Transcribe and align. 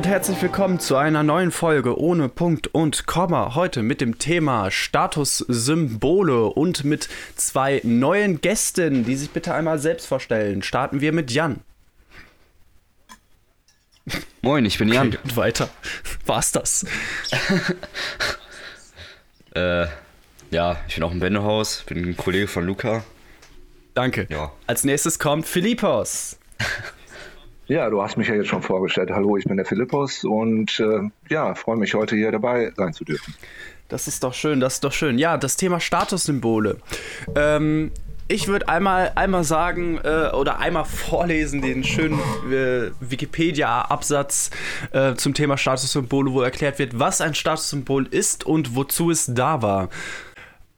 und 0.00 0.06
herzlich 0.06 0.40
willkommen 0.40 0.80
zu 0.80 0.96
einer 0.96 1.22
neuen 1.22 1.50
Folge 1.50 2.00
ohne 2.00 2.30
Punkt 2.30 2.68
und 2.68 3.06
Komma. 3.06 3.54
Heute 3.54 3.82
mit 3.82 4.00
dem 4.00 4.16
Thema 4.16 4.70
Statussymbole 4.70 6.46
und 6.46 6.84
mit 6.84 7.10
zwei 7.36 7.82
neuen 7.84 8.40
Gästen, 8.40 9.04
die 9.04 9.14
sich 9.14 9.28
bitte 9.28 9.52
einmal 9.52 9.78
selbst 9.78 10.06
vorstellen. 10.06 10.62
Starten 10.62 11.02
wir 11.02 11.12
mit 11.12 11.30
Jan. 11.30 11.60
Moin, 14.40 14.64
ich 14.64 14.78
bin 14.78 14.90
Jan. 14.90 15.08
Okay, 15.08 15.18
und 15.22 15.36
weiter. 15.36 15.68
War's 16.24 16.50
das? 16.50 16.86
äh, 19.54 19.86
ja, 20.50 20.78
ich 20.88 20.94
bin 20.94 21.04
auch 21.04 21.12
im 21.12 21.20
Wendehaus, 21.20 21.84
bin 21.86 22.08
ein 22.08 22.16
Kollege 22.16 22.48
von 22.48 22.64
Luca. 22.64 23.04
Danke. 23.92 24.26
Ja. 24.30 24.50
Als 24.66 24.82
nächstes 24.82 25.18
kommt 25.18 25.44
Philippos. 25.44 26.38
Ja, 27.70 27.88
du 27.88 28.02
hast 28.02 28.16
mich 28.16 28.26
ja 28.26 28.34
jetzt 28.34 28.48
schon 28.48 28.62
vorgestellt. 28.62 29.12
Hallo, 29.12 29.36
ich 29.36 29.44
bin 29.44 29.56
der 29.56 29.64
Philippos 29.64 30.24
und 30.24 30.80
äh, 30.80 31.08
ja, 31.28 31.54
freue 31.54 31.76
mich 31.76 31.94
heute 31.94 32.16
hier 32.16 32.32
dabei 32.32 32.72
sein 32.76 32.92
zu 32.92 33.04
dürfen. 33.04 33.32
Das 33.88 34.08
ist 34.08 34.24
doch 34.24 34.34
schön, 34.34 34.58
das 34.58 34.74
ist 34.74 34.84
doch 34.84 34.92
schön. 34.92 35.18
Ja, 35.18 35.36
das 35.36 35.56
Thema 35.56 35.78
Statussymbole. 35.78 36.78
Ähm, 37.36 37.92
ich 38.26 38.48
würde 38.48 38.68
einmal, 38.68 39.12
einmal 39.14 39.44
sagen 39.44 40.00
äh, 40.02 40.30
oder 40.32 40.58
einmal 40.58 40.84
vorlesen 40.84 41.62
den 41.62 41.84
schönen 41.84 42.18
äh, 42.50 42.90
Wikipedia-Absatz 42.98 44.50
äh, 44.90 45.14
zum 45.14 45.34
Thema 45.34 45.56
Statussymbole, 45.56 46.32
wo 46.32 46.40
erklärt 46.40 46.80
wird, 46.80 46.98
was 46.98 47.20
ein 47.20 47.36
Statussymbol 47.36 48.08
ist 48.08 48.44
und 48.44 48.74
wozu 48.74 49.12
es 49.12 49.32
da 49.32 49.62
war. 49.62 49.90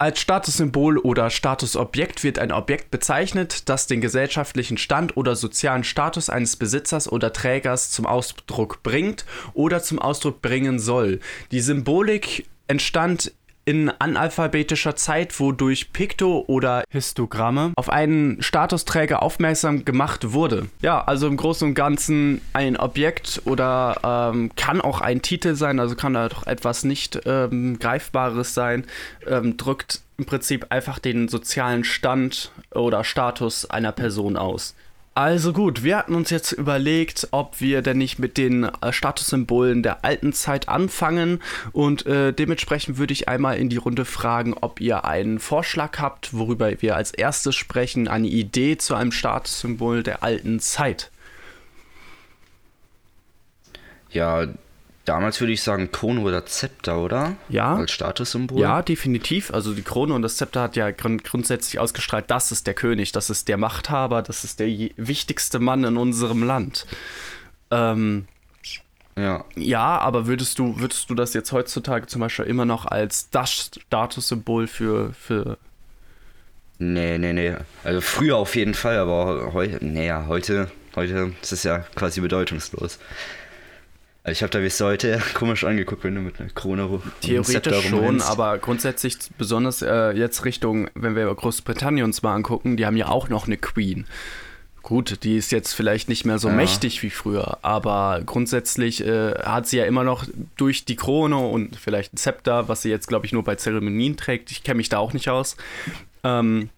Als 0.02 0.18
Statussymbol 0.18 0.98
oder 0.98 1.30
Statusobjekt 1.30 2.24
wird 2.24 2.40
ein 2.40 2.50
Objekt 2.50 2.90
bezeichnet, 2.90 3.68
das 3.68 3.86
den 3.86 4.00
gesellschaftlichen 4.00 4.76
Stand 4.76 5.16
oder 5.16 5.36
sozialen 5.36 5.84
Status 5.84 6.28
eines 6.28 6.56
Besitzers 6.56 7.06
oder 7.06 7.32
Trägers 7.32 7.92
zum 7.92 8.04
Ausdruck 8.04 8.82
bringt 8.82 9.24
oder 9.54 9.80
zum 9.80 10.00
Ausdruck 10.00 10.42
bringen 10.42 10.80
soll. 10.80 11.20
Die 11.52 11.60
Symbolik 11.60 12.48
entstand 12.66 13.30
in 13.64 13.90
analphabetischer 13.90 14.96
Zeit, 14.96 15.38
wo 15.38 15.52
durch 15.52 15.92
Pikto 15.92 16.44
oder 16.46 16.84
Histogramme 16.90 17.72
auf 17.76 17.88
einen 17.88 18.42
Statusträger 18.42 19.22
aufmerksam 19.22 19.84
gemacht 19.84 20.32
wurde. 20.32 20.68
Ja, 20.80 21.02
also 21.04 21.28
im 21.28 21.36
Großen 21.36 21.68
und 21.68 21.74
Ganzen 21.74 22.40
ein 22.52 22.76
Objekt 22.76 23.42
oder 23.44 24.32
ähm, 24.32 24.50
kann 24.56 24.80
auch 24.80 25.00
ein 25.00 25.22
Titel 25.22 25.54
sein, 25.54 25.78
also 25.78 25.94
kann 25.94 26.14
da 26.14 26.28
doch 26.28 26.46
etwas 26.46 26.84
nicht 26.84 27.20
ähm, 27.24 27.78
Greifbares 27.78 28.54
sein, 28.54 28.84
ähm, 29.26 29.56
drückt 29.56 30.00
im 30.18 30.26
Prinzip 30.26 30.66
einfach 30.70 30.98
den 30.98 31.28
sozialen 31.28 31.84
Stand 31.84 32.52
oder 32.72 33.04
Status 33.04 33.68
einer 33.68 33.92
Person 33.92 34.36
aus. 34.36 34.74
Also 35.14 35.52
gut, 35.52 35.82
wir 35.82 35.98
hatten 35.98 36.14
uns 36.14 36.30
jetzt 36.30 36.52
überlegt, 36.52 37.28
ob 37.32 37.60
wir 37.60 37.82
denn 37.82 37.98
nicht 37.98 38.18
mit 38.18 38.38
den 38.38 38.64
äh, 38.64 38.94
Statussymbolen 38.94 39.82
der 39.82 40.06
alten 40.06 40.32
Zeit 40.32 40.70
anfangen 40.70 41.42
und 41.72 42.06
äh, 42.06 42.32
dementsprechend 42.32 42.96
würde 42.96 43.12
ich 43.12 43.28
einmal 43.28 43.58
in 43.58 43.68
die 43.68 43.76
Runde 43.76 44.06
fragen, 44.06 44.54
ob 44.58 44.80
ihr 44.80 45.04
einen 45.04 45.38
Vorschlag 45.38 45.98
habt, 45.98 46.32
worüber 46.32 46.80
wir 46.80 46.96
als 46.96 47.12
erstes 47.12 47.54
sprechen, 47.56 48.08
eine 48.08 48.26
Idee 48.26 48.78
zu 48.78 48.94
einem 48.94 49.12
Statussymbol 49.12 50.02
der 50.02 50.22
alten 50.22 50.60
Zeit. 50.60 51.10
Ja, 54.10 54.46
Damals 55.12 55.38
würde 55.42 55.52
ich 55.52 55.60
sagen 55.60 55.92
Krone 55.92 56.22
oder 56.22 56.46
Zepter, 56.46 56.98
oder? 56.98 57.36
Ja. 57.50 57.74
Als 57.74 57.90
Statussymbol. 57.90 58.58
Ja, 58.58 58.80
definitiv. 58.80 59.52
Also 59.52 59.74
die 59.74 59.82
Krone 59.82 60.14
und 60.14 60.22
das 60.22 60.38
Zepter 60.38 60.62
hat 60.62 60.74
ja 60.74 60.90
grund 60.90 61.22
grundsätzlich 61.22 61.78
ausgestrahlt, 61.78 62.30
das 62.30 62.50
ist 62.50 62.66
der 62.66 62.72
König, 62.72 63.12
das 63.12 63.28
ist 63.28 63.46
der 63.48 63.58
Machthaber, 63.58 64.22
das 64.22 64.42
ist 64.42 64.58
der 64.58 64.68
wichtigste 64.96 65.58
Mann 65.58 65.84
in 65.84 65.98
unserem 65.98 66.42
Land. 66.42 66.86
Ähm, 67.70 68.24
ja. 69.14 69.44
Ja, 69.54 69.98
aber 69.98 70.26
würdest 70.26 70.58
du, 70.58 70.80
würdest 70.80 71.10
du 71.10 71.14
das 71.14 71.34
jetzt 71.34 71.52
heutzutage 71.52 72.06
zum 72.06 72.22
Beispiel 72.22 72.46
immer 72.46 72.64
noch 72.64 72.86
als 72.86 73.28
das 73.28 73.52
Statussymbol 73.52 74.66
für, 74.66 75.12
für 75.12 75.58
Nee, 76.78 77.18
nee, 77.18 77.34
nee. 77.34 77.54
Also 77.84 78.00
früher 78.00 78.38
auf 78.38 78.56
jeden 78.56 78.72
Fall, 78.72 78.96
aber 78.96 79.52
heute, 79.52 79.84
nee, 79.84 80.10
heute, 80.10 80.70
heute 80.96 81.34
ist 81.42 81.52
es 81.52 81.64
ja 81.64 81.80
quasi 81.96 82.22
bedeutungslos. 82.22 82.98
Also 84.24 84.38
ich 84.38 84.42
habe 84.42 84.50
da 84.50 84.60
bis 84.60 84.80
heute 84.80 85.20
komisch 85.34 85.64
angeguckt, 85.64 86.04
wenn 86.04 86.14
du 86.14 86.20
mit 86.20 86.40
einer 86.40 86.50
Krone 86.50 87.00
Theoretisch 87.22 87.88
schon, 87.88 88.20
aber 88.22 88.58
grundsätzlich 88.58 89.16
besonders 89.36 89.82
äh, 89.82 90.12
jetzt 90.12 90.44
Richtung, 90.44 90.88
wenn 90.94 91.16
wir 91.16 91.32
Großbritannien 91.34 92.04
uns 92.04 92.22
mal 92.22 92.34
angucken, 92.34 92.76
die 92.76 92.86
haben 92.86 92.96
ja 92.96 93.08
auch 93.08 93.28
noch 93.28 93.46
eine 93.46 93.56
Queen. 93.56 94.06
Gut, 94.82 95.22
die 95.22 95.36
ist 95.36 95.52
jetzt 95.52 95.74
vielleicht 95.74 96.08
nicht 96.08 96.24
mehr 96.24 96.40
so 96.40 96.48
ja. 96.48 96.54
mächtig 96.54 97.02
wie 97.02 97.10
früher, 97.10 97.58
aber 97.62 98.20
grundsätzlich 98.26 99.04
äh, 99.04 99.34
hat 99.34 99.68
sie 99.68 99.78
ja 99.78 99.84
immer 99.84 100.02
noch 100.02 100.24
durch 100.56 100.84
die 100.84 100.96
Krone 100.96 101.36
und 101.36 101.76
vielleicht 101.76 102.14
ein 102.14 102.16
Zepter, 102.16 102.68
was 102.68 102.82
sie 102.82 102.90
jetzt, 102.90 103.06
glaube 103.06 103.26
ich, 103.26 103.32
nur 103.32 103.44
bei 103.44 103.54
Zeremonien 103.54 104.16
trägt, 104.16 104.50
ich 104.50 104.64
kenne 104.64 104.78
mich 104.78 104.88
da 104.88 104.98
auch 104.98 105.12
nicht 105.12 105.28
aus, 105.28 105.56
ähm, 106.24 106.68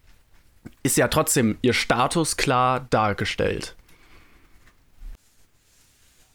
ist 0.83 0.97
ja 0.97 1.07
trotzdem 1.07 1.57
ihr 1.61 1.73
Status 1.73 2.37
klar 2.37 2.85
dargestellt. 2.91 3.75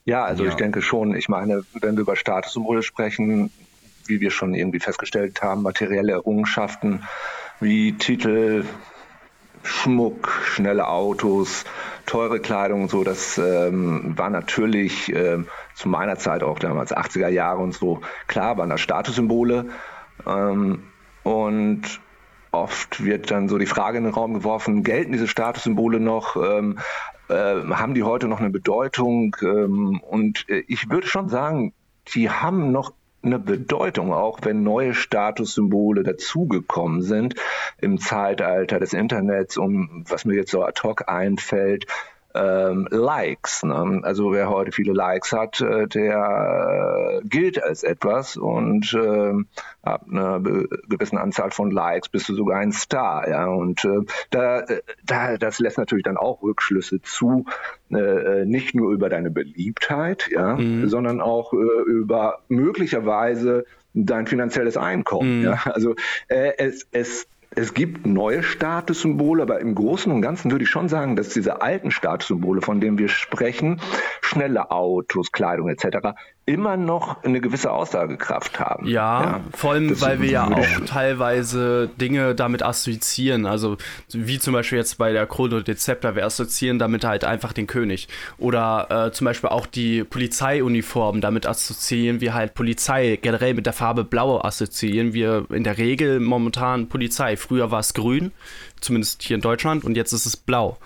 Ja, 0.05 0.23
also 0.23 0.43
ja. 0.43 0.49
ich 0.49 0.55
denke 0.55 0.81
schon, 0.81 1.15
ich 1.15 1.29
meine, 1.29 1.63
wenn 1.73 1.95
wir 1.95 2.01
über 2.01 2.15
Statussymbole 2.15 2.81
sprechen, 2.81 3.51
wie 4.07 4.19
wir 4.19 4.31
schon 4.31 4.53
irgendwie 4.53 4.79
festgestellt 4.79 5.41
haben, 5.41 5.61
materielle 5.61 6.13
Errungenschaften 6.13 7.03
wie 7.59 7.93
Titel, 7.93 8.65
Schmuck, 9.63 10.29
schnelle 10.43 10.87
Autos, 10.87 11.65
teure 12.07 12.39
Kleidung 12.39 12.83
und 12.83 12.89
so, 12.89 13.03
das 13.03 13.37
ähm, 13.37 14.17
war 14.17 14.31
natürlich 14.31 15.13
ähm, 15.13 15.47
zu 15.75 15.87
meiner 15.87 16.17
Zeit 16.17 16.41
auch 16.41 16.57
damals, 16.57 16.95
80er 16.95 17.27
Jahre 17.27 17.59
und 17.59 17.73
so, 17.73 18.01
klar 18.25 18.57
waren 18.57 18.69
das 18.69 18.81
Statussymbole. 18.81 19.69
Ähm, 20.25 20.83
und 21.23 22.01
oft 22.51 23.03
wird 23.03 23.29
dann 23.29 23.47
so 23.47 23.59
die 23.59 23.67
Frage 23.67 23.99
in 23.99 24.05
den 24.05 24.13
Raum 24.13 24.33
geworfen, 24.33 24.83
gelten 24.83 25.11
diese 25.11 25.27
Statussymbole 25.27 25.99
noch? 25.99 26.35
Ähm, 26.35 26.79
äh, 26.79 27.20
haben 27.31 27.93
die 27.93 28.03
heute 28.03 28.27
noch 28.27 28.39
eine 28.39 28.49
Bedeutung? 28.49 29.35
Ähm, 29.41 30.01
und 30.01 30.47
äh, 30.49 30.63
ich 30.67 30.89
würde 30.89 31.07
schon 31.07 31.29
sagen, 31.29 31.73
die 32.13 32.29
haben 32.29 32.71
noch 32.71 32.93
eine 33.23 33.39
Bedeutung, 33.39 34.13
auch 34.13 34.39
wenn 34.43 34.63
neue 34.63 34.93
Statussymbole 34.93 36.03
dazugekommen 36.03 37.01
sind 37.01 37.35
im 37.79 37.99
Zeitalter 37.99 38.79
des 38.79 38.93
Internets, 38.93 39.57
um 39.57 40.05
was 40.07 40.25
mir 40.25 40.35
jetzt 40.35 40.51
so 40.51 40.63
ad 40.63 40.81
hoc 40.83 41.07
einfällt, 41.07 41.85
ähm, 42.33 42.87
Likes. 42.89 43.63
Ne? 43.63 44.01
Also 44.03 44.31
wer 44.31 44.49
heute 44.49 44.71
viele 44.71 44.93
Likes 44.93 45.31
hat, 45.31 45.61
äh, 45.61 45.87
der 45.87 47.21
äh, 47.21 47.27
gilt 47.27 47.61
als 47.61 47.83
etwas 47.83 48.37
und 48.37 48.93
äh, 48.93 49.33
ab 49.81 50.05
einer 50.09 50.39
gewissen 50.39 51.17
Anzahl 51.17 51.51
von 51.51 51.71
Likes 51.71 52.09
bist 52.09 52.29
du 52.29 52.35
sogar 52.35 52.59
ein 52.59 52.71
Star. 52.71 53.27
Ja? 53.29 53.47
Und 53.47 53.83
äh, 53.85 54.01
da, 54.29 54.59
äh, 54.61 54.81
da, 55.05 55.37
das 55.37 55.59
lässt 55.59 55.77
natürlich 55.77 56.03
dann 56.03 56.17
auch 56.17 56.41
Rückschlüsse 56.41 57.01
zu, 57.01 57.45
nicht 57.89 58.73
nur 58.73 58.93
über 58.93 59.09
deine 59.09 59.31
Beliebtheit, 59.31 60.29
ja, 60.31 60.55
mhm. 60.55 60.87
sondern 60.87 61.19
auch 61.19 61.51
über 61.51 62.39
möglicherweise 62.47 63.65
dein 63.93 64.27
finanzielles 64.27 64.77
Einkommen. 64.77 65.39
Mhm. 65.39 65.43
Ja? 65.43 65.59
Also 65.65 65.95
es, 66.29 66.87
es 66.93 67.27
es 67.53 67.73
gibt 67.73 68.05
neue 68.05 68.43
Statussymbole, 68.43 69.43
aber 69.43 69.59
im 69.59 69.75
Großen 69.75 70.11
und 70.11 70.21
Ganzen 70.21 70.51
würde 70.51 70.63
ich 70.63 70.69
schon 70.69 70.87
sagen, 70.87 71.17
dass 71.17 71.29
diese 71.29 71.61
alten 71.61 71.91
Statussymbole, 71.91 72.61
von 72.61 72.79
denen 72.79 72.97
wir 72.97 73.09
sprechen, 73.09 73.81
schnelle 74.21 74.71
Autos, 74.71 75.33
Kleidung 75.33 75.67
etc., 75.67 76.15
immer 76.45 76.75
noch 76.75 77.23
eine 77.23 77.39
gewisse 77.39 77.71
Aussagekraft 77.71 78.59
haben. 78.59 78.87
Ja, 78.87 79.23
ja. 79.23 79.41
vor 79.53 79.73
allem, 79.73 79.89
das 79.89 80.01
weil 80.01 80.21
wir 80.21 80.29
ja 80.31 80.47
auch 80.47 80.85
teilweise 80.85 81.89
Dinge 81.99 82.33
damit 82.33 82.63
assoziieren. 82.63 83.45
Also 83.45 83.77
wie 84.09 84.39
zum 84.39 84.53
Beispiel 84.53 84.79
jetzt 84.79 84.97
bei 84.97 85.13
der 85.13 85.27
Chrono 85.27 85.61
Dezepter, 85.61 86.15
wir 86.15 86.25
assoziieren 86.25 86.79
damit 86.79 87.05
halt 87.05 87.25
einfach 87.25 87.53
den 87.53 87.67
König. 87.67 88.07
Oder 88.39 89.07
äh, 89.07 89.11
zum 89.11 89.25
Beispiel 89.25 89.49
auch 89.49 89.67
die 89.67 90.03
Polizeiuniform, 90.03 91.21
damit 91.21 91.45
assoziieren 91.45 92.21
wir 92.21 92.33
halt 92.33 92.55
Polizei. 92.55 93.19
Generell 93.21 93.53
mit 93.53 93.67
der 93.67 93.73
Farbe 93.73 94.03
Blau 94.03 94.41
assoziieren 94.41 95.13
wir 95.13 95.45
in 95.51 95.63
der 95.63 95.77
Regel 95.77 96.19
momentan 96.19 96.89
Polizei. 96.89 97.37
Früher 97.37 97.69
war 97.69 97.79
es 97.79 97.93
grün, 97.93 98.31
zumindest 98.81 99.21
hier 99.21 99.35
in 99.35 99.41
Deutschland, 99.41 99.83
und 99.83 99.95
jetzt 99.95 100.11
ist 100.11 100.25
es 100.25 100.37
blau. 100.37 100.77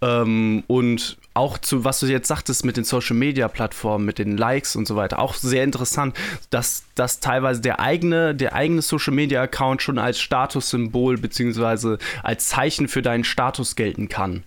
Ähm, 0.00 0.64
und 0.66 1.18
auch 1.36 1.58
zu, 1.58 1.84
was 1.84 2.00
du 2.00 2.06
jetzt 2.06 2.28
sagtest 2.28 2.64
mit 2.64 2.76
den 2.76 2.84
Social 2.84 3.16
Media 3.16 3.48
Plattformen, 3.48 4.04
mit 4.04 4.18
den 4.18 4.36
Likes 4.36 4.76
und 4.76 4.86
so 4.86 4.96
weiter, 4.96 5.18
auch 5.18 5.34
sehr 5.34 5.64
interessant, 5.64 6.16
dass, 6.50 6.84
dass 6.94 7.20
teilweise 7.20 7.60
der 7.60 7.80
eigene, 7.80 8.34
der 8.34 8.54
eigene 8.54 8.82
Social 8.82 9.14
Media 9.14 9.42
Account 9.42 9.82
schon 9.82 9.98
als 9.98 10.18
Statussymbol 10.18 11.18
beziehungsweise 11.18 11.98
als 12.22 12.48
Zeichen 12.48 12.88
für 12.88 13.02
deinen 13.02 13.24
Status 13.24 13.76
gelten 13.76 14.08
kann. 14.08 14.44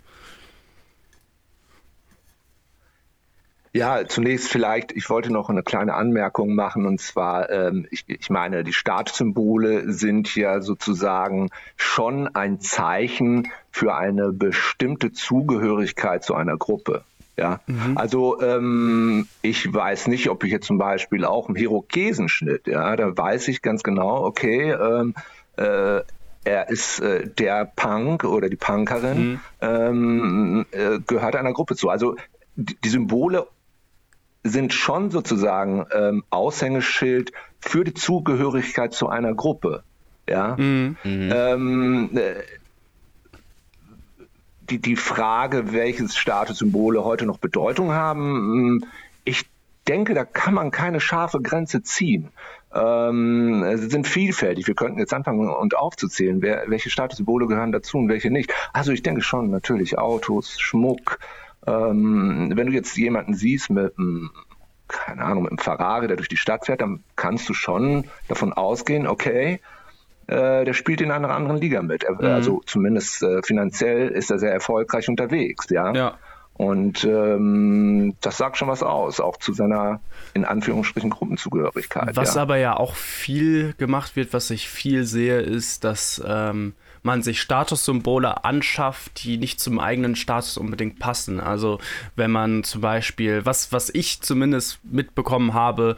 Ja, 3.71 4.07
zunächst 4.07 4.47
vielleicht, 4.47 4.91
ich 4.93 5.09
wollte 5.09 5.31
noch 5.31 5.49
eine 5.49 5.61
kleine 5.61 5.93
Anmerkung 5.93 6.55
machen 6.55 6.85
und 6.85 6.99
zwar, 6.99 7.49
ähm, 7.51 7.87
ich, 7.91 8.05
ich 8.07 8.29
meine, 8.29 8.63
die 8.63 8.73
Statussymbole 8.73 9.91
sind 9.91 10.35
ja 10.35 10.61
sozusagen 10.61 11.49
schon 11.77 12.33
ein 12.35 12.59
Zeichen 12.59 13.51
für 13.71 13.95
eine 13.95 14.31
bestimmte 14.31 15.11
Zugehörigkeit 15.11 16.23
zu 16.23 16.33
einer 16.33 16.57
Gruppe. 16.57 17.03
Ja, 17.37 17.61
mhm. 17.67 17.97
also 17.97 18.41
ähm, 18.41 19.27
ich 19.41 19.71
weiß 19.73 20.07
nicht, 20.07 20.29
ob 20.29 20.43
ich 20.43 20.51
jetzt 20.51 20.67
zum 20.67 20.77
Beispiel 20.77 21.23
auch 21.23 21.47
im 21.47 21.55
Herokesenschnitt, 21.55 22.67
ja, 22.67 22.95
da 22.95 23.15
weiß 23.15 23.47
ich 23.47 23.61
ganz 23.61 23.83
genau, 23.83 24.25
okay, 24.25 24.71
ähm, 24.71 25.13
äh, 25.55 26.01
er 26.43 26.69
ist 26.69 26.99
äh, 26.99 27.27
der 27.27 27.65
Punk 27.65 28.23
oder 28.23 28.49
die 28.49 28.57
Punkerin, 28.57 29.29
mhm. 29.29 29.39
ähm, 29.61 30.65
äh, 30.71 30.99
gehört 31.05 31.35
einer 31.35 31.53
Gruppe 31.53 31.75
zu. 31.75 31.89
Also 31.89 32.15
die, 32.55 32.75
die 32.75 32.89
Symbole 32.89 33.47
sind 34.43 34.73
schon 34.73 35.11
sozusagen 35.11 35.85
ähm, 35.93 36.23
Aushängeschild 36.29 37.31
für 37.59 37.83
die 37.83 37.93
Zugehörigkeit 37.93 38.93
zu 38.93 39.09
einer 39.09 39.33
Gruppe. 39.33 39.83
Ja. 40.27 40.55
Mhm. 40.57 40.97
Ähm, 41.03 42.09
äh, 42.15 42.35
die, 44.69 44.79
die 44.79 44.95
Frage, 44.95 45.73
welches 45.73 46.15
Statussymbole 46.15 47.03
heute 47.03 47.25
noch 47.25 47.39
Bedeutung 47.39 47.91
haben, 47.91 48.85
ich 49.23 49.45
denke, 49.87 50.13
da 50.13 50.23
kann 50.23 50.53
man 50.53 50.69
keine 50.71 50.99
scharfe 50.99 51.41
Grenze 51.41 51.81
ziehen. 51.81 52.29
Ähm, 52.73 53.65
sie 53.75 53.89
sind 53.89 54.07
vielfältig. 54.07 54.67
Wir 54.67 54.75
könnten 54.75 54.99
jetzt 54.99 55.13
anfangen 55.13 55.49
und 55.49 55.75
aufzuzählen, 55.75 56.41
wer, 56.41 56.65
welche 56.67 56.91
Statussymbole 56.91 57.47
gehören 57.47 57.71
dazu 57.71 57.97
und 57.97 58.09
welche 58.09 58.29
nicht. 58.29 58.53
Also 58.71 58.91
ich 58.91 59.01
denke 59.01 59.21
schon, 59.21 59.49
natürlich 59.49 59.97
Autos, 59.97 60.59
Schmuck. 60.59 61.19
Ähm, 61.67 62.51
wenn 62.55 62.67
du 62.67 62.73
jetzt 62.73 62.97
jemanden 62.97 63.33
siehst 63.33 63.69
mit 63.69 63.97
einem, 63.97 64.31
keine 64.87 65.23
Ahnung, 65.23 65.43
mit 65.43 65.51
einem 65.51 65.59
Ferrari, 65.59 66.07
der 66.07 66.17
durch 66.17 66.29
die 66.29 66.37
Stadt 66.37 66.65
fährt, 66.65 66.81
dann 66.81 67.03
kannst 67.15 67.47
du 67.49 67.53
schon 67.53 68.05
davon 68.27 68.53
ausgehen, 68.53 69.07
okay, 69.07 69.59
äh, 70.27 70.63
der 70.63 70.73
spielt 70.73 71.01
in 71.01 71.11
einer 71.11 71.29
anderen 71.29 71.57
Liga 71.57 71.81
mit. 71.81 72.05
Mhm. 72.09 72.25
Also 72.25 72.61
zumindest 72.65 73.23
äh, 73.23 73.41
finanziell 73.43 74.09
ist 74.09 74.31
er 74.31 74.39
sehr 74.39 74.53
erfolgreich 74.53 75.09
unterwegs, 75.09 75.69
ja. 75.69 75.93
ja. 75.93 76.17
Und 76.53 77.05
ähm, 77.05 78.15
das 78.19 78.37
sagt 78.37 78.57
schon 78.57 78.67
was 78.67 78.83
aus, 78.83 79.21
auch 79.21 79.37
zu 79.37 79.53
seiner 79.53 80.01
in 80.33 80.43
Anführungsstrichen 80.43 81.09
Gruppenzugehörigkeit. 81.09 82.17
Was 82.17 82.35
ja. 82.35 82.41
aber 82.41 82.57
ja 82.57 82.75
auch 82.75 82.95
viel 82.95 83.73
gemacht 83.77 84.17
wird, 84.17 84.33
was 84.33 84.49
ich 84.49 84.67
viel 84.67 85.05
sehe, 85.05 85.39
ist, 85.39 85.85
dass 85.85 86.21
ähm, 86.27 86.73
man 87.03 87.23
sich 87.23 87.41
Statussymbole 87.41 88.43
anschafft, 88.43 89.23
die 89.23 89.37
nicht 89.37 89.59
zum 89.59 89.79
eigenen 89.79 90.15
Status 90.15 90.57
unbedingt 90.57 90.99
passen. 90.99 91.39
Also 91.39 91.79
wenn 92.15 92.31
man 92.31 92.63
zum 92.63 92.81
Beispiel, 92.81 93.45
was, 93.45 93.71
was 93.71 93.89
ich 93.89 94.21
zumindest 94.21 94.79
mitbekommen 94.83 95.53
habe, 95.53 95.95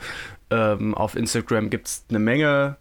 ähm, 0.50 0.94
auf 0.94 1.16
Instagram 1.16 1.70
gibt 1.70 1.88
es 1.88 2.06
eine 2.10 2.20
Menge 2.20 2.78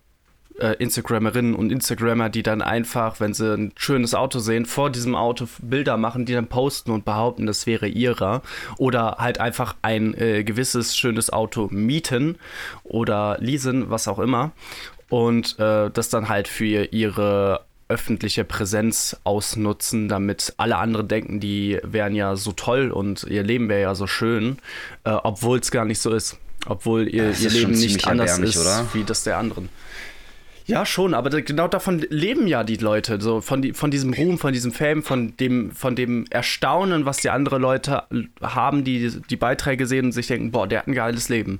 äh, 0.61 0.77
Instagrammerinnen 0.79 1.55
und 1.55 1.73
Instagrammer, 1.73 2.29
die 2.29 2.43
dann 2.43 2.63
einfach, 2.63 3.21
wenn 3.21 3.35
sie 3.35 3.55
ein 3.55 3.73
schönes 3.77 4.15
Auto 4.15 4.39
sehen, 4.39 4.67
vor 4.67 4.91
diesem 4.91 5.15
Auto 5.15 5.47
Bilder 5.61 5.97
machen, 5.97 6.27
die 6.27 6.35
dann 6.35 6.49
posten 6.49 6.91
und 6.91 7.05
behaupten, 7.05 7.47
das 7.47 7.67
wäre 7.67 7.89
ihrer. 7.89 8.43
Oder 8.77 9.17
halt 9.19 9.41
einfach 9.41 9.77
ein 9.83 10.15
äh, 10.15 10.45
gewisses 10.45 10.97
schönes 10.97 11.33
Auto 11.33 11.69
mieten 11.71 12.37
oder 12.85 13.39
leasen, 13.41 13.91
was 13.91 14.07
auch 14.09 14.19
immer. 14.19 14.53
Und 15.09 15.59
äh, 15.59 15.91
das 15.91 16.09
dann 16.09 16.29
halt 16.29 16.47
für 16.47 16.85
ihre 16.85 17.65
öffentliche 17.91 18.45
Präsenz 18.45 19.17
ausnutzen, 19.25 20.09
damit 20.09 20.55
alle 20.57 20.77
anderen 20.77 21.09
denken, 21.09 21.41
die 21.41 21.79
wären 21.83 22.15
ja 22.15 22.37
so 22.37 22.53
toll 22.53 22.91
und 22.91 23.25
ihr 23.25 23.43
Leben 23.43 23.69
wäre 23.69 23.83
ja 23.83 23.95
so 23.95 24.07
schön, 24.07 24.59
äh, 25.05 25.11
obwohl 25.11 25.59
es 25.59 25.71
gar 25.71 25.85
nicht 25.85 25.99
so 25.99 26.15
ist. 26.15 26.39
Obwohl 26.67 27.09
ihr, 27.09 27.33
ihr 27.39 27.51
Leben 27.51 27.73
nicht 27.73 28.07
anders 28.07 28.39
ist 28.39 28.59
oder? 28.59 28.87
wie 28.93 29.05
das 29.05 29.25
der 29.25 29.39
anderen. 29.39 29.71
Ja, 30.67 30.87
schon, 30.87 31.15
aber 31.15 31.31
genau 31.43 31.67
davon 31.67 32.05
leben 32.11 32.47
ja 32.47 32.63
die 32.63 32.77
Leute, 32.77 33.21
so 33.21 33.41
von, 33.41 33.61
die, 33.61 33.73
von 33.73 33.91
diesem 33.91 34.15
Ruhm, 34.15 34.39
von 34.39 34.53
diesem 34.53 34.71
Fame, 34.71 35.03
von 35.03 35.37
dem, 35.37 35.73
von 35.73 35.97
dem 35.97 36.27
Erstaunen, 36.31 37.07
was 37.07 37.17
die 37.17 37.31
anderen 37.31 37.61
Leute 37.61 38.05
haben, 38.41 38.85
die 38.85 39.21
die 39.29 39.37
Beiträge 39.37 39.87
sehen 39.87 40.07
und 40.07 40.13
sich 40.13 40.29
denken, 40.29 40.53
boah, 40.53 40.69
der 40.69 40.81
hat 40.81 40.87
ein 40.87 40.95
geiles 40.95 41.29
Leben. 41.29 41.59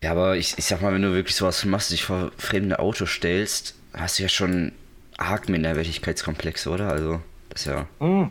Ja, 0.00 0.12
aber 0.12 0.36
ich, 0.36 0.54
ich 0.58 0.66
sag 0.66 0.80
mal, 0.80 0.92
wenn 0.92 1.02
du 1.02 1.12
wirklich 1.12 1.34
sowas 1.34 1.64
machst, 1.64 1.90
dich 1.90 2.04
vor 2.04 2.30
fremde 2.36 2.78
Autos 2.78 3.10
stellst, 3.10 3.74
hast 3.94 4.18
du 4.18 4.24
ja 4.24 4.28
schon 4.28 4.70
arg 5.18 5.48
Minderwertigkeitskomplexe, 5.48 6.70
oder? 6.70 6.90
Also, 6.90 7.20
das 7.50 7.62
ist 7.62 7.66
ja. 7.66 7.86
Mhm. 8.00 8.30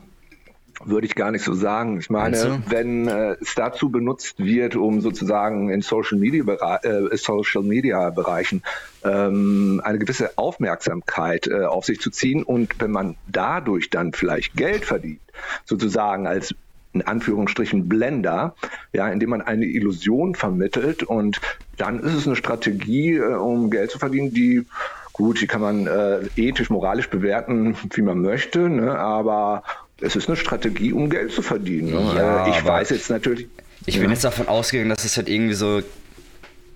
Würde 0.85 1.05
ich 1.05 1.15
gar 1.15 1.31
nicht 1.31 1.45
so 1.45 1.53
sagen. 1.53 1.99
Ich 1.99 2.09
meine, 2.09 2.63
wenn 2.67 3.07
äh, 3.07 3.35
es 3.39 3.53
dazu 3.55 3.89
benutzt 3.89 4.39
wird, 4.39 4.75
um 4.75 5.01
sozusagen 5.01 5.69
in 5.69 5.81
Social 5.81 6.17
Media, 6.17 6.43
äh, 6.83 7.15
Social 7.15 7.61
Media 7.61 8.09
Bereichen 8.09 8.63
ähm, 9.03 9.81
eine 9.83 9.99
gewisse 9.99 10.37
Aufmerksamkeit 10.37 11.47
äh, 11.47 11.65
auf 11.65 11.85
sich 11.85 12.01
zu 12.01 12.09
ziehen 12.09 12.43
und 12.43 12.81
wenn 12.81 12.91
man 12.91 13.15
dadurch 13.27 13.91
dann 13.91 14.13
vielleicht 14.13 14.55
Geld 14.55 14.83
verdient, 14.83 15.21
sozusagen 15.63 16.27
als 16.27 16.55
in 16.93 17.01
Anführungsstrichen 17.01 17.87
Blender, 17.87 18.55
ja, 18.93 19.07
indem 19.09 19.29
man 19.29 19.41
eine 19.41 19.65
Illusion 19.65 20.35
vermittelt 20.35 21.03
und 21.03 21.41
dann 21.77 21.99
ist 21.99 22.13
es 22.13 22.27
eine 22.27 22.35
Strategie, 22.35 23.15
äh, 23.15 23.35
um 23.35 23.69
Geld 23.69 23.91
zu 23.91 23.99
verdienen, 23.99 24.33
die 24.33 24.65
gut, 25.13 25.39
die 25.39 25.47
kann 25.47 25.61
man 25.61 25.87
äh, 25.87 26.19
ethisch, 26.35 26.69
moralisch 26.69 27.09
bewerten, 27.09 27.77
wie 27.93 28.01
man 28.01 28.19
möchte, 28.19 28.69
ne, 28.69 28.97
aber 28.97 29.63
es 30.01 30.15
ist 30.15 30.27
eine 30.27 30.35
Strategie, 30.35 30.91
um 30.91 31.09
Geld 31.09 31.31
zu 31.31 31.41
verdienen. 31.41 31.91
Ne? 31.91 32.13
Ja, 32.15 32.47
ich 32.47 32.65
weiß 32.65 32.89
jetzt 32.89 33.09
natürlich. 33.09 33.47
Ich 33.85 33.95
bin 33.95 34.05
ja. 34.05 34.11
jetzt 34.11 34.23
davon 34.23 34.47
ausgegangen, 34.47 34.89
dass 34.89 35.05
es 35.05 35.15
halt 35.15 35.29
irgendwie 35.29 35.53
so 35.53 35.81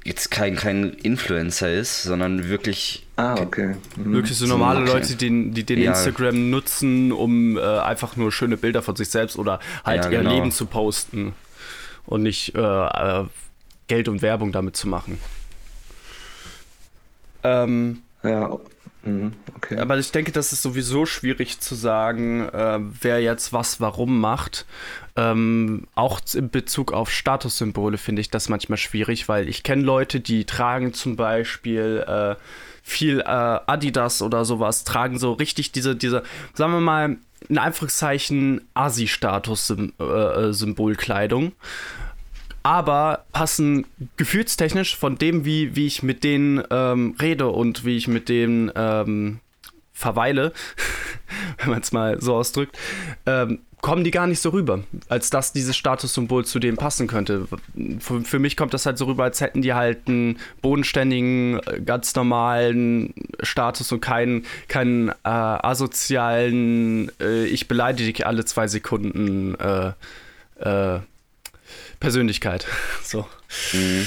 jetzt 0.04 0.32
kein, 0.32 0.56
kein 0.56 0.92
Influencer 0.94 1.72
ist, 1.74 2.04
sondern 2.04 2.48
wirklich. 2.48 3.06
Ah, 3.18 3.36
okay. 3.42 3.76
Mhm. 3.98 4.14
Wirklich 4.14 4.38
so 4.38 4.46
normale 4.46 4.82
okay. 4.82 4.92
Leute, 4.94 5.16
die, 5.16 5.52
die 5.52 5.64
den 5.66 5.82
ja. 5.82 5.92
Instagram 5.92 6.50
nutzen, 6.50 7.12
um 7.12 7.58
äh, 7.58 7.62
einfach 7.62 8.16
nur 8.16 8.32
schöne 8.32 8.56
Bilder 8.56 8.82
von 8.82 8.96
sich 8.96 9.10
selbst 9.10 9.38
oder 9.38 9.60
halt 9.84 10.06
ja, 10.06 10.12
ihr 10.12 10.18
genau. 10.20 10.34
Leben 10.34 10.52
zu 10.52 10.66
posten 10.66 11.34
und 12.06 12.24
nicht 12.24 12.56
äh, 12.56 12.60
äh, 12.62 13.26
Geld 13.88 14.08
und 14.08 14.22
Werbung 14.22 14.52
damit 14.52 14.78
zu 14.78 14.88
machen. 14.88 15.20
Ähm, 17.44 18.02
ja, 18.24 18.58
Mhm, 19.08 19.34
okay. 19.56 19.78
Aber 19.78 19.98
ich 19.98 20.12
denke, 20.12 20.34
das 20.34 20.52
ist 20.52 20.62
sowieso 20.62 21.06
schwierig 21.06 21.62
zu 21.62 21.76
sagen, 21.76 22.50
äh, 22.50 22.80
wer 23.02 23.22
jetzt 23.22 23.54
was 23.54 23.80
warum 23.80 24.20
macht. 24.20 24.66
Ähm, 25.16 25.88
auch 25.96 26.20
in 26.34 26.50
Bezug 26.50 26.92
auf 26.92 27.10
Statussymbole 27.10 27.98
finde 27.98 28.20
ich 28.22 28.30
das 28.30 28.50
manchmal 28.50 28.78
schwierig, 28.78 29.30
weil 29.30 29.48
ich 29.48 29.64
kenne 29.64 29.84
Leute, 29.84 30.20
die 30.20 30.44
tragen 30.46 30.94
zum 30.94 31.16
Beispiel 31.16 32.04
äh, 32.06 32.36
viel 32.84 33.22
äh, 33.22 33.24
Adidas 33.24 34.22
oder 34.22 34.44
sowas, 34.46 34.84
tragen 34.84 35.18
so 35.20 35.32
richtig 35.34 35.72
diese, 35.72 35.96
diese, 35.96 36.24
sagen 36.54 36.74
wir 36.74 36.82
mal, 36.82 37.18
in 37.48 37.60
Anführungszeichen 37.60 38.68
Asi-Status-Symbolkleidung. 38.74 41.46
Äh, 41.46 41.52
aber 42.68 43.24
passen 43.32 43.86
gefühlstechnisch 44.18 44.98
von 44.98 45.18
dem, 45.18 45.46
wie, 45.46 45.78
wie 45.78 45.88
ich 45.88 46.04
mit 46.04 46.26
denen 46.26 46.62
ähm, 46.70 47.16
rede 47.22 47.48
und 47.48 47.86
wie 47.86 47.96
ich 47.96 48.10
mit 48.10 48.28
denen 48.28 48.70
ähm, 48.76 49.40
verweile, 49.94 50.52
wenn 51.60 51.70
man 51.70 51.80
es 51.80 51.94
mal 51.94 52.20
so 52.22 52.36
ausdrückt, 52.36 52.78
ähm, 53.26 53.60
kommen 53.80 54.04
die 54.04 54.12
gar 54.12 54.28
nicht 54.28 54.42
so 54.42 54.50
rüber, 54.50 54.84
als 55.08 55.30
dass 55.30 55.54
dieses 55.54 55.78
Statussymbol 55.78 56.44
zu 56.44 56.60
dem 56.60 56.76
passen 56.76 57.08
könnte. 57.08 57.48
Für, 58.00 58.20
für, 58.20 58.40
mich 58.40 58.58
kommt 58.58 58.74
das 58.74 58.86
halt 58.86 58.98
so 58.98 59.06
rüber, 59.06 59.24
als 59.24 59.40
hätten 59.40 59.62
die 59.62 59.74
halt 59.74 60.10
einen 60.10 60.38
bodenständigen, 60.62 61.62
ganz 61.86 62.16
normalen 62.16 63.14
Status 63.44 63.94
und 63.94 64.02
keinen, 64.02 64.46
keinen 64.68 65.08
äh, 65.08 65.14
asozialen, 65.24 67.14
äh, 67.22 67.46
ich 67.46 67.70
beleidige 67.70 68.12
dich 68.12 68.28
alle 68.28 68.44
zwei 68.44 68.68
Sekunden 68.68 69.56
äh, 69.56 69.94
äh 70.60 71.00
Persönlichkeit. 72.00 72.68
So. 73.04 73.26
Mhm. 73.72 74.06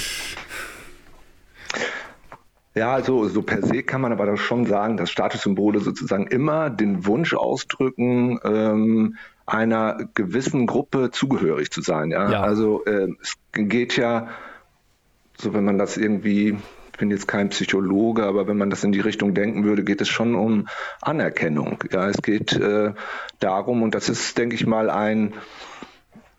Ja, 2.75 2.93
also 2.93 3.27
so 3.29 3.43
per 3.43 3.63
se 3.63 3.83
kann 3.83 4.01
man 4.01 4.13
aber 4.13 4.27
doch 4.27 4.37
schon 4.37 4.65
sagen, 4.67 4.97
dass 4.97 5.11
Statussymbole 5.11 5.81
sozusagen 5.81 6.27
immer 6.29 6.71
den 6.71 7.05
Wunsch 7.07 7.35
ausdrücken, 7.35 8.39
ähm, 8.45 9.17
einer 9.45 10.09
gewissen 10.15 10.67
Gruppe 10.67 11.11
zugehörig 11.11 11.71
zu 11.73 11.81
sein. 11.81 12.11
Ja, 12.11 12.31
ja. 12.31 12.43
also 12.43 12.85
äh, 12.85 13.09
es 13.21 13.35
geht 13.53 13.97
ja, 13.97 14.29
so 15.37 15.53
wenn 15.53 15.65
man 15.65 15.79
das 15.79 15.97
irgendwie, 15.97 16.57
ich 16.93 16.99
bin 16.99 17.11
jetzt 17.11 17.27
kein 17.27 17.49
Psychologe, 17.49 18.25
aber 18.25 18.47
wenn 18.47 18.57
man 18.57 18.71
das 18.71 18.85
in 18.85 18.93
die 18.93 19.01
Richtung 19.01 19.35
denken 19.35 19.65
würde, 19.65 19.83
geht 19.83 20.01
es 20.01 20.09
schon 20.09 20.37
um 20.37 20.69
Anerkennung. 21.01 21.83
Ja, 21.91 22.09
es 22.09 22.23
geht 22.23 22.53
äh, 22.53 22.93
darum, 23.41 23.83
und 23.83 23.97
das 23.97 24.09
ist, 24.09 24.39
denke 24.39 24.55
ich 24.55 24.67
mal, 24.67 24.91
ein 24.91 25.35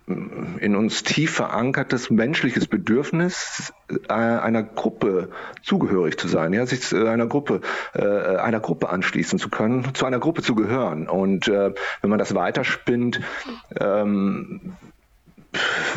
in 0.07 0.75
uns 0.75 1.03
tief 1.03 1.31
verankertes 1.31 2.09
menschliches 2.09 2.67
Bedürfnis, 2.67 3.73
äh, 4.09 4.13
einer 4.13 4.63
Gruppe 4.63 5.29
zugehörig 5.63 6.17
zu 6.17 6.27
sein, 6.27 6.53
ja, 6.53 6.65
sich 6.65 6.91
äh, 6.91 7.07
einer 7.07 7.27
Gruppe, 7.27 7.61
äh, 7.93 8.03
einer 8.37 8.59
Gruppe 8.59 8.89
anschließen 8.89 9.39
zu 9.39 9.49
können, 9.49 9.93
zu 9.93 10.05
einer 10.05 10.19
Gruppe 10.19 10.41
zu 10.41 10.55
gehören. 10.55 11.07
Und 11.07 11.47
wenn 11.47 12.09
man 12.09 12.19
das 12.19 12.35
weiterspinnt, 12.35 13.21
ähm, 13.79 14.75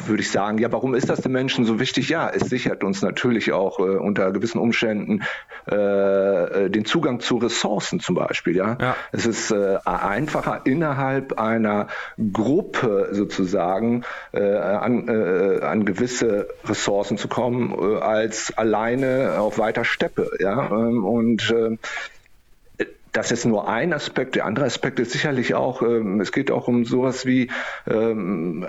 würde 0.06 0.22
ich 0.22 0.30
sagen, 0.30 0.58
ja, 0.58 0.72
warum 0.72 0.94
ist 0.94 1.08
das 1.08 1.20
den 1.20 1.32
Menschen 1.32 1.64
so 1.64 1.78
wichtig? 1.78 2.08
Ja, 2.08 2.28
es 2.28 2.48
sichert 2.48 2.82
uns 2.84 3.02
natürlich 3.02 3.52
auch 3.52 3.78
äh, 3.78 3.82
unter 3.82 4.32
gewissen 4.32 4.58
Umständen 4.58 5.22
äh, 5.70 5.74
äh, 5.74 6.70
den 6.70 6.84
Zugang 6.84 7.20
zu 7.20 7.38
Ressourcen 7.38 8.00
zum 8.00 8.14
Beispiel. 8.14 8.56
Ja, 8.56 8.76
ja. 8.80 8.96
es 9.12 9.26
ist 9.26 9.50
äh, 9.50 9.78
einfacher 9.84 10.62
innerhalb 10.64 11.38
einer 11.38 11.88
Gruppe 12.32 13.08
sozusagen 13.12 14.04
äh, 14.32 14.42
an, 14.42 15.08
äh, 15.08 15.60
an 15.62 15.84
gewisse 15.84 16.48
Ressourcen 16.64 17.16
zu 17.18 17.28
kommen 17.28 17.74
als 18.00 18.56
alleine 18.56 19.36
auf 19.38 19.58
weiter 19.58 19.84
Steppe. 19.84 20.30
Ja, 20.40 20.70
ähm, 20.70 21.04
und 21.04 21.54
das 23.14 23.30
ist 23.30 23.44
nur 23.46 23.68
ein 23.68 23.92
Aspekt. 23.92 24.34
Der 24.34 24.44
andere 24.44 24.66
Aspekt 24.66 24.98
ist 24.98 25.12
sicherlich 25.12 25.54
auch, 25.54 25.82
ähm, 25.82 26.20
es 26.20 26.32
geht 26.32 26.50
auch 26.50 26.66
um 26.66 26.84
sowas 26.84 27.24
wie 27.24 27.48
ähm, 27.86 28.66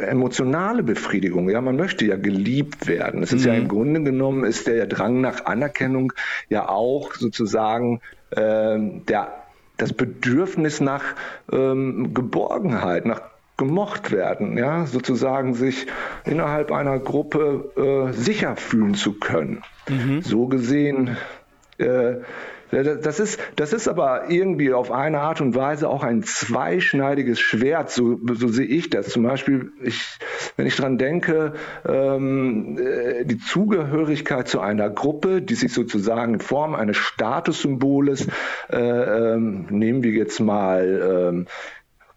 äh, 0.00 0.02
emotionale 0.02 0.82
Befriedigung. 0.82 1.50
Ja, 1.50 1.60
man 1.60 1.76
möchte 1.76 2.06
ja 2.06 2.16
geliebt 2.16 2.86
werden. 2.86 3.22
Es 3.22 3.32
ist 3.32 3.42
mhm. 3.42 3.48
ja 3.48 3.54
im 3.54 3.68
Grunde 3.68 4.02
genommen 4.02 4.44
ist 4.44 4.66
der 4.66 4.86
Drang 4.86 5.20
nach 5.20 5.44
Anerkennung 5.44 6.14
ja 6.48 6.68
auch 6.68 7.14
sozusagen 7.14 8.00
ähm, 8.34 9.04
der 9.06 9.32
das 9.76 9.92
Bedürfnis 9.92 10.80
nach 10.80 11.04
ähm, 11.52 12.12
Geborgenheit, 12.14 13.06
nach 13.06 13.22
gemocht 13.56 14.10
werden, 14.10 14.56
ja, 14.56 14.86
sozusagen 14.86 15.52
sich 15.52 15.86
innerhalb 16.24 16.72
einer 16.72 16.98
Gruppe 16.98 18.08
äh, 18.10 18.12
sicher 18.14 18.56
fühlen 18.56 18.94
zu 18.94 19.18
können. 19.18 19.62
Mhm. 19.88 20.22
So 20.22 20.46
gesehen 20.46 21.18
äh, 21.76 22.16
das 22.70 23.18
ist, 23.18 23.40
das 23.56 23.72
ist 23.72 23.88
aber 23.88 24.30
irgendwie 24.30 24.72
auf 24.72 24.90
eine 24.90 25.20
Art 25.20 25.40
und 25.40 25.54
Weise 25.54 25.88
auch 25.88 26.02
ein 26.02 26.22
zweischneidiges 26.22 27.40
Schwert, 27.40 27.90
so, 27.90 28.18
so 28.32 28.48
sehe 28.48 28.66
ich 28.66 28.90
das. 28.90 29.08
Zum 29.08 29.24
Beispiel, 29.24 29.72
ich, 29.82 30.18
wenn 30.56 30.66
ich 30.66 30.76
dran 30.76 30.98
denke, 30.98 31.54
ähm, 31.86 32.78
äh, 32.78 33.24
die 33.24 33.38
Zugehörigkeit 33.38 34.48
zu 34.48 34.60
einer 34.60 34.88
Gruppe, 34.88 35.42
die 35.42 35.54
sich 35.54 35.72
sozusagen 35.72 36.34
in 36.34 36.40
Form 36.40 36.74
eines 36.74 36.96
Statussymboles, 36.96 38.28
äh, 38.70 38.76
ähm, 38.76 39.66
nehmen 39.70 40.02
wir 40.02 40.12
jetzt 40.12 40.40
mal, 40.40 41.28
ähm, 41.28 41.46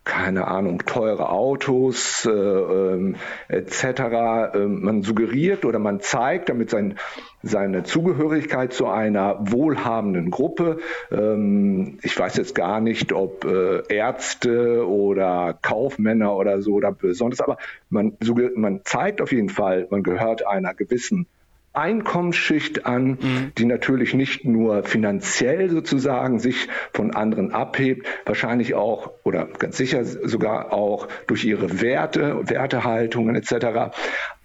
keine 0.05 0.48
Ahnung, 0.48 0.83
teure 0.86 1.29
Autos 1.29 2.25
äh, 2.25 2.29
ähm, 2.29 3.15
etc. 3.48 4.53
Ähm, 4.55 4.83
man 4.83 5.03
suggeriert 5.03 5.63
oder 5.63 5.79
man 5.79 6.01
zeigt 6.01 6.50
damit 6.50 6.69
sein, 6.69 6.95
seine 7.41 7.83
Zugehörigkeit 7.83 8.74
zu 8.74 8.88
einer 8.88 9.38
wohlhabenden 9.39 10.29
Gruppe. 10.29 10.79
Ähm, 11.12 12.00
ich 12.03 12.17
weiß 12.17 12.36
jetzt 12.38 12.53
gar 12.53 12.81
nicht, 12.81 13.13
ob 13.13 13.45
äh, 13.45 13.83
Ärzte 13.88 14.86
oder 14.88 15.57
Kaufmänner 15.62 16.36
oder 16.36 16.62
so 16.62 16.74
oder 16.74 16.91
besonders, 16.91 17.39
aber 17.39 17.57
man, 17.89 18.17
man 18.55 18.81
zeigt 18.83 19.22
auf 19.22 19.31
jeden 19.31 19.50
Fall, 19.50 19.88
man 19.89 20.03
gehört 20.03 20.45
einer 20.45 20.74
gewissen 20.74 21.27
Einkommensschicht 21.74 22.86
an, 22.86 23.18
mhm. 23.20 23.51
die 23.58 23.65
natürlich 23.65 24.13
nicht 24.13 24.46
nur 24.46 24.84
finanziell 24.84 25.70
sozusagen 25.70 26.39
sich 26.39 26.68
von 26.94 27.15
anderen 27.15 27.51
abhebt, 27.51 28.08
wahrscheinlich 28.25 28.75
auch 28.75 29.12
oder 29.24 29.48
ganz 29.58 29.77
sicher 29.77 30.06
sogar 30.06 30.72
auch 30.72 31.08
durch 31.27 31.44
ihre 31.46 31.82
Werte, 31.82 32.42
Wertehaltungen 32.44 33.36
etc. 33.36 33.96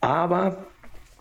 Aber 0.00 0.67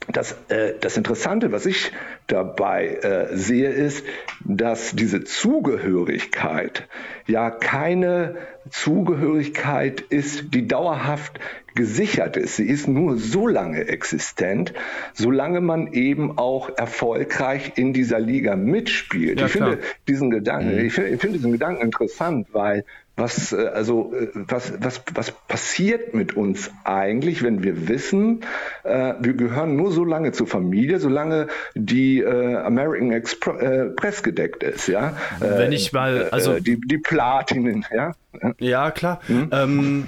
das, 0.08 0.38
äh, 0.50 0.74
das 0.80 0.98
Interessante, 0.98 1.52
was 1.52 1.66
ich 1.66 1.92
dabei 2.28 2.88
äh, 2.88 3.36
sehe, 3.36 3.70
ist, 3.70 4.06
dass 4.44 4.96
diese 4.96 5.24
Zugehörigkeit 5.24 6.88
ja 7.26 7.50
keine 7.52 8.36
Zugehörigkeit 8.70 10.02
ist, 10.02 10.54
die 10.54 10.68
dauerhaft 10.68 11.40
gesichert 11.76 12.38
ist. 12.38 12.56
Sie 12.56 12.68
ist 12.68 12.88
nur 12.88 13.18
so 13.18 13.48
lange 13.48 13.88
existent, 13.88 14.74
solange 15.14 15.62
man 15.62 15.94
eben 15.94 16.38
auch 16.38 16.76
erfolgreich 16.78 17.74
in 17.76 17.94
dieser 17.94 18.20
Liga 18.20 18.56
mitspielt. 18.56 19.40
Ja, 19.40 19.46
ich 19.46 19.52
finde 19.52 19.80
diesen 20.08 20.30
Gedanken, 20.30 20.74
mhm. 20.74 20.86
ich 20.86 20.94
finde, 20.94 21.10
ich 21.12 21.22
finde 21.22 21.38
diesen 21.38 21.52
Gedanken 21.52 21.84
interessant, 21.84 22.48
weil 22.52 22.84
was, 23.18 23.52
äh, 23.52 23.68
also, 23.68 24.14
äh, 24.14 24.30
was, 24.34 24.74
was, 24.80 25.02
was 25.14 25.32
passiert 25.32 26.14
mit 26.14 26.38
uns 26.38 26.72
eigentlich, 26.84 27.44
wenn 27.44 27.64
wir 27.64 27.88
wissen, 27.88 28.42
äh, 28.84 29.16
wir 29.20 29.34
gehören 29.34 29.76
nur 29.76 29.92
so 29.92 30.06
lange 30.06 30.32
zur 30.32 30.48
Familie, 30.48 31.00
solange 31.00 31.48
die 31.74 32.20
äh, 32.20 32.56
American 32.56 33.12
Express 33.12 34.24
gedeckt 34.24 34.64
ist, 34.64 34.88
ja? 34.88 35.18
Wenn 35.40 35.72
ich 35.72 35.92
mal, 35.92 36.30
also. 36.30 36.60
die, 36.60 36.80
die 36.80 37.00
Platinen, 37.00 37.86
ja? 37.94 38.14
Ja, 38.60 38.92
klar. 38.92 39.20
Hm? 39.26 39.50
Ähm, 39.52 40.08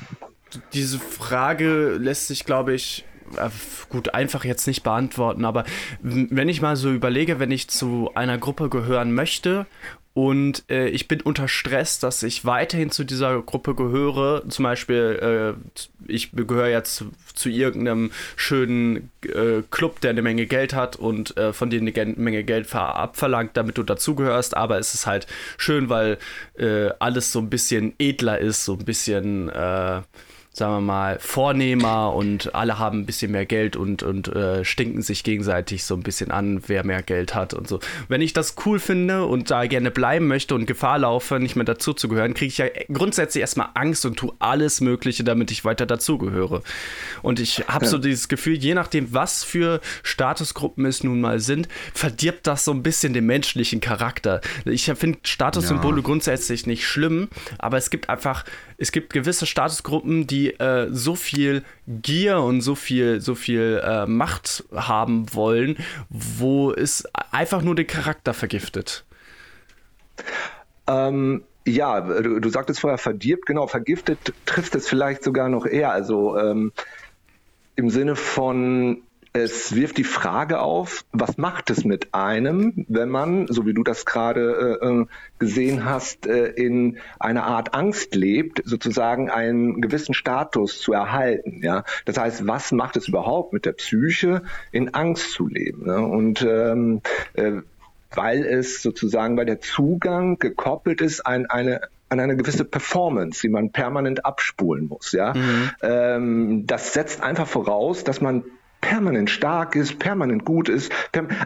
diese 0.73 0.99
Frage 0.99 1.97
lässt 1.99 2.27
sich, 2.27 2.45
glaube 2.45 2.73
ich, 2.73 3.05
gut, 3.89 4.13
einfach 4.13 4.43
jetzt 4.43 4.67
nicht 4.67 4.83
beantworten, 4.83 5.45
aber 5.45 5.63
wenn 6.01 6.49
ich 6.49 6.61
mal 6.61 6.75
so 6.75 6.91
überlege, 6.91 7.39
wenn 7.39 7.51
ich 7.51 7.69
zu 7.69 8.11
einer 8.15 8.37
Gruppe 8.37 8.69
gehören 8.69 9.13
möchte 9.13 9.65
und 10.19 10.65
äh, 10.69 10.89
ich 10.89 11.07
bin 11.07 11.21
unter 11.21 11.47
Stress, 11.47 11.97
dass 11.99 12.23
ich 12.23 12.43
weiterhin 12.43 12.91
zu 12.91 13.05
dieser 13.05 13.41
Gruppe 13.41 13.73
gehöre. 13.73 14.43
Zum 14.49 14.63
Beispiel, 14.63 15.55
äh, 15.57 16.11
ich 16.11 16.33
gehöre 16.33 16.67
jetzt 16.67 16.97
zu, 16.97 17.11
zu 17.33 17.47
irgendeinem 17.47 18.11
schönen 18.35 19.11
äh, 19.23 19.61
Club, 19.71 20.01
der 20.01 20.09
eine 20.09 20.21
Menge 20.21 20.45
Geld 20.45 20.73
hat 20.73 20.97
und 20.97 21.37
äh, 21.37 21.53
von 21.53 21.69
dem 21.69 21.87
eine 21.87 22.15
Menge 22.17 22.43
Geld 22.43 22.75
abverlangt, 22.75 23.55
damit 23.55 23.77
du 23.77 23.83
dazugehörst. 23.83 24.57
Aber 24.57 24.77
es 24.77 24.93
ist 24.93 25.07
halt 25.07 25.25
schön, 25.57 25.87
weil 25.87 26.17
äh, 26.57 26.89
alles 26.99 27.31
so 27.31 27.39
ein 27.39 27.49
bisschen 27.49 27.93
edler 27.97 28.39
ist, 28.39 28.65
so 28.65 28.73
ein 28.73 28.83
bisschen 28.83 29.47
äh, 29.47 30.01
sagen 30.51 30.73
wir 30.73 30.81
mal, 30.81 31.19
vornehmer 31.19 32.13
und 32.13 32.53
alle 32.55 32.79
haben 32.79 32.99
ein 32.99 33.05
bisschen 33.05 33.31
mehr 33.31 33.45
Geld 33.45 33.75
und, 33.75 34.03
und 34.03 34.27
äh, 34.29 34.65
stinken 34.65 35.01
sich 35.01 35.23
gegenseitig 35.23 35.83
so 35.83 35.95
ein 35.95 36.01
bisschen 36.01 36.31
an, 36.31 36.63
wer 36.67 36.83
mehr 36.83 37.03
Geld 37.03 37.35
hat 37.35 37.53
und 37.53 37.67
so. 37.67 37.79
Wenn 38.07 38.21
ich 38.21 38.33
das 38.33 38.55
cool 38.65 38.79
finde 38.79 39.25
und 39.25 39.51
da 39.51 39.67
gerne 39.67 39.91
bleiben 39.91 40.27
möchte 40.27 40.55
und 40.55 40.65
Gefahr 40.65 40.99
laufe, 40.99 41.39
nicht 41.39 41.55
mehr 41.55 41.65
dazuzugehören, 41.65 42.33
kriege 42.33 42.49
ich 42.49 42.57
ja 42.57 42.65
grundsätzlich 42.91 43.41
erstmal 43.41 43.69
Angst 43.75 44.05
und 44.05 44.17
tue 44.17 44.33
alles 44.39 44.81
Mögliche, 44.81 45.23
damit 45.23 45.51
ich 45.51 45.65
weiter 45.65 45.85
dazugehöre. 45.85 46.63
Und 47.21 47.39
ich 47.39 47.65
habe 47.67 47.85
ja. 47.85 47.91
so 47.91 47.99
dieses 47.99 48.27
Gefühl, 48.27 48.57
je 48.57 48.73
nachdem, 48.73 49.13
was 49.13 49.43
für 49.43 49.79
Statusgruppen 50.01 50.85
es 50.85 51.03
nun 51.03 51.21
mal 51.21 51.39
sind, 51.39 51.67
verdirbt 51.93 52.47
das 52.47 52.65
so 52.65 52.71
ein 52.71 52.81
bisschen 52.81 53.13
den 53.13 53.27
menschlichen 53.27 53.81
Charakter. 53.81 54.41
Ich 54.65 54.85
finde 54.85 55.19
Statussymbole 55.23 55.97
ja. 55.97 56.03
grundsätzlich 56.03 56.65
nicht 56.65 56.87
schlimm, 56.87 57.29
aber 57.59 57.77
es 57.77 57.91
gibt 57.91 58.09
einfach 58.09 58.45
es 58.81 58.93
gibt 58.93 59.11
gewisse 59.11 59.45
Statusgruppen, 59.45 60.25
die 60.25 60.48
äh, 60.59 60.87
so 60.89 61.15
viel 61.15 61.63
Gier 61.87 62.39
und 62.39 62.61
so 62.61 62.75
viel, 62.75 63.21
so 63.21 63.35
viel 63.35 63.81
äh, 63.83 64.05
Macht 64.05 64.63
haben 64.73 65.33
wollen, 65.33 65.77
wo 66.09 66.71
es 66.71 67.05
einfach 67.31 67.61
nur 67.61 67.75
den 67.75 67.87
Charakter 67.87 68.33
vergiftet. 68.33 69.05
Ähm, 70.87 71.43
ja, 71.65 72.01
du, 72.01 72.39
du 72.39 72.49
sagtest 72.49 72.79
vorher 72.79 72.97
verdirbt, 72.97 73.45
genau, 73.45 73.67
vergiftet 73.67 74.33
trifft 74.45 74.75
es 74.75 74.87
vielleicht 74.87 75.23
sogar 75.23 75.49
noch 75.49 75.65
eher. 75.65 75.91
Also 75.91 76.37
ähm, 76.37 76.71
im 77.75 77.89
Sinne 77.89 78.15
von 78.15 79.03
es 79.43 79.75
wirft 79.75 79.97
die 79.97 80.03
Frage 80.03 80.59
auf, 80.59 81.05
was 81.11 81.37
macht 81.37 81.69
es 81.69 81.85
mit 81.85 82.13
einem, 82.13 82.85
wenn 82.87 83.09
man, 83.09 83.47
so 83.47 83.65
wie 83.65 83.73
du 83.73 83.83
das 83.83 84.05
gerade 84.05 84.79
äh, 84.81 84.85
äh, 84.85 85.05
gesehen 85.39 85.85
hast, 85.85 86.27
äh, 86.27 86.47
in 86.47 86.97
einer 87.19 87.43
Art 87.43 87.73
Angst 87.73 88.15
lebt, 88.15 88.61
sozusagen 88.65 89.29
einen 89.29 89.81
gewissen 89.81 90.13
Status 90.13 90.79
zu 90.79 90.93
erhalten. 90.93 91.61
Ja, 91.63 91.83
das 92.05 92.17
heißt, 92.17 92.47
was 92.47 92.71
macht 92.71 92.97
es 92.97 93.07
überhaupt 93.07 93.53
mit 93.53 93.65
der 93.65 93.73
Psyche, 93.73 94.43
in 94.71 94.93
Angst 94.93 95.31
zu 95.31 95.47
leben? 95.47 95.85
Ne? 95.85 96.01
Und 96.01 96.41
ähm, 96.41 97.01
äh, 97.33 97.61
weil 98.13 98.43
es 98.43 98.81
sozusagen, 98.81 99.37
weil 99.37 99.45
der 99.45 99.61
Zugang 99.61 100.39
gekoppelt 100.39 101.01
ist 101.01 101.25
an 101.25 101.45
eine 101.45 101.81
an 102.11 102.19
eine 102.19 102.35
gewisse 102.35 102.65
Performance, 102.65 103.41
die 103.41 103.49
man 103.49 103.71
permanent 103.71 104.25
abspulen 104.25 104.87
muss. 104.87 105.11
Ja, 105.11 105.35
mhm. 105.35 105.71
ähm, 105.83 106.63
das 106.65 106.93
setzt 106.93 107.21
einfach 107.21 107.47
voraus, 107.47 108.03
dass 108.03 108.19
man 108.19 108.43
permanent 108.81 109.29
stark 109.29 109.75
ist, 109.75 109.99
permanent 109.99 110.45
gut 110.45 110.69
ist. 110.69 110.91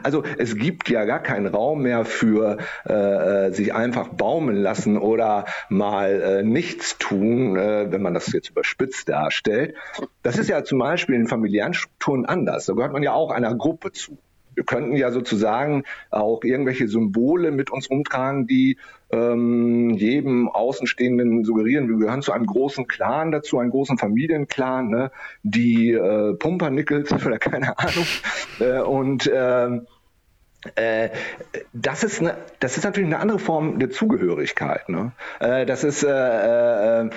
Also 0.04 0.24
es 0.38 0.56
gibt 0.56 0.90
ja 0.90 1.06
gar 1.06 1.20
keinen 1.20 1.48
Raum 1.48 1.82
mehr 1.82 2.06
für 2.06 2.58
äh, 2.86 3.52
sich 3.52 3.74
einfach 3.74 4.10
baumeln 4.10 4.58
lassen 4.58 4.98
oder 4.98 5.46
mal 5.70 6.22
äh, 6.22 6.44
nichts 6.44 6.98
tun, 6.98 7.58
äh, 7.58 7.92
wenn 7.92 8.02
man 8.02 8.14
das 8.14 8.32
jetzt 8.32 8.50
überspitzt 8.50 9.10
darstellt. 9.10 9.76
Das 10.22 10.38
ist 10.38 10.50
ja 10.50 10.64
zum 10.64 10.80
Beispiel 10.80 11.16
in 11.16 11.28
familiären 11.28 11.74
Strukturen 11.74 12.26
anders. 12.26 12.66
Da 12.66 12.74
gehört 12.74 12.94
man 12.94 13.04
ja 13.04 13.14
auch 13.14 13.32
einer 13.32 13.54
Gruppe 13.56 13.92
zu. 13.92 14.18
Wir 14.56 14.64
könnten 14.64 14.96
ja 14.96 15.12
sozusagen 15.12 15.84
auch 16.10 16.44
irgendwelche 16.44 16.88
Symbole 16.88 17.52
mit 17.52 17.72
uns 17.72 17.88
umtragen, 17.88 18.48
die 18.48 18.78
ähm, 19.12 19.92
jedem 19.92 20.50
Außenstehenden 20.50 21.44
suggerieren, 21.44 21.88
wir 21.88 21.98
gehören 21.98 22.22
zu 22.22 22.32
einem 22.32 22.46
großen 22.46 22.88
Clan 22.88 23.32
dazu, 23.32 23.60
einem 23.60 23.70
großen 23.70 23.98
Familienclan, 23.98 24.90
ne? 24.90 25.12
die 25.44 25.92
äh, 25.92 26.34
Pumpernickels 26.34 27.12
oder 27.26 27.38
keine 27.38 27.78
Ahnung. 27.78 28.06
Äh, 28.60 28.80
und 28.82 29.28
äh, 29.28 29.82
äh, 30.76 31.10
das 31.74 32.04
ist, 32.04 32.22
eine, 32.22 32.38
das 32.60 32.78
ist 32.78 32.84
natürlich 32.84 33.08
eine 33.08 33.20
andere 33.20 33.40
Form 33.40 33.80
der 33.80 33.90
Zugehörigkeit. 33.90 34.90
Ne? 34.90 35.12
Äh, 35.40 35.66
das 35.66 35.84
ist 35.84 36.04
äh, 36.04 37.04
äh, 37.04 37.10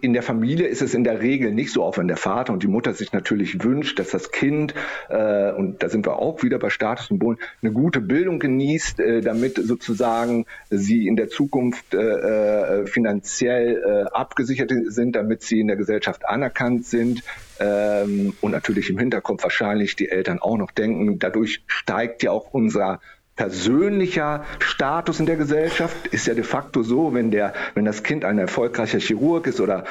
in 0.00 0.12
der 0.12 0.22
Familie 0.22 0.66
ist 0.66 0.82
es 0.82 0.94
in 0.94 1.04
der 1.04 1.20
Regel 1.20 1.52
nicht 1.52 1.72
so, 1.72 1.84
auch 1.84 1.98
wenn 1.98 2.08
der 2.08 2.16
Vater 2.16 2.52
und 2.52 2.62
die 2.62 2.68
Mutter 2.68 2.94
sich 2.94 3.12
natürlich 3.12 3.62
wünscht, 3.62 3.98
dass 3.98 4.10
das 4.10 4.30
Kind 4.32 4.74
äh, 5.08 5.52
und 5.52 5.82
da 5.82 5.88
sind 5.88 6.06
wir 6.06 6.18
auch 6.18 6.42
wieder 6.42 6.58
bei 6.58 6.70
Statussymbolen 6.70 7.38
eine 7.62 7.72
gute 7.72 8.00
Bildung 8.00 8.38
genießt, 8.38 9.00
äh, 9.00 9.20
damit 9.20 9.56
sozusagen 9.56 10.46
sie 10.70 11.06
in 11.06 11.16
der 11.16 11.28
Zukunft 11.28 11.94
äh, 11.94 12.86
finanziell 12.86 13.82
äh, 13.84 14.16
abgesichert 14.16 14.72
sind, 14.86 15.16
damit 15.16 15.42
sie 15.42 15.60
in 15.60 15.66
der 15.66 15.76
Gesellschaft 15.76 16.26
anerkannt 16.26 16.86
sind, 16.86 17.22
ähm, 17.62 18.34
und 18.40 18.50
natürlich 18.50 18.90
im 18.90 18.98
Hinterkopf 18.98 19.42
wahrscheinlich 19.44 19.94
die 19.94 20.08
Eltern 20.08 20.40
auch 20.40 20.56
noch 20.56 20.72
denken, 20.72 21.18
dadurch 21.18 21.62
steigt 21.66 22.22
ja 22.22 22.32
auch 22.32 22.52
unser 22.52 23.00
persönlicher 23.36 24.44
Status 24.58 25.20
in 25.20 25.26
der 25.26 25.36
Gesellschaft. 25.36 26.08
Ist 26.08 26.26
ja 26.26 26.34
de 26.34 26.44
facto 26.44 26.82
so, 26.82 27.14
wenn 27.14 27.30
der, 27.30 27.54
wenn 27.74 27.84
das 27.84 28.02
Kind 28.02 28.24
ein 28.24 28.38
erfolgreicher 28.38 28.98
Chirurg 28.98 29.46
ist 29.46 29.60
oder 29.60 29.84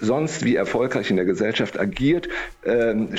sonst 0.00 0.44
wie 0.44 0.56
erfolgreich 0.56 1.10
in 1.10 1.16
der 1.16 1.24
Gesellschaft 1.24 1.80
agiert, 1.80 2.28
ähm, 2.64 3.14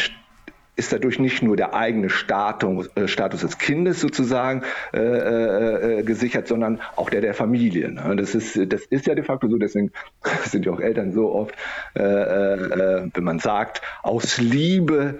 ist 0.77 0.93
dadurch 0.93 1.19
nicht 1.19 1.41
nur 1.41 1.57
der 1.57 1.74
eigene 1.74 2.10
Status, 2.10 2.89
äh, 2.96 3.07
Status 3.07 3.41
des 3.41 3.57
Kindes 3.57 4.00
sozusagen 4.00 4.63
äh, 4.93 5.00
äh, 5.00 6.00
äh, 6.00 6.03
gesichert, 6.03 6.48
sondern 6.48 6.79
auch 6.96 7.10
der 7.10 7.22
der 7.22 7.34
Familie. 7.34 7.91
Ne? 7.91 8.15
Das, 8.15 8.36
ist, 8.36 8.57
das 8.72 8.86
ist 8.86 9.07
ja 9.07 9.15
de 9.15 9.24
facto 9.24 9.50
so, 9.50 9.57
deswegen 9.57 9.91
sind 10.46 10.65
ja 10.65 10.72
auch 10.72 10.79
Eltern 10.79 11.12
so 11.12 11.34
oft, 11.34 11.55
äh, 11.96 12.01
wenn 12.01 13.24
man 13.24 13.39
sagt, 13.39 13.81
aus 14.03 14.38
Liebe 14.38 15.19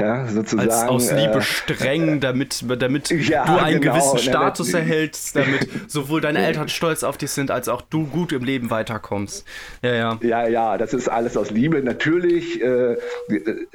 ja, 0.00 0.26
sozusagen. 0.26 0.70
Als 0.70 0.82
aus 0.88 1.12
Liebe 1.12 1.38
äh, 1.38 1.42
streng, 1.42 2.20
damit, 2.20 2.64
damit 2.80 3.10
ja, 3.28 3.44
du 3.44 3.62
einen 3.62 3.80
genau, 3.80 3.94
gewissen 3.94 4.18
Status 4.18 4.72
ja, 4.72 4.78
erhältst, 4.78 5.36
damit 5.36 5.68
sowohl 5.90 6.20
deine 6.20 6.38
Eltern 6.46 6.68
stolz 6.68 7.02
auf 7.02 7.18
dich 7.18 7.30
sind, 7.30 7.50
als 7.50 7.68
auch 7.68 7.82
du 7.82 8.06
gut 8.06 8.32
im 8.32 8.44
Leben 8.44 8.70
weiterkommst. 8.70 9.46
Ja, 9.82 9.94
ja. 9.94 10.18
Ja, 10.22 10.48
ja, 10.48 10.78
das 10.78 10.94
ist 10.94 11.08
alles 11.08 11.36
aus 11.36 11.50
Liebe. 11.50 11.82
Natürlich, 11.82 12.62
äh, 12.62 12.94
äh, 12.94 12.96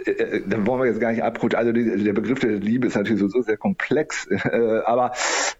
äh 0.05 0.41
da 0.47 0.65
wollen 0.65 0.81
wir 0.81 0.87
jetzt 0.87 0.99
gar 0.99 1.11
nicht 1.11 1.23
abrutschen. 1.23 1.59
Also 1.59 1.71
die, 1.71 2.03
der 2.03 2.13
Begriff 2.13 2.39
der 2.39 2.51
Liebe 2.51 2.87
ist 2.87 2.95
natürlich 2.95 3.19
so, 3.19 3.27
so 3.27 3.41
sehr 3.41 3.57
komplex, 3.57 4.25
äh, 4.29 4.81
aber 4.85 5.13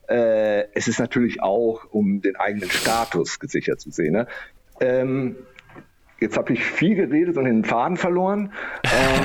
äh, 0.08 0.65
es 0.74 0.88
ist 0.88 1.00
natürlich 1.00 1.41
auch, 1.44 1.86
um 1.91 2.22
den 2.22 2.36
eigenen 2.36 2.72
Status 2.72 3.39
gesichert 3.39 3.79
zu 3.79 3.91
sehen. 3.91 4.13
Ne? 4.13 4.27
Ähm, 4.82 5.36
Jetzt 6.19 6.38
habe 6.38 6.53
ich 6.53 6.63
viel 6.63 6.95
geredet 6.95 7.38
und 7.38 7.45
den 7.45 7.63
Faden 7.63 7.97
verloren. 7.97 8.51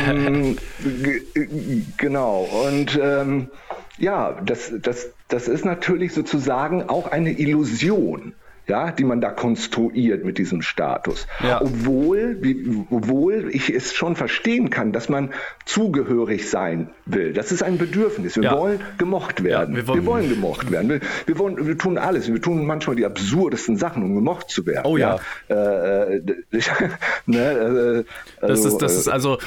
ähm, 0.09 0.57
genau. 1.97 2.49
Und 2.67 2.99
ähm, 3.03 3.49
ja, 3.99 4.41
das, 4.45 4.73
das, 4.81 5.11
das 5.29 5.49
ist 5.49 5.65
natürlich 5.65 6.13
sozusagen 6.13 6.89
auch 6.89 7.11
eine 7.11 7.33
Illusion 7.33 8.35
ja, 8.67 8.91
die 8.91 9.05
man 9.05 9.21
da 9.21 9.31
konstruiert 9.31 10.25
mit 10.25 10.39
diesem 10.39 10.63
Status. 10.63 11.27
Ja. 11.43 11.61
Obwohl, 11.61 12.39
wie, 12.41 12.85
obwohl 12.91 13.51
ich 13.53 13.71
es 13.71 13.93
schon 13.93 14.17
verstehen 14.17 14.71
kann, 14.71 14.93
dass 14.93 15.09
man 15.09 15.31
zugehörig 15.67 16.49
sein 16.49 16.91
will. 17.05 17.33
Das 17.33 17.53
ist 17.53 17.63
ein 17.63 17.77
Bedürfnis. 17.77 18.37
Wir 18.37 18.45
ja. 18.45 18.59
wollen 18.59 18.81
gemocht 18.97 19.45
werden. 19.45 19.75
Ja, 19.75 19.77
wir, 19.77 19.87
wollen, 19.89 20.01
wir, 20.01 20.07
wollen, 20.07 20.29
gemocht 20.29 20.71
werden. 20.71 20.89
Wir, 20.89 21.01
wir, 21.27 21.39
wollen, 21.39 21.67
wir 21.67 21.77
tun 21.77 21.99
alles. 21.99 22.33
Wir 22.33 22.41
tun 22.41 22.65
manchmal 22.65 22.97
die 22.97 23.05
absurdesten 23.05 23.77
Sachen, 23.77 24.03
um 24.03 24.15
gemocht 24.15 24.49
zu 24.49 24.67
werden. 24.67 24.87
Oh 24.87 24.97
ja. 24.97 25.19
Äh, 25.49 25.55
ne, 27.27 27.39
äh, 27.39 28.05
also, 28.41 28.65
das 28.65 28.65
ist, 28.65 28.79
das 28.79 28.97
ist 28.97 29.09
also 29.09 29.39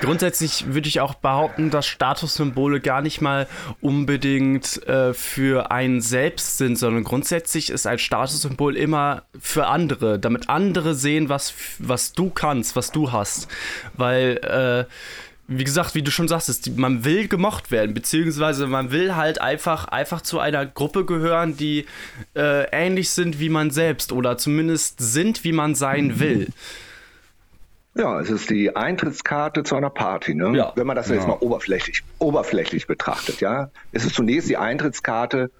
grundsätzlich 0.00 0.72
würde 0.72 0.88
ich 0.88 1.00
auch 1.00 1.14
behaupten, 1.14 1.70
dass 1.70 1.86
Statussymbole 1.86 2.80
gar 2.80 3.02
nicht 3.02 3.20
mal 3.20 3.46
unbedingt 3.80 4.86
äh, 4.86 5.12
für 5.12 5.70
einen 5.70 6.00
selbst 6.00 6.58
sind, 6.58 6.76
sondern 6.78 7.04
grundsätzlich 7.04 7.70
ist 7.70 7.86
ein 7.86 7.98
Status 7.98 8.45
Statussymbol 8.46 8.76
immer 8.76 9.22
für 9.38 9.66
andere, 9.66 10.18
damit 10.18 10.48
andere 10.48 10.94
sehen, 10.94 11.28
was, 11.28 11.54
was 11.78 12.12
du 12.12 12.30
kannst, 12.30 12.76
was 12.76 12.92
du 12.92 13.12
hast. 13.12 13.48
Weil, 13.94 14.38
äh, 14.38 14.92
wie 15.48 15.64
gesagt, 15.64 15.94
wie 15.94 16.02
du 16.02 16.10
schon 16.10 16.28
sagst, 16.28 16.76
man 16.76 17.04
will 17.04 17.28
gemocht 17.28 17.70
werden, 17.70 17.94
beziehungsweise 17.94 18.66
man 18.66 18.90
will 18.90 19.14
halt 19.14 19.40
einfach, 19.40 19.86
einfach 19.88 20.20
zu 20.20 20.40
einer 20.40 20.66
Gruppe 20.66 21.04
gehören, 21.04 21.56
die 21.56 21.86
äh, 22.34 22.68
ähnlich 22.72 23.10
sind 23.10 23.38
wie 23.38 23.48
man 23.48 23.70
selbst 23.70 24.12
oder 24.12 24.38
zumindest 24.38 24.96
sind, 25.00 25.44
wie 25.44 25.52
man 25.52 25.74
sein 25.74 26.18
will. 26.18 26.48
Ja, 27.94 28.20
es 28.20 28.28
ist 28.28 28.50
die 28.50 28.76
Eintrittskarte 28.76 29.62
zu 29.62 29.74
einer 29.74 29.88
Party, 29.88 30.34
ne? 30.34 30.54
Ja. 30.54 30.72
Wenn 30.74 30.86
man 30.86 30.96
das 30.96 31.08
ja. 31.08 31.14
jetzt 31.14 31.26
mal 31.26 31.38
oberflächlich, 31.40 32.02
oberflächlich 32.18 32.86
betrachtet, 32.86 33.40
ja. 33.40 33.70
Es 33.92 34.04
ist 34.04 34.14
zunächst 34.14 34.50
die 34.50 34.58
Eintrittskarte 34.58 35.50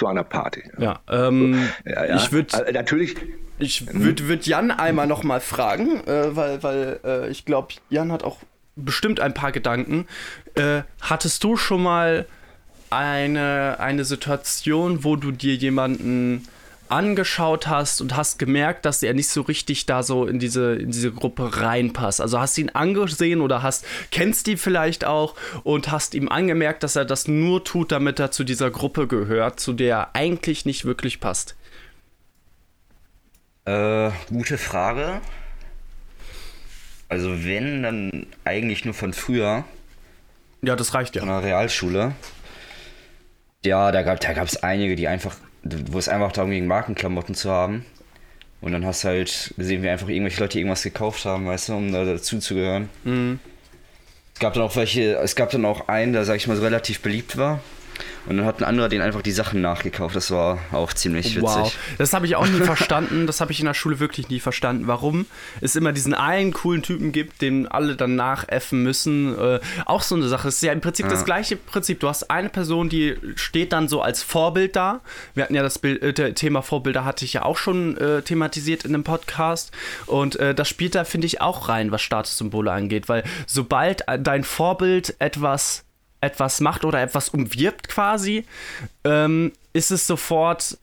zu 0.00 0.06
einer 0.06 0.24
Party. 0.24 0.62
Ja, 0.78 0.98
ähm, 1.10 1.68
ja, 1.84 2.06
ja. 2.06 2.16
ich 2.16 2.32
würde 2.32 2.54
also, 2.54 2.72
natürlich. 2.72 3.16
Ich 3.58 3.86
würde 3.92 4.26
würd 4.28 4.46
Jan 4.46 4.70
einmal 4.70 5.06
noch 5.06 5.22
mal 5.22 5.40
fragen, 5.40 6.02
äh, 6.06 6.34
weil, 6.34 6.62
weil 6.62 7.00
äh, 7.04 7.30
ich 7.30 7.44
glaube, 7.44 7.74
Jan 7.90 8.10
hat 8.10 8.24
auch 8.24 8.38
bestimmt 8.76 9.20
ein 9.20 9.34
paar 9.34 9.52
Gedanken. 9.52 10.06
Äh, 10.54 10.82
hattest 11.02 11.44
du 11.44 11.58
schon 11.58 11.82
mal 11.82 12.24
eine, 12.88 13.76
eine 13.78 14.06
Situation, 14.06 15.04
wo 15.04 15.16
du 15.16 15.32
dir 15.32 15.54
jemanden 15.54 16.48
angeschaut 16.90 17.66
hast 17.66 18.00
und 18.00 18.16
hast 18.16 18.38
gemerkt, 18.38 18.84
dass 18.84 19.02
er 19.02 19.14
nicht 19.14 19.28
so 19.28 19.42
richtig 19.42 19.86
da 19.86 20.02
so 20.02 20.26
in 20.26 20.38
diese, 20.38 20.74
in 20.74 20.90
diese 20.90 21.12
Gruppe 21.12 21.60
reinpasst. 21.60 22.20
Also 22.20 22.40
hast 22.40 22.58
ihn 22.58 22.70
angesehen 22.70 23.40
oder 23.40 23.62
hast, 23.62 23.84
kennst 24.10 24.48
ihn 24.48 24.58
vielleicht 24.58 25.04
auch 25.04 25.34
und 25.62 25.90
hast 25.90 26.14
ihm 26.14 26.28
angemerkt, 26.28 26.82
dass 26.82 26.96
er 26.96 27.04
das 27.04 27.28
nur 27.28 27.64
tut, 27.64 27.92
damit 27.92 28.18
er 28.18 28.30
zu 28.30 28.44
dieser 28.44 28.70
Gruppe 28.70 29.06
gehört, 29.06 29.60
zu 29.60 29.72
der 29.72 29.96
er 29.96 30.14
eigentlich 30.14 30.64
nicht 30.64 30.84
wirklich 30.84 31.20
passt. 31.20 31.56
Äh, 33.64 34.10
gute 34.28 34.58
Frage. 34.58 35.20
Also 37.08 37.44
wenn, 37.44 37.82
dann 37.82 38.26
eigentlich 38.44 38.84
nur 38.84 38.94
von 38.94 39.12
früher. 39.12 39.64
Ja, 40.62 40.76
das 40.76 40.94
reicht 40.94 41.16
ja. 41.16 41.20
Von 41.20 41.28
der 41.28 41.42
Realschule. 41.42 42.14
Ja, 43.64 43.90
da 43.92 44.02
gab 44.02 44.46
es 44.46 44.62
einige, 44.62 44.96
die 44.96 45.08
einfach 45.08 45.36
wo 45.62 45.98
es 45.98 46.08
einfach 46.08 46.32
darum 46.32 46.50
ging, 46.50 46.66
Markenklamotten 46.66 47.34
zu 47.34 47.50
haben. 47.50 47.84
Und 48.60 48.72
dann 48.72 48.84
hast 48.84 49.04
du 49.04 49.08
halt 49.08 49.54
gesehen, 49.56 49.82
wie 49.82 49.88
einfach 49.88 50.08
irgendwelche 50.08 50.40
Leute 50.40 50.58
irgendwas 50.58 50.82
gekauft 50.82 51.24
haben, 51.24 51.46
weißt 51.46 51.70
du, 51.70 51.76
um 51.76 51.92
da 51.92 52.04
dazu 52.04 52.38
zu 52.38 52.54
gehören. 52.54 52.88
Mhm. 53.04 53.40
Es 54.34 54.40
gab 54.40 54.54
dann 54.54 54.62
auch 54.62 54.76
welche, 54.76 55.16
es 55.16 55.34
gab 55.34 55.50
dann 55.50 55.64
auch 55.64 55.88
einen, 55.88 56.12
der, 56.12 56.24
sag 56.24 56.36
ich 56.36 56.46
mal, 56.46 56.56
so 56.56 56.62
relativ 56.62 57.00
beliebt 57.00 57.36
war. 57.36 57.60
Und 58.26 58.36
dann 58.36 58.46
hat 58.46 58.60
ein 58.60 58.64
anderer 58.64 58.88
den 58.88 59.00
einfach 59.00 59.22
die 59.22 59.32
Sachen 59.32 59.60
nachgekauft. 59.60 60.14
Das 60.14 60.30
war 60.30 60.58
auch 60.72 60.92
ziemlich 60.92 61.36
witzig. 61.36 61.42
Wow, 61.42 61.74
das 61.98 62.12
habe 62.12 62.26
ich 62.26 62.36
auch 62.36 62.46
nie 62.46 62.60
verstanden. 62.60 63.26
Das 63.26 63.40
habe 63.40 63.52
ich 63.52 63.60
in 63.60 63.66
der 63.66 63.74
Schule 63.74 63.98
wirklich 63.98 64.28
nie 64.28 64.40
verstanden. 64.40 64.86
Warum 64.86 65.26
es 65.60 65.74
immer 65.76 65.92
diesen 65.92 66.14
einen 66.14 66.52
coolen 66.52 66.82
Typen 66.82 67.12
gibt, 67.12 67.40
den 67.42 67.66
alle 67.66 67.96
dann 67.96 68.16
nachäffen 68.16 68.82
müssen. 68.82 69.36
Äh, 69.38 69.60
auch 69.86 70.02
so 70.02 70.14
eine 70.14 70.28
Sache. 70.28 70.48
Es 70.48 70.56
ist 70.56 70.62
ja 70.62 70.72
im 70.72 70.80
Prinzip 70.80 71.06
ja. 71.06 71.10
das 71.12 71.24
gleiche 71.24 71.56
Prinzip. 71.56 72.00
Du 72.00 72.08
hast 72.08 72.30
eine 72.30 72.48
Person, 72.48 72.88
die 72.88 73.16
steht 73.36 73.72
dann 73.72 73.88
so 73.88 74.02
als 74.02 74.22
Vorbild 74.22 74.76
da. 74.76 75.00
Wir 75.34 75.44
hatten 75.44 75.54
ja 75.54 75.62
das 75.62 75.78
Bild, 75.78 76.18
äh, 76.18 76.34
Thema 76.34 76.62
Vorbilder, 76.62 77.04
hatte 77.04 77.24
ich 77.24 77.32
ja 77.32 77.44
auch 77.44 77.56
schon 77.56 77.96
äh, 77.96 78.22
thematisiert 78.22 78.84
in 78.84 78.94
einem 78.94 79.04
Podcast. 79.04 79.72
Und 80.06 80.36
äh, 80.36 80.54
das 80.54 80.68
spielt 80.68 80.94
da, 80.94 81.04
finde 81.04 81.26
ich, 81.26 81.40
auch 81.40 81.68
rein, 81.68 81.90
was 81.90 82.02
Statussymbole 82.02 82.70
angeht. 82.70 83.08
Weil 83.08 83.24
sobald 83.46 84.04
dein 84.20 84.44
Vorbild 84.44 85.16
etwas 85.18 85.84
etwas 86.20 86.60
macht 86.60 86.84
oder 86.84 87.00
etwas 87.00 87.30
umwirbt 87.30 87.88
quasi, 87.88 88.44
ähm, 89.04 89.52
ist 89.72 89.90
es 89.90 90.06
sofort 90.06 90.78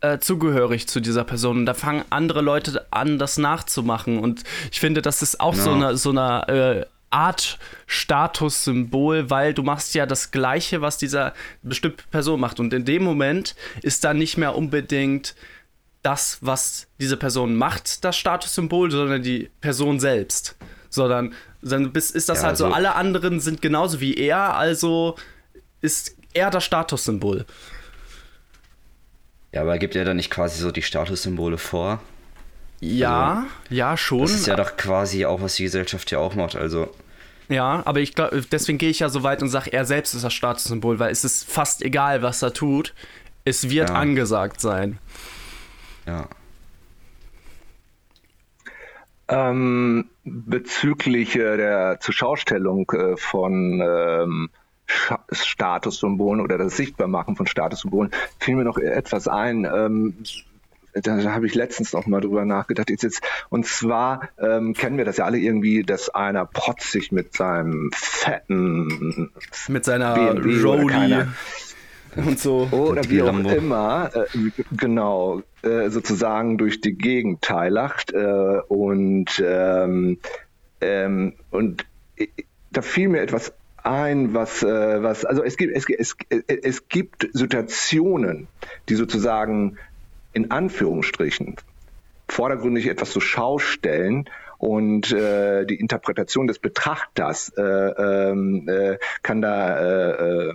äh, 0.00 0.18
zugehörig 0.18 0.88
zu 0.88 1.00
dieser 1.00 1.24
Person. 1.24 1.58
Und 1.58 1.66
da 1.66 1.74
fangen 1.74 2.04
andere 2.10 2.42
Leute 2.42 2.86
an, 2.90 3.18
das 3.18 3.38
nachzumachen. 3.38 4.18
Und 4.18 4.42
ich 4.70 4.80
finde, 4.80 5.00
das 5.02 5.22
ist 5.22 5.40
auch 5.40 5.54
ja. 5.54 5.62
so 5.62 5.70
eine, 5.72 5.96
so 5.96 6.10
eine 6.10 6.48
äh, 6.48 6.86
Art 7.10 7.58
Statussymbol, 7.86 9.30
weil 9.30 9.54
du 9.54 9.62
machst 9.62 9.94
ja 9.94 10.06
das 10.06 10.30
Gleiche, 10.30 10.80
was 10.80 10.98
dieser 10.98 11.34
bestimmte 11.62 12.04
Person 12.10 12.40
macht. 12.40 12.58
Und 12.58 12.72
in 12.72 12.84
dem 12.84 13.04
Moment 13.04 13.54
ist 13.82 14.02
da 14.04 14.14
nicht 14.14 14.38
mehr 14.38 14.56
unbedingt 14.56 15.34
das, 16.02 16.38
was 16.40 16.88
diese 17.00 17.16
Person 17.16 17.54
macht, 17.54 18.04
das 18.04 18.16
Statussymbol, 18.16 18.90
sondern 18.90 19.22
die 19.22 19.50
Person 19.60 20.00
selbst. 20.00 20.56
Sondern 20.92 21.32
dann 21.62 21.90
ist 21.92 22.28
das 22.28 22.42
ja, 22.42 22.48
halt 22.48 22.58
so, 22.58 22.66
also 22.66 22.74
alle 22.74 22.94
anderen 22.94 23.40
sind 23.40 23.62
genauso 23.62 24.00
wie 24.00 24.14
er, 24.14 24.54
also 24.54 25.16
ist 25.80 26.16
er 26.34 26.50
das 26.50 26.64
Statussymbol. 26.64 27.46
Ja, 29.52 29.62
aber 29.62 29.78
gibt 29.78 29.96
er 29.96 30.04
dann 30.04 30.18
nicht 30.18 30.30
quasi 30.30 30.60
so 30.60 30.70
die 30.70 30.82
Statussymbole 30.82 31.56
vor? 31.56 32.00
Ja, 32.80 33.44
also, 33.44 33.74
ja, 33.74 33.96
schon. 33.96 34.20
Das 34.20 34.32
ist 34.32 34.46
ja 34.46 34.56
doch 34.56 34.76
quasi 34.76 35.24
auch, 35.24 35.40
was 35.40 35.54
die 35.54 35.62
Gesellschaft 35.62 36.10
ja 36.10 36.18
auch 36.18 36.34
macht, 36.34 36.56
also. 36.56 36.94
Ja, 37.48 37.82
aber 37.86 38.00
ich 38.00 38.14
glaube, 38.14 38.42
deswegen 38.50 38.76
gehe 38.76 38.90
ich 38.90 38.98
ja 38.98 39.08
so 39.08 39.22
weit 39.22 39.42
und 39.42 39.48
sage, 39.48 39.72
er 39.72 39.86
selbst 39.86 40.14
ist 40.14 40.24
das 40.24 40.32
Statussymbol, 40.34 40.98
weil 40.98 41.10
es 41.10 41.24
ist 41.24 41.50
fast 41.50 41.82
egal, 41.82 42.20
was 42.22 42.42
er 42.42 42.52
tut. 42.52 42.92
Es 43.44 43.70
wird 43.70 43.88
ja. 43.88 43.94
angesagt 43.96 44.60
sein. 44.60 44.98
Ja. 46.06 46.28
Ähm, 49.28 50.10
bezüglich 50.24 51.36
äh, 51.36 51.56
der 51.56 51.98
Zuschaustellung 52.00 52.90
äh, 52.92 53.16
von 53.16 53.82
ähm, 53.84 54.50
Statussymbolen 55.30 56.40
oder 56.40 56.58
das 56.58 56.76
Sichtbarmachen 56.76 57.36
von 57.36 57.46
Statussymbolen 57.46 58.10
fiel 58.38 58.56
mir 58.56 58.64
noch 58.64 58.78
etwas 58.78 59.28
ein. 59.28 59.64
Ähm, 59.64 60.16
da 60.94 61.32
habe 61.32 61.46
ich 61.46 61.54
letztens 61.54 61.92
noch 61.92 62.06
mal 62.06 62.20
drüber 62.20 62.44
nachgedacht. 62.44 62.90
Jetzt, 62.90 63.22
und 63.48 63.66
zwar 63.66 64.28
ähm, 64.38 64.74
kennen 64.74 64.98
wir 64.98 65.06
das 65.06 65.16
ja 65.16 65.24
alle 65.24 65.38
irgendwie, 65.38 65.82
dass 65.82 66.10
einer 66.10 66.44
protzig 66.44 67.12
mit 67.12 67.34
seinem 67.34 67.90
fetten 67.94 69.32
mit 69.68 69.84
seiner 69.84 70.34
Rolli 70.34 71.24
und 72.16 72.38
so. 72.38 72.68
Oder 72.70 73.08
wie 73.08 73.22
auch 73.22 73.38
immer 73.38 74.10
äh, 74.14 74.26
genau 74.76 75.42
äh, 75.62 75.88
sozusagen 75.90 76.58
durch 76.58 76.80
die 76.80 76.94
Gegend 76.94 77.42
teilacht 77.42 78.12
äh, 78.12 78.60
und 78.68 79.42
ähm, 79.44 80.18
ähm, 80.80 81.34
und 81.50 81.86
da 82.70 82.82
fiel 82.82 83.08
mir 83.08 83.20
etwas 83.20 83.52
ein, 83.82 84.34
was, 84.34 84.62
äh, 84.62 85.02
was 85.02 85.24
also 85.24 85.42
es 85.42 85.56
gibt, 85.56 85.76
es, 85.76 85.86
es, 85.88 86.16
es 86.46 86.88
gibt 86.88 87.28
Situationen, 87.32 88.48
die 88.88 88.94
sozusagen 88.94 89.78
in 90.32 90.50
Anführungsstrichen 90.50 91.56
vordergründig 92.28 92.86
etwas 92.86 93.10
zur 93.10 93.22
Schau 93.22 93.58
stellen 93.58 94.28
und 94.58 95.12
äh, 95.12 95.66
die 95.66 95.74
Interpretation 95.74 96.46
des 96.46 96.58
Betrachters 96.58 97.52
äh, 97.56 97.62
ähm, 97.62 98.68
äh, 98.68 98.98
kann 99.22 99.42
da 99.42 99.78
äh, 99.78 100.50
äh, 100.50 100.54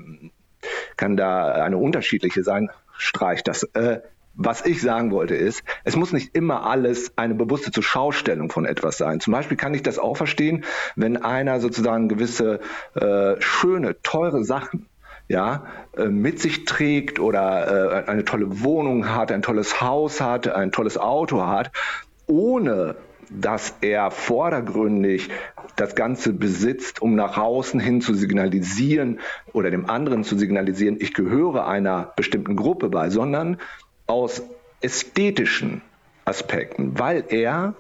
kann 0.95 1.17
da 1.17 1.51
eine 1.53 1.77
unterschiedliche 1.77 2.43
sein. 2.43 2.69
Streich 2.97 3.43
das. 3.43 3.63
Äh, 3.73 4.01
was 4.39 4.63
ich 4.65 4.81
sagen 4.81 5.11
wollte 5.11 5.35
ist, 5.35 5.63
es 5.83 5.95
muss 5.95 6.13
nicht 6.13 6.35
immer 6.35 6.63
alles 6.63 7.11
eine 7.17 7.33
bewusste 7.33 7.71
Zuschaustellung 7.71 8.51
von 8.51 8.65
etwas 8.65 8.97
sein. 8.97 9.19
Zum 9.19 9.33
Beispiel 9.33 9.57
kann 9.57 9.73
ich 9.73 9.81
das 9.81 9.97
auch 9.97 10.15
verstehen, 10.15 10.63
wenn 10.95 11.17
einer 11.17 11.59
sozusagen 11.59 12.07
gewisse 12.07 12.59
äh, 12.93 13.41
schöne, 13.41 13.99
teure 14.03 14.43
Sachen 14.45 14.87
ja, 15.27 15.65
äh, 15.97 16.05
mit 16.05 16.39
sich 16.39 16.65
trägt 16.65 17.19
oder 17.19 18.05
äh, 18.05 18.09
eine 18.09 18.25
tolle 18.25 18.63
Wohnung 18.63 19.13
hat, 19.13 19.31
ein 19.31 19.41
tolles 19.41 19.81
Haus 19.81 20.21
hat, 20.21 20.47
ein 20.47 20.71
tolles 20.71 20.97
Auto 20.97 21.45
hat, 21.45 21.71
ohne 22.27 22.95
dass 23.29 23.75
er 23.81 24.11
vordergründig 24.11 25.29
das 25.75 25.95
Ganze 25.95 26.33
besitzt, 26.33 27.01
um 27.01 27.15
nach 27.15 27.37
außen 27.37 27.79
hin 27.79 28.01
zu 28.01 28.13
signalisieren 28.13 29.19
oder 29.53 29.69
dem 29.69 29.89
anderen 29.89 30.23
zu 30.23 30.37
signalisieren, 30.37 30.97
ich 30.99 31.13
gehöre 31.13 31.67
einer 31.67 32.13
bestimmten 32.15 32.55
Gruppe 32.55 32.89
bei, 32.89 33.09
sondern 33.09 33.57
aus 34.07 34.41
ästhetischen 34.81 35.81
Aspekten, 36.25 36.99
weil 36.99 37.23
er 37.29 37.73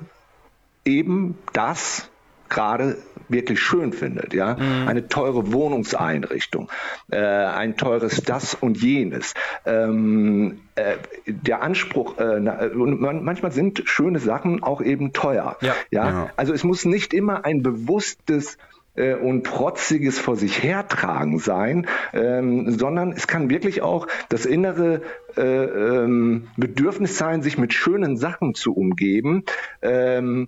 eben 0.85 1.37
das 1.53 2.09
gerade 2.49 2.97
wirklich 3.29 3.59
schön 3.59 3.93
findet, 3.93 4.33
ja, 4.33 4.55
mhm. 4.55 4.87
eine 4.87 5.07
teure 5.07 5.51
Wohnungseinrichtung, 5.51 6.69
äh, 7.11 7.17
ein 7.17 7.77
teures 7.77 8.21
das 8.23 8.55
und 8.55 8.81
jenes. 8.81 9.33
Ähm, 9.65 10.59
äh, 10.75 10.97
der 11.25 11.61
Anspruch, 11.61 12.17
äh, 12.17 12.39
na, 12.39 12.69
man, 12.73 13.23
manchmal 13.23 13.51
sind 13.51 13.83
schöne 13.85 14.19
Sachen 14.19 14.63
auch 14.63 14.81
eben 14.81 15.13
teuer, 15.13 15.57
ja. 15.61 15.73
ja? 15.91 16.09
ja. 16.09 16.29
Also 16.35 16.53
es 16.53 16.63
muss 16.63 16.85
nicht 16.85 17.13
immer 17.13 17.45
ein 17.45 17.63
bewusstes 17.63 18.57
äh, 18.97 19.13
und 19.13 19.43
protziges 19.43 20.19
vor 20.19 20.35
sich 20.35 20.61
hertragen 20.61 21.39
sein, 21.39 21.87
ähm, 22.13 22.71
sondern 22.77 23.11
es 23.11 23.27
kann 23.27 23.49
wirklich 23.49 23.81
auch 23.81 24.07
das 24.29 24.45
innere 24.45 25.01
äh, 25.37 25.41
ähm, 25.41 26.47
Bedürfnis 26.57 27.17
sein, 27.17 27.41
sich 27.41 27.57
mit 27.57 27.73
schönen 27.73 28.17
Sachen 28.17 28.55
zu 28.55 28.73
umgeben. 28.73 29.43
Ähm, 29.81 30.47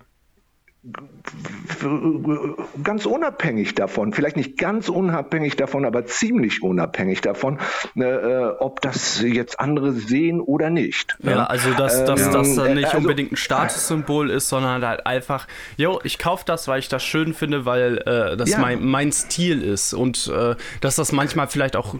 ganz 2.83 3.05
unabhängig 3.05 3.75
davon, 3.75 4.13
vielleicht 4.13 4.37
nicht 4.37 4.57
ganz 4.57 4.87
unabhängig 4.87 5.57
davon, 5.57 5.83
aber 5.85 6.05
ziemlich 6.05 6.63
unabhängig 6.63 7.19
davon, 7.19 7.59
äh, 7.97 8.03
äh 8.03 8.55
ob 8.59 8.79
das 8.81 9.21
jetzt 9.21 9.59
andere 9.59 9.91
sehen 9.91 10.39
oder 10.39 10.69
nicht. 10.69 11.17
Ja, 11.21 11.45
also 11.45 11.73
dass, 11.73 12.05
dass 12.05 12.27
ähm, 12.27 12.31
das 12.31 12.47
nicht 12.75 12.85
also, 12.85 12.97
unbedingt 12.97 13.33
ein 13.33 13.35
Statussymbol 13.35 14.29
ist, 14.29 14.47
sondern 14.47 14.85
halt 14.85 15.05
einfach, 15.05 15.47
jo, 15.75 15.99
ich 16.03 16.17
kaufe 16.17 16.45
das, 16.45 16.67
weil 16.69 16.79
ich 16.79 16.87
das 16.87 17.03
schön 17.03 17.33
finde, 17.33 17.65
weil 17.65 17.97
äh, 17.97 18.37
das 18.37 18.51
ja. 18.51 18.59
mein, 18.59 18.85
mein 18.85 19.11
Stil 19.11 19.61
ist 19.61 19.93
und 19.93 20.31
äh, 20.33 20.55
dass 20.79 20.95
das 20.95 21.11
manchmal 21.11 21.47
vielleicht 21.47 21.75
auch 21.75 21.95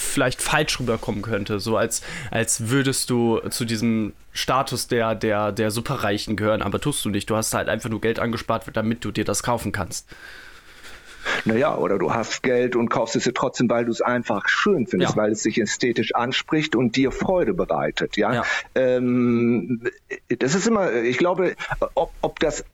vielleicht 0.00 0.42
falsch 0.42 0.80
rüberkommen 0.80 1.22
könnte, 1.22 1.60
so 1.60 1.76
als, 1.76 2.02
als 2.30 2.68
würdest 2.70 3.10
du 3.10 3.40
zu 3.50 3.64
diesem 3.64 4.12
Status 4.32 4.88
der, 4.88 5.14
der, 5.14 5.52
der 5.52 5.70
Superreichen 5.70 6.36
gehören, 6.36 6.62
aber 6.62 6.80
tust 6.80 7.04
du 7.04 7.10
nicht. 7.10 7.28
Du 7.30 7.36
hast 7.36 7.54
halt 7.54 7.68
einfach 7.68 7.90
nur 7.90 8.00
Geld 8.00 8.18
angespart, 8.18 8.64
damit 8.72 9.04
du 9.04 9.10
dir 9.10 9.24
das 9.24 9.42
kaufen 9.42 9.72
kannst. 9.72 10.08
Naja, 11.44 11.76
oder 11.76 11.98
du 11.98 12.12
hast 12.12 12.42
Geld 12.42 12.76
und 12.76 12.88
kaufst 12.88 13.16
es 13.16 13.24
dir 13.24 13.34
trotzdem, 13.34 13.68
weil 13.68 13.84
du 13.84 13.90
es 13.90 14.00
einfach 14.00 14.48
schön 14.48 14.86
findest, 14.86 15.16
ja. 15.16 15.22
weil 15.22 15.32
es 15.32 15.42
sich 15.42 15.60
ästhetisch 15.60 16.14
anspricht 16.14 16.74
und 16.74 16.96
dir 16.96 17.12
Freude 17.12 17.54
bereitet. 17.54 18.16
Ja, 18.16 18.32
ja. 18.32 18.44
Ähm, 18.74 19.82
das 20.28 20.54
ist 20.54 20.66
immer, 20.66 20.92
ich 20.92 21.18
glaube, 21.18 21.54
ob, 21.94 22.12
ob 22.22 22.38
das 22.40 22.64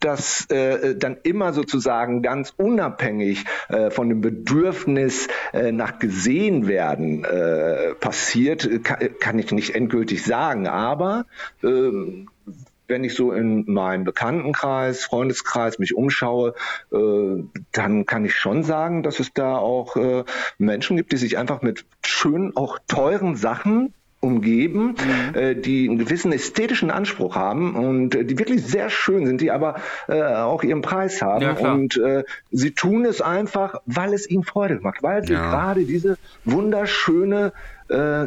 das 0.00 0.46
äh, 0.50 0.94
dann 0.96 1.16
immer 1.22 1.52
sozusagen 1.52 2.22
ganz 2.22 2.52
unabhängig 2.56 3.44
äh, 3.68 3.90
von 3.90 4.08
dem 4.08 4.20
Bedürfnis 4.20 5.28
äh, 5.52 5.72
nach 5.72 5.98
gesehen 5.98 6.68
werden 6.68 7.24
äh, 7.24 7.94
passiert, 7.94 8.84
kann, 8.84 8.98
kann, 9.20 9.38
ich 9.38 9.52
nicht 9.52 9.74
endgültig 9.74 10.24
sagen. 10.24 10.66
Aber 10.66 11.26
ähm, 11.62 12.28
wenn 12.88 13.04
ich 13.04 13.14
so 13.14 13.32
in 13.32 13.64
meinen 13.70 14.04
Bekanntenkreis, 14.04 15.04
Freundeskreis 15.04 15.78
mich 15.78 15.96
umschaue, 15.96 16.54
äh, 16.92 17.42
dann 17.72 18.06
kann 18.06 18.24
ich 18.24 18.34
schon 18.34 18.62
sagen, 18.62 19.02
dass 19.02 19.18
es 19.18 19.32
da 19.32 19.56
auch 19.56 19.96
äh, 19.96 20.24
Menschen 20.58 20.96
gibt, 20.96 21.12
die 21.12 21.16
sich 21.16 21.38
einfach 21.38 21.62
mit 21.62 21.84
schönen, 22.04 22.56
auch 22.56 22.78
teuren 22.86 23.36
Sachen 23.36 23.92
umgeben, 24.26 24.88
mhm. 24.88 25.34
äh, 25.34 25.54
die 25.54 25.88
einen 25.88 25.98
gewissen 25.98 26.32
ästhetischen 26.32 26.90
Anspruch 26.90 27.36
haben 27.36 27.74
und 27.74 28.14
äh, 28.14 28.24
die 28.24 28.38
wirklich 28.38 28.64
sehr 28.66 28.90
schön 28.90 29.26
sind, 29.26 29.40
die 29.40 29.50
aber 29.50 29.76
äh, 30.08 30.22
auch 30.22 30.62
ihren 30.62 30.82
Preis 30.82 31.22
haben. 31.22 31.42
Ja, 31.42 31.72
und 31.72 31.96
äh, 31.96 32.24
sie 32.50 32.72
tun 32.72 33.04
es 33.04 33.20
einfach, 33.20 33.80
weil 33.86 34.12
es 34.12 34.28
ihnen 34.28 34.44
Freude 34.44 34.78
macht, 34.80 35.02
weil 35.02 35.26
sie 35.26 35.34
ja. 35.34 35.50
gerade 35.50 35.84
diese 35.84 36.18
wunderschöne 36.44 37.52
äh, 37.88 38.26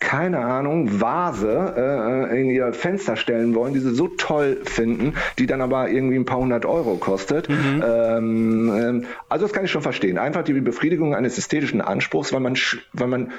keine 0.00 0.38
Ahnung, 0.38 1.00
Vase 1.00 1.74
äh, 1.76 2.40
in 2.40 2.50
ihr 2.50 2.72
Fenster 2.72 3.16
stellen 3.16 3.54
wollen, 3.54 3.74
die 3.74 3.80
sie 3.80 3.94
so 3.94 4.08
toll 4.08 4.60
finden, 4.64 5.14
die 5.38 5.46
dann 5.46 5.60
aber 5.60 5.90
irgendwie 5.90 6.16
ein 6.16 6.24
paar 6.24 6.38
hundert 6.38 6.64
Euro 6.66 6.96
kostet. 6.96 7.48
Mhm. 7.48 7.82
Ähm, 7.84 8.72
ähm, 8.78 9.06
also 9.28 9.46
das 9.46 9.52
kann 9.52 9.64
ich 9.64 9.70
schon 9.72 9.82
verstehen. 9.82 10.16
Einfach 10.18 10.44
die 10.44 10.52
Befriedigung 10.54 11.14
eines 11.14 11.36
ästhetischen 11.36 11.80
Anspruchs, 11.80 12.32
weil 12.32 12.40
man, 12.40 12.56
weil 12.92 13.08
man, 13.08 13.32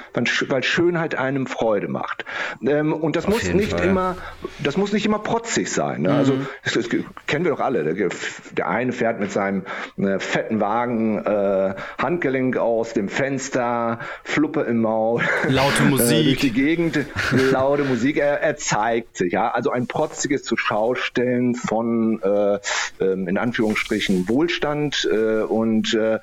weil 0.48 0.62
Schönheit 0.62 1.14
einem 1.14 1.46
Freude 1.46 1.88
macht. 1.88 2.24
Ähm, 2.62 2.92
und 2.92 3.16
das 3.16 3.24
Auf 3.24 3.34
muss 3.34 3.54
nicht 3.54 3.72
Fall. 3.72 3.88
immer, 3.88 4.16
das 4.62 4.76
muss 4.76 4.92
nicht 4.92 5.06
immer 5.06 5.18
protzig 5.18 5.72
sein. 5.72 6.02
Ne? 6.02 6.12
Also, 6.12 6.34
mhm. 6.34 6.46
Also 6.62 6.80
das, 6.80 6.88
das, 6.88 7.00
kennen 7.26 7.44
wir 7.44 7.52
doch 7.52 7.60
alle. 7.60 7.84
Der, 7.94 8.08
der 8.52 8.68
eine 8.68 8.92
fährt 8.92 9.18
mit 9.18 9.32
seinem 9.32 9.62
äh, 9.96 10.18
fetten 10.18 10.60
Wagen 10.60 11.24
äh, 11.24 11.74
Handgelenk 11.98 12.58
aus 12.58 12.92
dem 12.92 13.08
Fenster, 13.08 14.00
Fluppe 14.24 14.62
im 14.62 14.82
Maul, 14.82 15.22
laute 15.48 15.82
Musik. 15.88 16.49
Die 16.50 16.60
Gegend, 16.60 16.98
laute 17.32 17.84
Musik, 17.84 18.16
er, 18.16 18.40
er, 18.40 18.56
zeigt 18.56 19.16
sich, 19.16 19.32
ja, 19.32 19.50
also 19.50 19.70
ein 19.70 19.86
protziges 19.86 20.42
Zuschaustellen 20.42 21.54
von, 21.54 22.20
äh, 22.22 22.58
ähm, 23.00 23.28
in 23.28 23.38
Anführungsstrichen, 23.38 24.28
Wohlstand 24.28 25.08
äh, 25.10 25.42
und 25.42 25.94
äh, 25.94 26.18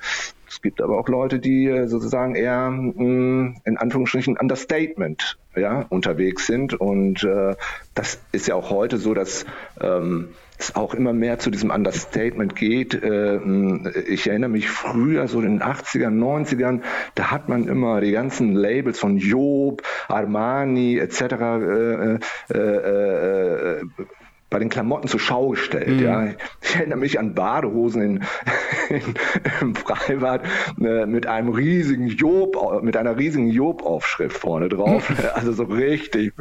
es 0.48 0.62
gibt 0.62 0.80
aber 0.80 0.98
auch 0.98 1.08
Leute, 1.08 1.38
die 1.38 1.66
äh, 1.66 1.86
sozusagen 1.86 2.34
eher 2.34 2.70
mm, 2.70 3.56
in 3.64 3.76
Anführungsstrichen 3.76 4.38
Understatement 4.38 5.38
ja, 5.54 5.86
unterwegs 5.88 6.46
sind. 6.46 6.74
Und 6.74 7.22
äh, 7.24 7.54
das 7.94 8.20
ist 8.32 8.48
ja 8.48 8.54
auch 8.54 8.70
heute 8.70 8.96
so, 8.96 9.14
dass 9.14 9.44
ähm, 9.80 10.30
es 10.58 10.74
auch 10.74 10.94
immer 10.94 11.12
mehr 11.12 11.38
zu 11.38 11.50
diesem 11.50 11.70
Understatement 11.70 12.56
geht. 12.56 12.94
Äh, 12.94 13.38
ich 14.08 14.26
erinnere 14.26 14.50
mich 14.50 14.68
früher, 14.70 15.28
so 15.28 15.40
in 15.40 15.58
den 15.58 15.62
80ern, 15.62 16.18
90ern, 16.18 16.82
da 17.14 17.30
hat 17.30 17.48
man 17.48 17.68
immer 17.68 18.00
die 18.00 18.12
ganzen 18.12 18.54
Labels 18.54 18.98
von 18.98 19.18
Job, 19.18 19.82
Armani 20.08 20.98
etc. 20.98 21.20
Äh, 21.22 22.18
äh, 22.50 22.58
äh, 22.58 23.82
bei 24.50 24.58
den 24.58 24.70
Klamotten 24.70 25.08
zur 25.08 25.20
Schau 25.20 25.50
gestellt. 25.50 25.88
Mhm. 25.88 26.02
Ja. 26.02 26.28
Ich 26.62 26.74
erinnere 26.74 26.98
mich 26.98 27.18
an 27.18 27.34
Badehosen 27.34 28.02
in, 28.02 28.24
in, 28.88 29.02
im 29.60 29.74
Freibad 29.74 30.42
äh, 30.80 31.04
mit 31.06 31.26
einem 31.26 31.50
riesigen 31.50 32.08
Job, 32.08 32.56
mit 32.82 32.96
einer 32.96 33.16
riesigen 33.16 33.50
Job-Aufschrift 33.50 34.36
vorne 34.36 34.68
drauf. 34.68 35.12
Also 35.34 35.52
so 35.52 35.64
richtig. 35.64 36.32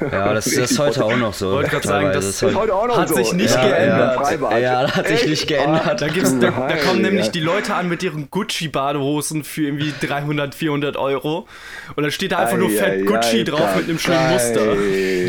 Ja, 0.00 0.32
das 0.34 0.46
richtig 0.46 0.64
ist 0.64 0.78
heute 0.78 1.04
auch 1.04 1.16
noch 1.16 1.32
so. 1.32 1.46
Ich 1.46 1.54
wollte 1.56 1.70
gerade 1.70 1.88
sagen, 1.88 2.10
das 2.12 2.26
ist 2.26 2.42
heute 2.54 2.74
auch 2.74 2.86
noch 2.86 2.98
hat 2.98 3.08
so. 3.08 3.14
sich 3.14 3.32
nicht 3.32 3.54
ja, 3.54 3.66
geändert. 3.66 4.40
Ja, 4.40 4.58
ja, 4.58 4.94
hat 4.94 5.08
sich 5.08 5.26
nicht 5.26 5.48
geändert. 5.48 6.00
Da, 6.00 6.08
gibt's, 6.08 6.38
da, 6.38 6.50
da 6.50 6.76
kommen 6.76 7.02
nämlich 7.02 7.30
die 7.30 7.40
Leute 7.40 7.74
an 7.74 7.88
mit 7.88 8.02
ihren 8.02 8.30
Gucci-Badehosen 8.30 9.42
für 9.42 9.62
irgendwie 9.62 9.92
300, 10.00 10.54
400 10.54 10.96
Euro. 10.96 11.48
Und 11.96 12.02
dann 12.02 12.12
steht 12.12 12.32
da 12.32 12.38
einfach 12.38 12.58
nur 12.58 12.70
fett 12.70 13.06
Gucci 13.06 13.44
drauf 13.44 13.74
mit 13.76 13.88
einem 13.88 13.98
schönen 13.98 14.30
Muster. 14.30 14.76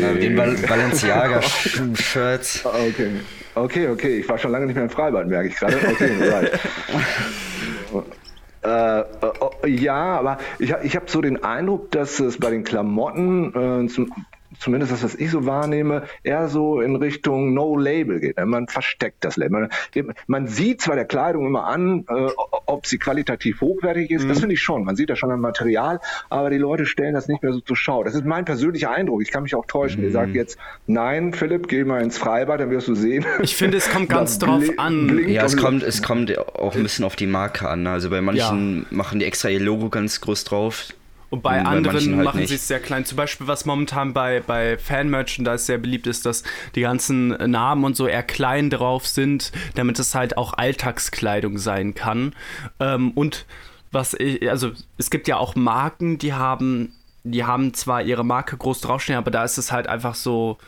Na, 0.00 0.12
den 0.12 0.36
Balenciaga-Shirts. 2.18 2.66
Okay. 2.66 3.10
Okay, 3.54 3.88
okay. 3.88 4.20
Ich 4.20 4.28
war 4.28 4.38
schon 4.38 4.52
lange 4.52 4.66
nicht 4.66 4.74
mehr 4.74 4.84
im 4.84 4.90
Freibad, 4.90 5.26
merke 5.26 5.48
ich 5.48 5.56
gerade. 5.56 5.76
Okay, 5.76 6.12
right. 6.30 6.52
Äh, 8.62 9.00
äh, 9.00 9.68
ja, 9.68 10.18
aber 10.18 10.38
ich, 10.58 10.74
ich 10.82 10.96
habe 10.96 11.06
so 11.08 11.20
den 11.20 11.42
Eindruck, 11.42 11.90
dass 11.92 12.20
es 12.20 12.38
bei 12.38 12.50
den 12.50 12.64
Klamotten 12.64 13.84
äh, 13.84 13.88
zum, 13.88 14.12
zumindest 14.58 14.92
das, 14.92 15.02
was 15.02 15.14
ich 15.14 15.30
so 15.30 15.46
wahrnehme, 15.46 16.04
eher 16.22 16.48
so 16.48 16.80
in 16.80 16.96
Richtung 16.96 17.54
No-Label 17.54 18.20
geht. 18.20 18.36
Man 18.44 18.68
versteckt 18.68 19.24
das 19.24 19.36
Label. 19.36 19.68
Man, 19.94 20.14
man, 20.26 20.46
sieht 20.46 20.82
zwar 20.82 20.96
der 20.96 21.04
Kleidung 21.04 21.46
immer 21.46 21.66
an, 21.66 22.04
äh, 22.08 22.28
ob 22.66 22.86
sie 22.86 22.98
qualitativ 22.98 23.60
hochwertig 23.60 24.10
ist, 24.10 24.24
mhm. 24.24 24.28
das 24.28 24.40
finde 24.40 24.54
ich 24.54 24.62
schon. 24.62 24.84
Man 24.84 24.96
sieht 24.96 25.10
das 25.10 25.18
schon 25.18 25.30
am 25.30 25.40
Material, 25.40 26.00
aber 26.28 26.50
die 26.50 26.58
Leute 26.58 26.86
stellen 26.86 27.14
das 27.14 27.28
nicht 27.28 27.42
mehr 27.42 27.52
so 27.52 27.60
zur 27.60 27.76
Schau. 27.76 28.04
Das 28.04 28.14
ist 28.14 28.24
mein 28.24 28.44
persönlicher 28.44 28.90
Eindruck. 28.90 29.22
Ich 29.22 29.30
kann 29.30 29.42
mich 29.42 29.54
auch 29.54 29.66
täuschen. 29.66 30.00
Mhm. 30.00 30.06
Ihr 30.06 30.12
sagt 30.12 30.34
jetzt, 30.34 30.58
nein, 30.86 31.32
Philipp, 31.32 31.68
geh 31.68 31.84
mal 31.84 32.02
ins 32.02 32.18
Freibad, 32.18 32.60
dann 32.60 32.70
wirst 32.70 32.88
du 32.88 32.94
sehen. 32.94 33.24
Ich 33.40 33.56
finde, 33.56 33.78
es 33.78 33.90
kommt 33.90 34.08
ganz 34.08 34.38
drauf 34.38 34.64
an. 34.76 35.28
Ja, 35.28 35.44
es 35.44 35.56
kommt, 35.56 35.82
es 35.82 36.02
kommt 36.02 36.36
auch 36.38 36.74
ein 36.74 36.82
bisschen 36.82 37.04
auf 37.04 37.16
die 37.16 37.26
Marke 37.26 37.68
an. 37.68 37.86
Also 37.86 38.10
bei 38.10 38.20
manchen 38.20 38.80
ja. 38.80 38.86
machen 38.90 39.18
die 39.18 39.24
extra 39.24 39.48
ihr 39.48 39.60
Logo 39.60 39.88
ganz 39.88 40.20
groß 40.20 40.44
drauf. 40.44 40.88
Und 41.30 41.42
bei, 41.42 41.62
bei 41.62 41.64
anderen 41.64 42.16
halt 42.16 42.24
machen 42.24 42.46
sie 42.46 42.54
es 42.54 42.68
sehr 42.68 42.80
klein. 42.80 43.04
Zum 43.04 43.16
Beispiel, 43.16 43.46
was 43.46 43.64
momentan 43.66 44.14
bei, 44.14 44.40
bei 44.46 44.78
Fan-Merchandise 44.78 45.64
sehr 45.64 45.78
beliebt 45.78 46.06
ist, 46.06 46.24
dass 46.24 46.42
die 46.74 46.80
ganzen 46.80 47.28
Namen 47.28 47.84
und 47.84 47.96
so 47.96 48.06
eher 48.06 48.22
klein 48.22 48.70
drauf 48.70 49.06
sind, 49.06 49.52
damit 49.74 49.98
es 49.98 50.14
halt 50.14 50.38
auch 50.38 50.54
Alltagskleidung 50.54 51.58
sein 51.58 51.94
kann. 51.94 52.34
Ähm, 52.80 53.10
und 53.12 53.44
was 53.92 54.14
ich, 54.14 54.48
also 54.48 54.72
es 54.96 55.10
gibt 55.10 55.28
ja 55.28 55.36
auch 55.36 55.54
Marken, 55.54 56.18
die 56.18 56.32
haben, 56.32 56.94
die 57.24 57.44
haben 57.44 57.74
zwar 57.74 58.02
ihre 58.02 58.24
Marke 58.24 58.56
groß 58.56 58.80
draufstehen, 58.80 59.18
aber 59.18 59.30
da 59.30 59.44
ist 59.44 59.58
es 59.58 59.70
halt 59.70 59.86
einfach 59.86 60.14
so 60.14 60.58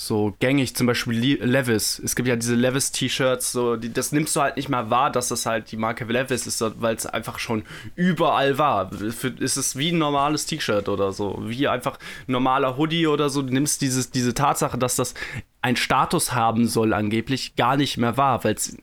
so 0.00 0.36
gängig, 0.38 0.76
zum 0.76 0.86
Beispiel 0.86 1.42
Levis. 1.42 1.98
Es 1.98 2.14
gibt 2.14 2.28
ja 2.28 2.36
diese 2.36 2.54
Levis-T-Shirts, 2.54 3.50
so, 3.50 3.74
die, 3.74 3.92
das 3.92 4.12
nimmst 4.12 4.36
du 4.36 4.40
halt 4.40 4.56
nicht 4.56 4.68
mal 4.68 4.90
wahr, 4.90 5.10
dass 5.10 5.26
das 5.26 5.44
halt 5.44 5.72
die 5.72 5.76
Marke 5.76 6.04
Levis 6.04 6.46
ist, 6.46 6.62
weil 6.80 6.94
es 6.94 7.04
einfach 7.04 7.40
schon 7.40 7.64
überall 7.96 8.58
war. 8.58 8.92
Für, 8.92 9.26
ist 9.26 9.56
es 9.56 9.74
wie 9.74 9.90
ein 9.90 9.98
normales 9.98 10.46
T-Shirt 10.46 10.88
oder 10.88 11.10
so, 11.10 11.42
wie 11.46 11.66
einfach 11.66 11.98
ein 12.28 12.32
normaler 12.32 12.76
Hoodie 12.76 13.08
oder 13.08 13.28
so. 13.28 13.42
Du 13.42 13.52
nimmst 13.52 13.82
dieses, 13.82 14.12
diese 14.12 14.34
Tatsache, 14.34 14.78
dass 14.78 14.94
das 14.94 15.14
einen 15.62 15.76
Status 15.76 16.32
haben 16.32 16.68
soll, 16.68 16.94
angeblich 16.94 17.56
gar 17.56 17.76
nicht 17.76 17.96
mehr 17.96 18.16
wahr, 18.16 18.44
weil 18.44 18.54
es 18.54 18.76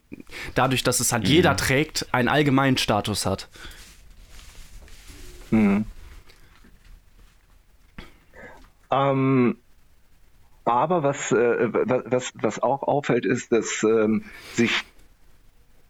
dadurch, 0.54 0.82
dass 0.82 1.00
es 1.00 1.14
halt 1.14 1.24
mhm. 1.24 1.30
jeder 1.30 1.56
trägt, 1.56 2.12
einen 2.12 2.28
allgemeinen 2.28 2.76
Status 2.76 3.24
hat. 3.24 3.48
Mhm. 5.50 5.86
Ähm 8.90 9.56
aber 10.66 11.02
was, 11.02 11.32
äh, 11.32 11.68
was, 11.70 12.32
was 12.34 12.62
auch 12.62 12.82
auffällt, 12.82 13.24
ist, 13.24 13.52
dass 13.52 13.82
ähm, 13.84 14.24
sich, 14.54 14.84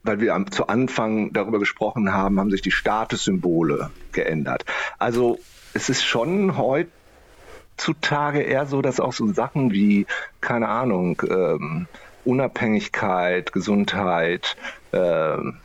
weil 0.03 0.21
wir 0.21 0.35
am, 0.35 0.51
zu 0.51 0.69
Anfang 0.69 1.33
darüber 1.33 1.59
gesprochen 1.59 2.13
haben, 2.13 2.39
haben 2.39 2.51
sich 2.51 2.63
die 2.63 2.71
Statussymbole 2.71 3.91
geändert. 4.13 4.65
Also 4.99 5.39
es 5.73 5.89
ist 5.89 6.05
schon 6.05 6.59
heutzutage 6.59 8.43
eher 8.43 8.67
so, 8.67 8.83
dass 8.83 9.01
auch 9.01 9.15
so 9.15 9.33
Sachen 9.33 9.73
wie, 9.73 10.07
keine 10.43 10.69
Ahnung, 10.69 11.23
ähm, 11.29 11.89
Unabhängigkeit, 12.27 13.53
Gesundheit, 13.53 14.57
ähm, 14.93 15.57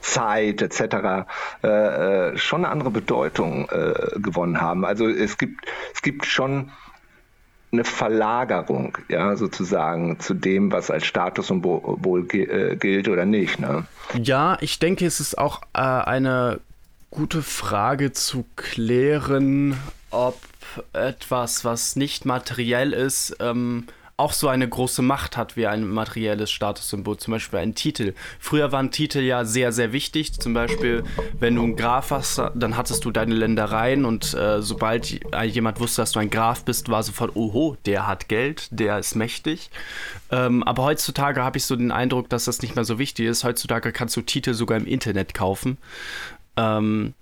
Zeit 0.00 0.62
etc. 0.62 1.26
Äh, 1.64 1.68
äh, 1.68 2.38
schon 2.38 2.64
eine 2.64 2.72
andere 2.72 2.90
Bedeutung 2.90 3.68
äh, 3.70 4.20
gewonnen 4.20 4.60
haben. 4.60 4.84
Also 4.84 5.08
es 5.08 5.38
gibt 5.38 5.66
es 5.94 6.02
gibt 6.02 6.26
schon 6.26 6.70
eine 7.72 7.84
Verlagerung, 7.84 8.98
ja, 9.08 9.34
sozusagen 9.34 10.20
zu 10.20 10.34
dem, 10.34 10.70
was 10.72 10.90
als 10.90 11.06
Statussymbol 11.06 12.26
äh, 12.32 12.76
gilt 12.76 13.08
oder 13.08 13.24
nicht. 13.24 13.58
Ne? 13.58 13.86
Ja, 14.20 14.58
ich 14.60 14.78
denke, 14.78 15.06
es 15.06 15.20
ist 15.20 15.38
auch 15.38 15.62
äh, 15.72 15.78
eine 15.80 16.60
gute 17.10 17.42
Frage 17.42 18.12
zu 18.12 18.44
klären, 18.56 19.76
ob 20.10 20.38
etwas, 20.92 21.64
was 21.64 21.96
nicht 21.96 22.26
materiell 22.26 22.92
ist, 22.92 23.36
ähm, 23.40 23.86
auch 24.22 24.32
so 24.32 24.46
eine 24.46 24.68
große 24.68 25.02
Macht 25.02 25.36
hat 25.36 25.56
wie 25.56 25.66
ein 25.66 25.88
materielles 25.88 26.52
Statussymbol, 26.52 27.16
zum 27.16 27.32
Beispiel 27.32 27.58
ein 27.58 27.74
Titel. 27.74 28.14
Früher 28.38 28.70
waren 28.70 28.92
Titel 28.92 29.18
ja 29.18 29.44
sehr, 29.44 29.72
sehr 29.72 29.92
wichtig. 29.92 30.32
Zum 30.32 30.54
Beispiel, 30.54 31.02
wenn 31.40 31.56
du 31.56 31.64
ein 31.64 31.74
Graf 31.74 32.12
hast, 32.12 32.40
dann 32.54 32.76
hattest 32.76 33.04
du 33.04 33.10
deine 33.10 33.34
Ländereien 33.34 34.04
und 34.04 34.32
äh, 34.34 34.62
sobald 34.62 35.10
jemand 35.44 35.80
wusste, 35.80 36.02
dass 36.02 36.12
du 36.12 36.20
ein 36.20 36.30
Graf 36.30 36.64
bist, 36.64 36.88
war 36.88 37.02
sofort, 37.02 37.34
oho, 37.34 37.76
der 37.84 38.06
hat 38.06 38.28
Geld, 38.28 38.68
der 38.70 39.00
ist 39.00 39.16
mächtig. 39.16 39.70
Ähm, 40.30 40.62
aber 40.62 40.84
heutzutage 40.84 41.42
habe 41.42 41.58
ich 41.58 41.64
so 41.64 41.74
den 41.74 41.90
Eindruck, 41.90 42.28
dass 42.28 42.44
das 42.44 42.62
nicht 42.62 42.76
mehr 42.76 42.84
so 42.84 43.00
wichtig 43.00 43.26
ist. 43.26 43.42
Heutzutage 43.42 43.90
kannst 43.90 44.16
du 44.16 44.20
Titel 44.20 44.54
sogar 44.54 44.78
im 44.78 44.86
Internet 44.86 45.34
kaufen. 45.34 45.78
Ähm, 46.56 47.14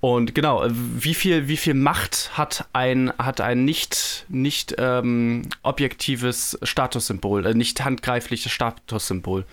und 0.00 0.34
genau, 0.34 0.66
wie 0.70 1.14
viel, 1.14 1.48
wie 1.48 1.58
viel 1.58 1.74
Macht 1.74 2.30
hat 2.38 2.66
ein, 2.72 3.12
hat 3.18 3.40
ein 3.42 3.64
nicht, 3.66 4.24
nicht 4.28 4.74
ähm, 4.78 5.42
objektives 5.62 6.58
Statussymbol, 6.62 7.44
äh, 7.44 7.54
nicht 7.54 7.84
handgreifliches 7.84 8.50
Statussymbol? 8.50 9.44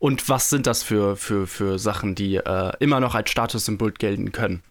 Und 0.00 0.28
was 0.28 0.50
sind 0.50 0.66
das 0.66 0.82
für, 0.82 1.16
für, 1.16 1.46
für 1.46 1.78
Sachen, 1.78 2.14
die 2.14 2.36
äh, 2.36 2.72
immer 2.80 2.98
noch 2.98 3.14
als 3.14 3.30
Statussymbol 3.30 3.92
gelten 3.92 4.32
können? 4.32 4.62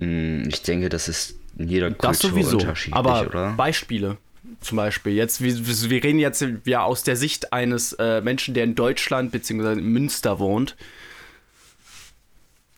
Hm, 0.00 0.48
ich 0.48 0.62
denke, 0.62 0.90
das 0.90 1.08
ist 1.08 1.36
in 1.56 1.68
jeder 1.68 1.88
Kultur 1.88 2.10
das 2.10 2.18
sowieso, 2.18 2.58
unterschiedlich, 2.58 2.94
aber 2.94 3.26
oder? 3.26 3.52
Beispiele 3.52 4.18
zum 4.60 4.76
Beispiel. 4.76 5.14
Jetzt, 5.14 5.40
wir, 5.40 5.54
wir 5.56 6.04
reden 6.04 6.18
jetzt 6.18 6.44
ja 6.64 6.82
aus 6.82 7.02
der 7.02 7.16
Sicht 7.16 7.52
eines 7.52 7.94
äh, 7.94 8.20
Menschen, 8.20 8.54
der 8.54 8.64
in 8.64 8.74
Deutschland 8.74 9.32
bzw. 9.32 9.72
in 9.72 9.84
Münster 9.84 10.38
wohnt. 10.38 10.76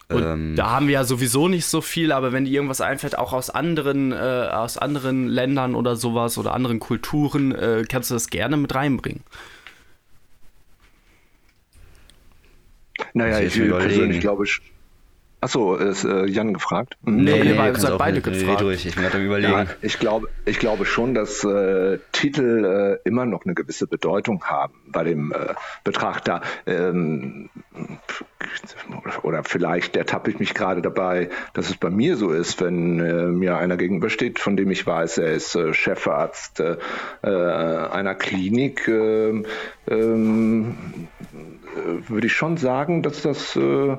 Und 0.09 0.23
ähm, 0.23 0.57
da 0.57 0.71
haben 0.71 0.87
wir 0.87 0.95
ja 0.95 1.05
sowieso 1.05 1.49
nicht 1.49 1.67
so 1.67 1.81
viel, 1.81 2.13
aber 2.13 2.33
wenn 2.33 2.45
dir 2.45 2.53
irgendwas 2.53 2.81
einfällt, 2.81 3.17
auch 3.17 3.33
aus 3.33 3.49
anderen, 3.49 4.13
äh, 4.13 4.17
aus 4.17 4.77
anderen 4.77 5.29
Ländern 5.29 5.75
oder 5.75 5.97
sowas 5.97 6.37
oder 6.37 6.53
anderen 6.53 6.79
Kulturen, 6.79 7.53
äh, 7.53 7.85
kannst 7.89 8.11
du 8.11 8.15
das 8.15 8.29
gerne 8.29 8.57
mit 8.57 8.75
reinbringen. 8.75 9.23
Naja, 13.15 13.41
ich, 13.41 13.57
ich 13.57 13.71
persönlich 13.71 14.21
glaube, 14.21 14.45
ich, 14.45 14.61
Achso, 15.45 15.77
ist 15.77 16.05
äh, 16.05 16.25
Jan 16.25 16.55
gefragt? 16.55 16.97
Mhm. 17.03 17.17
Nee, 17.25 17.33
okay, 17.35 17.53
nee, 17.53 17.67
ihr 17.67 17.77
seid 17.77 17.99
beide 17.99 18.23
gefragt. 18.23 18.47
Nee, 18.47 18.57
durch. 18.57 18.87
Ich 18.87 18.95
bin 18.95 19.05
gerade 19.05 19.23
überlegen. 19.23 19.53
Ja, 19.53 19.67
ich, 19.83 19.99
glaube, 19.99 20.29
ich 20.47 20.59
glaube 20.59 20.87
schon, 20.87 21.13
dass 21.13 21.45
äh, 21.45 21.99
Titel 22.13 22.65
äh, 23.05 23.07
immer 23.07 23.27
noch 23.27 23.45
eine 23.45 23.53
gewisse 23.53 23.87
Bedeutung 23.87 24.43
haben 24.45 24.73
bei 24.87 25.05
dem 25.05 25.33
äh, 25.33 25.53
Betrachter. 25.85 26.41
Ähm, 26.65 27.51
oder 29.23 29.45
vielleicht 29.45 29.97
ertappe 29.97 30.31
ich 30.31 30.39
mich 30.39 30.55
gerade 30.55 30.81
dabei, 30.81 31.29
dass 31.53 31.69
es 31.69 31.77
bei 31.77 31.91
mir 31.91 32.17
so 32.17 32.31
ist, 32.31 32.63
wenn 32.63 33.01
äh, 33.01 33.27
mir 33.27 33.59
einer 33.59 33.77
gegenübersteht, 33.77 34.39
von 34.39 34.57
dem 34.57 34.71
ich 34.71 34.87
weiß, 34.87 35.19
er 35.19 35.35
ist 35.35 35.55
äh, 35.57 35.75
Chefarzt 35.75 36.61
äh, 36.61 36.77
einer 37.23 38.15
Klinik, 38.15 38.89
ähm, 38.89 39.45
ähm, 39.89 40.75
würde 42.09 42.29
ich 42.29 42.33
schon 42.33 42.57
sagen, 42.57 43.03
dass 43.03 43.21
das 43.21 43.57
äh, 43.57 43.99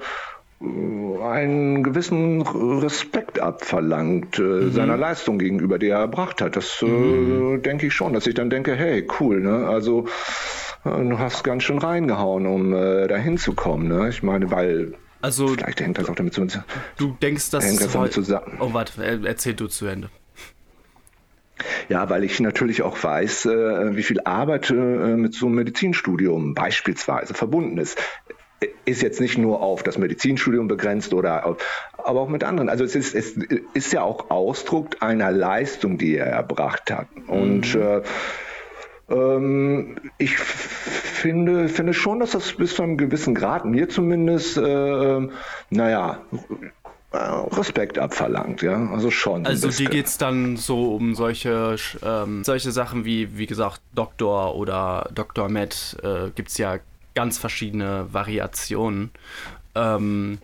einen 0.61 1.83
gewissen 1.83 2.41
Respekt 2.41 3.39
abverlangt 3.39 4.39
äh, 4.39 4.41
mhm. 4.41 4.71
seiner 4.71 4.97
Leistung 4.97 5.37
gegenüber, 5.37 5.79
die 5.79 5.89
er 5.89 5.99
erbracht 5.99 6.41
hat. 6.41 6.55
Das 6.55 6.81
äh, 6.81 6.85
mhm. 6.85 7.61
denke 7.61 7.87
ich 7.87 7.93
schon, 7.93 8.13
dass 8.13 8.25
ich 8.25 8.35
dann 8.35 8.49
denke, 8.49 8.75
hey, 8.75 9.05
cool, 9.19 9.41
ne? 9.41 9.67
Also 9.67 10.07
äh, 10.85 10.89
du 10.89 11.19
hast 11.19 11.43
ganz 11.43 11.63
schön 11.63 11.77
reingehauen, 11.77 12.45
um 12.45 12.73
äh, 12.73 13.07
dahin 13.07 13.37
zu 13.37 13.53
kommen, 13.53 13.87
ne? 13.87 14.09
Ich 14.09 14.23
meine, 14.23 14.49
weil 14.49 14.93
also 15.21 15.47
vielleicht 15.47 15.81
hängt 15.81 15.97
das 15.97 16.07
auch 16.07 16.15
damit 16.15 16.33
zu 16.33 16.45
Du 16.97 17.17
denkst, 17.21 17.49
dass 17.49 17.65
hängt 17.65 17.81
das 17.81 17.91
damit 17.91 18.13
zusammen. 18.13 18.57
Oh, 18.59 18.73
warte, 18.73 19.03
erzähl 19.25 19.55
du 19.55 19.67
zu 19.67 19.87
Ende. 19.87 20.09
Ja, 21.89 22.09
weil 22.09 22.23
ich 22.23 22.39
natürlich 22.39 22.81
auch 22.81 23.01
weiß, 23.01 23.45
äh, 23.45 23.95
wie 23.95 24.03
viel 24.03 24.19
Arbeit 24.21 24.69
äh, 24.69 24.73
mit 24.73 25.33
so 25.33 25.45
einem 25.45 25.55
Medizinstudium 25.55 26.53
beispielsweise 26.53 27.33
verbunden 27.33 27.77
ist 27.77 28.01
ist 28.85 29.01
jetzt 29.01 29.19
nicht 29.19 29.37
nur 29.37 29.61
auf 29.61 29.83
das 29.83 29.97
Medizinstudium 29.97 30.67
begrenzt 30.67 31.13
oder 31.13 31.45
auf, 31.45 31.57
aber 31.97 32.21
auch 32.21 32.29
mit 32.29 32.43
anderen. 32.43 32.69
Also 32.69 32.83
es 32.83 32.95
ist, 32.95 33.13
es 33.13 33.35
ist 33.73 33.93
ja 33.93 34.01
auch 34.01 34.29
Ausdruck 34.29 34.97
einer 35.01 35.31
Leistung, 35.31 35.97
die 35.97 36.15
er 36.15 36.27
erbracht 36.27 36.91
hat. 36.91 37.07
Und 37.27 37.75
mhm. 37.75 37.81
äh, 37.81 38.01
ähm, 39.09 39.95
ich 40.17 40.37
finde, 40.37 41.69
finde 41.69 41.93
schon, 41.93 42.19
dass 42.19 42.31
das 42.31 42.53
bis 42.53 42.75
zu 42.75 42.83
einem 42.83 42.97
gewissen 42.97 43.35
Grad, 43.35 43.65
mir 43.65 43.89
zumindest, 43.89 44.57
äh, 44.57 45.27
naja, 45.69 46.21
Respekt 47.11 47.97
abverlangt, 47.97 48.61
ja, 48.61 48.89
also 48.91 49.09
schon. 49.09 49.45
Also 49.45 49.69
dir 49.69 49.89
geht 49.89 50.07
es 50.07 50.17
dann 50.17 50.57
so 50.57 50.95
um 50.95 51.15
solche, 51.15 51.77
ähm, 52.03 52.43
solche 52.43 52.71
Sachen 52.71 53.05
wie, 53.05 53.37
wie 53.37 53.45
gesagt, 53.45 53.81
Doktor 53.93 54.55
oder 54.55 55.09
Dr. 55.13 55.47
Med 55.47 55.97
äh, 56.03 56.29
gibt 56.35 56.49
es 56.49 56.57
ja 56.57 56.79
ganz 57.15 57.37
verschiedene 57.37 58.13
Variationen. 58.13 59.11
Ähm, 59.73 60.37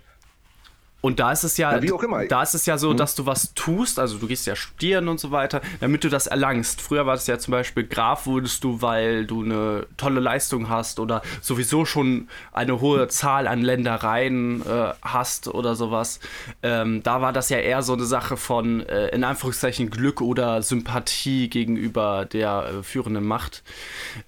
Und 1.02 1.20
da 1.20 1.32
ist 1.32 1.44
es 1.44 1.58
ja, 1.58 1.78
ja 1.78 2.26
da 2.28 2.44
ist 2.44 2.54
es 2.54 2.66
ja 2.68 2.78
so, 2.78 2.92
mhm. 2.92 2.98
dass 2.98 3.16
du 3.16 3.26
was 3.26 3.54
tust, 3.56 4.00
also 4.00 4.20
du 4.20 4.28
gehst 4.28 4.46
ja 4.46 4.56
studieren 4.56 5.08
und 5.08 5.20
so 5.20 5.32
weiter, 5.32 5.62
damit 5.80 6.04
du 6.04 6.10
das 6.10 6.28
erlangst. 6.28 6.82
Früher 6.82 7.08
war 7.08 7.16
das 7.16 7.26
ja 7.28 7.40
zum 7.40 7.52
Beispiel 7.52 7.86
Graf 7.86 8.28
wurdest 8.28 8.64
du, 8.64 8.82
weil 8.82 9.26
du 9.26 9.44
eine 9.44 9.88
tolle 9.98 10.20
Leistung 10.20 10.70
hast 10.70 11.00
oder 11.00 11.24
sowieso 11.42 11.86
schon 11.86 12.28
eine 12.52 12.82
hohe 12.82 13.08
Zahl 13.08 13.48
an 13.48 13.62
Ländereien 13.62 14.62
äh, 14.62 14.94
hast 15.02 15.48
oder 15.48 15.76
sowas. 15.76 16.20
Ähm, 16.62 17.02
da 17.02 17.22
war 17.22 17.34
das 17.34 17.50
ja 17.50 17.58
eher 17.58 17.82
so 17.82 17.94
eine 17.94 18.06
Sache 18.06 18.38
von, 18.38 18.86
äh, 18.86 19.08
in 19.08 19.24
Anführungszeichen, 19.24 19.90
Glück 19.90 20.22
oder 20.22 20.62
Sympathie 20.62 21.50
gegenüber 21.50 22.26
der 22.26 22.66
äh, 22.80 22.84
führenden 22.84 23.26
Macht. 23.26 23.64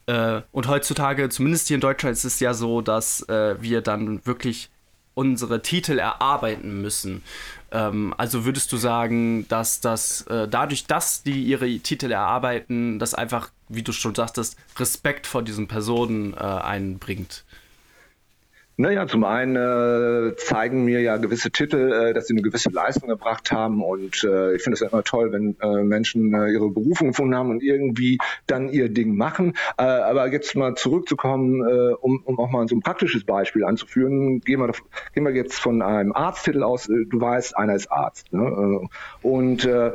Äh, 0.07 0.41
und 0.51 0.67
heutzutage, 0.67 1.29
zumindest 1.29 1.67
hier 1.67 1.75
in 1.75 1.81
Deutschland, 1.81 2.13
ist 2.13 2.23
es 2.23 2.39
ja 2.39 2.53
so, 2.53 2.81
dass 2.81 3.21
äh, 3.29 3.61
wir 3.61 3.81
dann 3.81 4.25
wirklich 4.25 4.69
unsere 5.13 5.61
Titel 5.61 5.99
erarbeiten 5.99 6.81
müssen. 6.81 7.23
Ähm, 7.71 8.13
also 8.17 8.45
würdest 8.45 8.71
du 8.71 8.77
sagen, 8.77 9.47
dass 9.47 9.81
das 9.81 10.21
äh, 10.27 10.47
dadurch, 10.47 10.85
dass 10.85 11.23
die 11.23 11.43
ihre 11.43 11.79
Titel 11.79 12.11
erarbeiten, 12.11 12.99
das 12.99 13.13
einfach, 13.13 13.49
wie 13.69 13.83
du 13.83 13.91
schon 13.91 14.15
sagtest, 14.15 14.57
Respekt 14.77 15.27
vor 15.27 15.43
diesen 15.43 15.67
Personen 15.67 16.33
äh, 16.33 16.37
einbringt? 16.37 17.43
Naja, 18.75 19.05
zum 19.05 19.23
einen 19.23 19.55
äh, 19.55 20.35
zeigen 20.35 20.83
mir 20.83 20.99
ja 21.01 21.17
gewisse 21.17 21.51
Titel, 21.51 21.91
äh, 21.91 22.13
dass 22.13 22.25
sie 22.25 22.33
eine 22.33 22.41
gewisse 22.41 22.71
Leistung 22.71 23.07
erbracht 23.07 23.51
haben 23.51 23.83
und 23.83 24.23
äh, 24.23 24.55
ich 24.55 24.63
finde 24.63 24.73
es 24.73 24.79
ja 24.79 24.87
immer 24.87 25.03
toll, 25.03 25.31
wenn 25.31 25.55
äh, 25.61 25.83
Menschen 25.83 26.33
äh, 26.33 26.51
ihre 26.51 26.71
Berufung 26.71 27.09
gefunden 27.09 27.35
haben 27.35 27.51
und 27.51 27.61
irgendwie 27.61 28.17
dann 28.47 28.69
ihr 28.69 28.89
Ding 28.89 29.15
machen. 29.15 29.53
Äh, 29.77 29.83
aber 29.83 30.31
jetzt 30.31 30.55
mal 30.55 30.73
zurückzukommen, 30.73 31.61
äh, 31.61 31.93
um, 31.93 32.23
um 32.25 32.39
auch 32.39 32.49
mal 32.49 32.67
so 32.67 32.75
ein 32.75 32.81
praktisches 32.81 33.25
Beispiel 33.25 33.63
anzuführen, 33.63 34.41
gehen 34.41 34.59
wir, 34.59 34.71
gehen 35.13 35.23
wir 35.23 35.33
jetzt 35.33 35.59
von 35.59 35.83
einem 35.83 36.11
Arzttitel 36.11 36.63
aus, 36.63 36.89
äh, 36.89 37.05
du 37.07 37.21
weißt, 37.21 37.55
einer 37.55 37.75
ist 37.75 37.91
Arzt. 37.91 38.33
Ne? 38.33 38.41
Äh, 38.41 39.27
und 39.27 39.65
äh, 39.65 39.91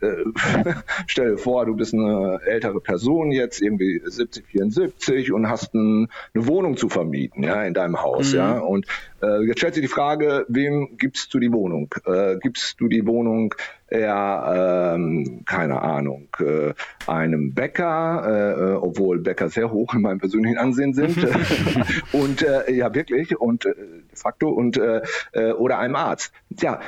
äh, 0.00 0.72
stell 1.06 1.32
dir 1.32 1.38
vor, 1.38 1.66
du 1.66 1.74
bist 1.74 1.94
eine 1.94 2.40
ältere 2.44 2.80
Person 2.80 3.32
jetzt, 3.32 3.60
irgendwie 3.60 4.00
70, 4.04 4.46
74 4.46 5.32
und 5.32 5.48
hast 5.48 5.74
ein, 5.74 6.08
eine 6.34 6.46
Wohnung 6.46 6.76
zu 6.76 6.88
vermieten, 6.88 7.42
ja, 7.42 7.62
in 7.64 7.74
deinem 7.74 8.02
Haus, 8.02 8.32
mhm. 8.32 8.38
ja. 8.38 8.58
Und 8.58 8.86
äh, 9.22 9.46
jetzt 9.46 9.58
stellt 9.58 9.74
sich 9.74 9.82
die 9.82 9.88
Frage, 9.88 10.44
wem 10.48 10.96
gibst 10.98 11.32
du 11.34 11.38
die 11.38 11.52
Wohnung? 11.52 11.94
Äh, 12.04 12.36
gibst 12.40 12.80
du 12.80 12.88
die 12.88 13.06
Wohnung 13.06 13.54
eher, 13.88 14.94
ähm, 14.96 15.42
keine 15.44 15.80
Ahnung, 15.80 16.28
äh, 16.40 16.72
einem 17.06 17.54
Bäcker, 17.54 18.24
äh, 18.26 18.60
äh 18.60 18.74
obwohl 18.74 19.20
Bäcker 19.20 19.48
sehr 19.48 19.70
hoch 19.70 19.94
in 19.94 20.02
meinem 20.02 20.18
persönlichen 20.18 20.58
Ansehen 20.58 20.94
sind, 20.94 21.16
und 22.12 22.42
äh, 22.42 22.72
ja 22.72 22.92
wirklich, 22.94 23.38
und 23.38 23.64
äh, 23.64 23.74
de 23.74 24.16
facto, 24.16 24.48
und 24.48 24.76
äh, 24.76 25.02
oder 25.58 25.78
einem 25.78 25.96
Arzt. 25.96 26.32
Ja, 26.58 26.80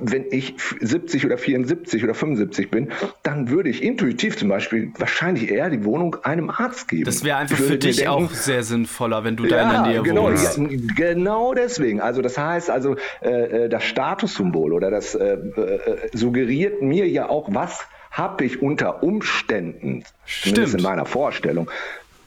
wenn 0.00 0.26
ich 0.30 0.54
70 0.80 1.26
oder 1.26 1.36
74 1.36 2.02
oder 2.04 2.14
75 2.14 2.70
bin, 2.70 2.88
dann 3.22 3.50
würde 3.50 3.68
ich 3.68 3.82
intuitiv 3.82 4.36
zum 4.36 4.48
Beispiel 4.48 4.92
wahrscheinlich 4.96 5.50
eher 5.50 5.68
die 5.68 5.84
Wohnung 5.84 6.16
einem 6.22 6.48
Arzt 6.48 6.88
geben. 6.88 7.04
Das 7.04 7.22
wäre 7.24 7.36
einfach 7.36 7.56
für 7.56 7.76
dich 7.76 7.96
denken, 7.96 8.10
auch 8.10 8.30
sehr 8.30 8.62
sinnvoller, 8.62 9.24
wenn 9.24 9.36
du 9.36 9.46
da 9.46 9.56
ja, 9.56 9.62
in 9.62 9.70
der 9.70 9.92
Nähe 9.92 10.02
genau, 10.02 10.24
wohnst. 10.24 10.58
Ja, 10.58 10.64
genau 10.96 11.54
deswegen. 11.54 12.00
Also 12.00 12.22
das 12.22 12.38
heißt 12.38 12.70
also, 12.70 12.96
das 13.20 13.84
Statussymbol 13.84 14.72
oder 14.72 14.90
das 14.90 15.14
äh, 15.14 15.38
suggeriert 16.40 16.80
mir 16.80 17.06
ja 17.08 17.28
auch, 17.28 17.48
was 17.52 17.86
habe 18.10 18.44
ich 18.44 18.62
unter 18.62 19.02
Umständen, 19.02 20.04
Stimmt. 20.24 20.56
zumindest 20.56 20.78
in 20.78 20.82
meiner 20.82 21.04
Vorstellung, 21.04 21.70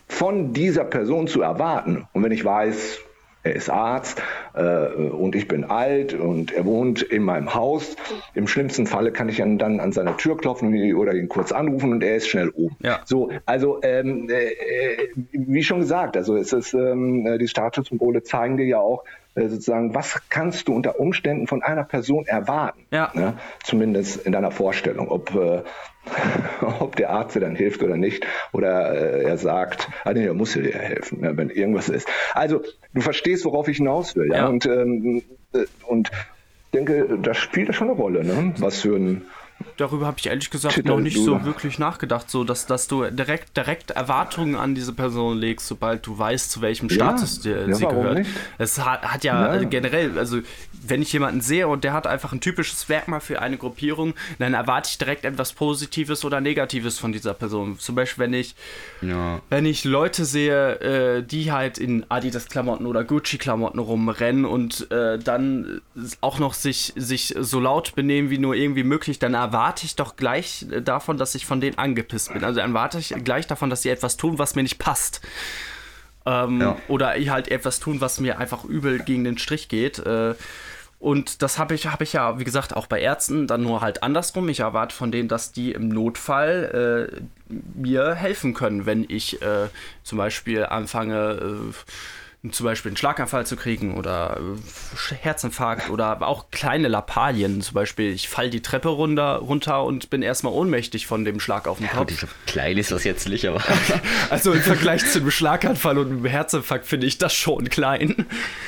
von 0.07 0.53
dieser 0.53 0.83
Person 0.83 1.27
zu 1.27 1.41
erwarten. 1.41 2.07
Und 2.13 2.23
wenn 2.23 2.31
ich 2.31 2.45
weiß, 2.45 2.99
er 3.45 3.55
ist 3.55 3.69
Arzt 3.69 4.21
äh, 4.53 4.85
und 4.85 5.35
ich 5.35 5.49
bin 5.49 5.65
alt 5.65 6.13
und 6.13 6.53
er 6.53 6.63
wohnt 6.63 7.01
in 7.01 7.23
meinem 7.23 7.53
Haus. 7.53 7.97
Im 8.35 8.47
schlimmsten 8.47 8.85
Falle 8.85 9.11
kann 9.11 9.27
ich 9.27 9.37
dann, 9.37 9.57
dann 9.57 9.81
an 9.81 9.91
seine 9.91 10.15
Tür 10.15 10.37
klopfen 10.37 10.93
oder 10.93 11.13
ihn 11.13 11.27
kurz 11.27 11.51
anrufen 11.51 11.91
und 11.91 12.03
er 12.03 12.15
ist 12.15 12.29
schnell 12.29 12.49
oben. 12.49 12.77
Ja. 12.81 13.01
So, 13.03 13.31
also 13.45 13.79
ähm, 13.83 14.29
äh, 14.29 14.51
äh 14.53 15.09
wie 15.31 15.63
schon 15.63 15.79
gesagt, 15.79 16.15
also 16.15 16.37
es 16.37 16.53
ist 16.53 16.73
ähm, 16.73 17.37
die 17.37 17.47
Statussymbole 17.47 18.23
zeigen 18.23 18.55
dir 18.55 18.65
ja 18.65 18.79
auch, 18.79 19.03
sozusagen, 19.35 19.95
was 19.95 20.21
kannst 20.29 20.67
du 20.67 20.75
unter 20.75 20.99
Umständen 20.99 21.47
von 21.47 21.63
einer 21.63 21.83
Person 21.83 22.25
erwarten? 22.25 22.85
Ja. 22.91 23.11
Ne? 23.13 23.33
Zumindest 23.63 24.25
in 24.25 24.31
deiner 24.31 24.51
Vorstellung, 24.51 25.09
ob, 25.09 25.33
äh, 25.33 25.63
ob 26.79 26.95
der 26.95 27.09
Arzt 27.09 27.35
dir 27.35 27.39
dann 27.39 27.55
hilft 27.55 27.81
oder 27.81 27.97
nicht. 27.97 28.25
Oder 28.51 28.93
äh, 28.93 29.23
er 29.23 29.37
sagt, 29.37 29.89
ah 30.03 30.13
nee, 30.13 30.25
er 30.25 30.33
muss 30.33 30.53
dir 30.53 30.73
helfen, 30.73 31.21
ne, 31.21 31.35
wenn 31.35 31.49
irgendwas 31.49 31.89
ist. 31.89 32.07
Also 32.33 32.61
du 32.93 33.01
verstehst, 33.01 33.45
worauf 33.45 33.67
ich 33.67 33.77
hinaus 33.77 34.15
will. 34.15 34.29
Ja? 34.29 34.37
ja. 34.37 34.47
Und, 34.47 34.65
ähm, 34.65 35.23
äh, 35.53 35.65
und 35.87 36.11
denke, 36.73 37.17
das 37.21 37.37
spielt 37.37 37.73
schon 37.73 37.89
eine 37.89 37.97
Rolle, 37.97 38.23
ne? 38.23 38.53
was 38.57 38.81
für 38.81 38.95
ein 38.95 39.25
darüber 39.77 40.05
habe 40.05 40.17
ich 40.19 40.27
ehrlich 40.27 40.49
gesagt 40.49 40.85
noch 40.85 40.99
nicht 40.99 41.17
so 41.17 41.43
wirklich 41.45 41.79
nachgedacht, 41.79 42.29
so 42.29 42.43
dass, 42.43 42.65
dass 42.65 42.87
du 42.87 43.03
direkt, 43.09 43.57
direkt 43.57 43.91
Erwartungen 43.91 44.55
an 44.55 44.75
diese 44.75 44.93
Person 44.93 45.37
legst, 45.37 45.67
sobald 45.67 46.05
du 46.05 46.17
weißt, 46.17 46.51
zu 46.51 46.61
welchem 46.61 46.89
Status 46.89 47.43
ja, 47.43 47.67
ja, 47.67 47.73
sie 47.73 47.85
gehört. 47.85 48.19
Nicht? 48.19 48.29
Es 48.57 48.79
hat, 48.79 49.01
hat 49.01 49.23
ja, 49.23 49.55
ja, 49.55 49.63
generell, 49.63 50.17
also 50.17 50.39
wenn 50.85 51.01
ich 51.01 51.11
jemanden 51.13 51.41
sehe 51.41 51.67
und 51.67 51.83
der 51.83 51.93
hat 51.93 52.07
einfach 52.07 52.33
ein 52.33 52.41
typisches 52.41 52.87
Merkmal 52.89 53.21
für 53.21 53.41
eine 53.41 53.57
Gruppierung, 53.57 54.13
dann 54.39 54.53
erwarte 54.53 54.89
ich 54.91 54.97
direkt 54.97 55.25
etwas 55.25 55.53
Positives 55.53 56.25
oder 56.25 56.41
Negatives 56.41 56.99
von 56.99 57.11
dieser 57.11 57.33
Person. 57.33 57.79
Zum 57.79 57.95
Beispiel, 57.95 58.25
wenn 58.25 58.33
ich, 58.33 58.55
ja. 59.01 59.41
wenn 59.49 59.65
ich 59.65 59.85
Leute 59.85 60.25
sehe, 60.25 60.79
äh, 60.81 61.23
die 61.23 61.51
halt 61.51 61.77
in 61.77 62.05
Adidas-Klamotten 62.09 62.85
oder 62.85 63.03
Gucci-Klamotten 63.03 63.79
rumrennen 63.79 64.45
und 64.45 64.91
äh, 64.91 65.17
dann 65.17 65.81
auch 66.21 66.39
noch 66.39 66.53
sich, 66.53 66.93
sich 66.95 67.33
so 67.39 67.59
laut 67.59 67.95
benehmen 67.95 68.29
wie 68.29 68.37
nur 68.37 68.55
irgendwie 68.55 68.83
möglich, 68.83 69.19
dann 69.19 69.33
erwarte 69.33 69.52
ich 69.83 69.95
doch 69.95 70.15
gleich 70.15 70.65
davon, 70.83 71.17
dass 71.17 71.35
ich 71.35 71.45
von 71.45 71.61
denen 71.61 71.77
angepisst 71.77 72.33
bin. 72.33 72.43
Also 72.43 72.59
erwarte 72.59 72.99
ich 72.99 73.13
gleich 73.23 73.47
davon, 73.47 73.69
dass 73.69 73.81
sie 73.81 73.89
etwas 73.89 74.17
tun, 74.17 74.39
was 74.39 74.55
mir 74.55 74.63
nicht 74.63 74.79
passt. 74.79 75.21
Ähm, 76.25 76.61
ja. 76.61 76.77
Oder 76.87 77.13
halt 77.29 77.49
etwas 77.49 77.79
tun, 77.79 78.01
was 78.01 78.19
mir 78.19 78.39
einfach 78.39 78.63
übel 78.65 78.99
gegen 78.99 79.23
den 79.23 79.37
Strich 79.37 79.67
geht. 79.67 79.99
Äh, 79.99 80.35
und 80.99 81.41
das 81.41 81.59
habe 81.59 81.75
ich, 81.75 81.87
hab 81.87 81.99
ich 82.01 82.13
ja, 82.13 82.39
wie 82.39 82.45
gesagt, 82.45 82.73
auch 82.75 82.87
bei 82.87 83.01
Ärzten 83.01 83.45
dann 83.45 83.61
nur 83.61 83.81
halt 83.81 84.03
andersrum. 84.03 84.47
Ich 84.47 84.61
erwarte 84.61 84.95
von 84.95 85.11
denen, 85.11 85.27
dass 85.27 85.51
die 85.51 85.73
im 85.73 85.89
Notfall 85.89 87.11
äh, 87.49 87.53
mir 87.75 88.15
helfen 88.15 88.53
können, 88.53 88.85
wenn 88.85 89.05
ich 89.09 89.41
äh, 89.41 89.67
zum 90.03 90.17
Beispiel 90.17 90.65
anfange, 90.65 91.39
äh, 91.41 91.73
zum 92.51 92.65
Beispiel 92.65 92.89
einen 92.89 92.97
Schlaganfall 92.97 93.45
zu 93.45 93.55
kriegen 93.55 93.95
oder 93.95 94.37
äh, 94.37 95.15
Herzinfarkt 95.15 95.89
oder 95.89 96.21
auch 96.27 96.51
kleine 96.51 96.89
Lappalien. 96.89 97.61
Zum 97.61 97.73
Beispiel, 97.73 98.11
ich 98.11 98.27
falle 98.27 98.49
die 98.49 98.61
Treppe 98.61 98.89
runter, 98.89 99.37
runter 99.37 99.83
und 99.83 100.09
bin 100.09 100.21
erstmal 100.21 100.51
ohnmächtig 100.51 101.07
von 101.07 101.23
dem 101.23 101.39
Schlag 101.39 101.69
auf 101.69 101.77
den 101.77 101.89
Kopf. 101.89 102.21
Ja, 102.21 102.27
klein 102.45 102.77
ist 102.77 102.91
das 102.91 103.05
jetzt 103.05 103.29
nicht, 103.29 103.47
aber. 103.47 103.63
also 104.29 104.51
im 104.51 104.61
Vergleich 104.61 105.05
zu 105.09 105.19
einem 105.19 105.31
Schlaganfall 105.31 105.97
und 105.97 106.07
einem 106.07 106.25
Herzinfarkt 106.25 106.85
finde 106.85 107.07
ich 107.07 107.17
das 107.17 107.33
schon 107.33 107.69
klein. 107.69 108.25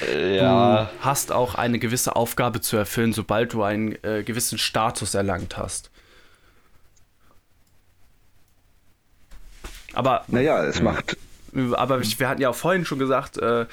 Äh, 0.09 0.38
ja. 0.38 0.85
Du 0.85 1.05
hast 1.05 1.33
auch 1.33 1.55
eine 1.55 1.77
gewisse 1.77 2.15
Aufgabe 2.15 2.61
zu 2.61 2.77
erfüllen, 2.77 3.11
sobald 3.11 3.51
du 3.51 3.63
einen 3.63 4.01
äh, 4.03 4.23
gewissen 4.23 4.57
Status 4.57 5.15
erlangt 5.15 5.57
hast. 5.57 5.91
Aber. 9.93 10.23
Naja, 10.29 10.63
es 10.63 10.81
macht 10.81 11.17
aber 11.73 12.01
wir 12.01 12.29
hatten 12.29 12.41
ja 12.41 12.49
auch 12.49 12.55
vorhin 12.55 12.85
schon 12.85 12.99
gesagt, 12.99 13.37
äh, 13.37 13.65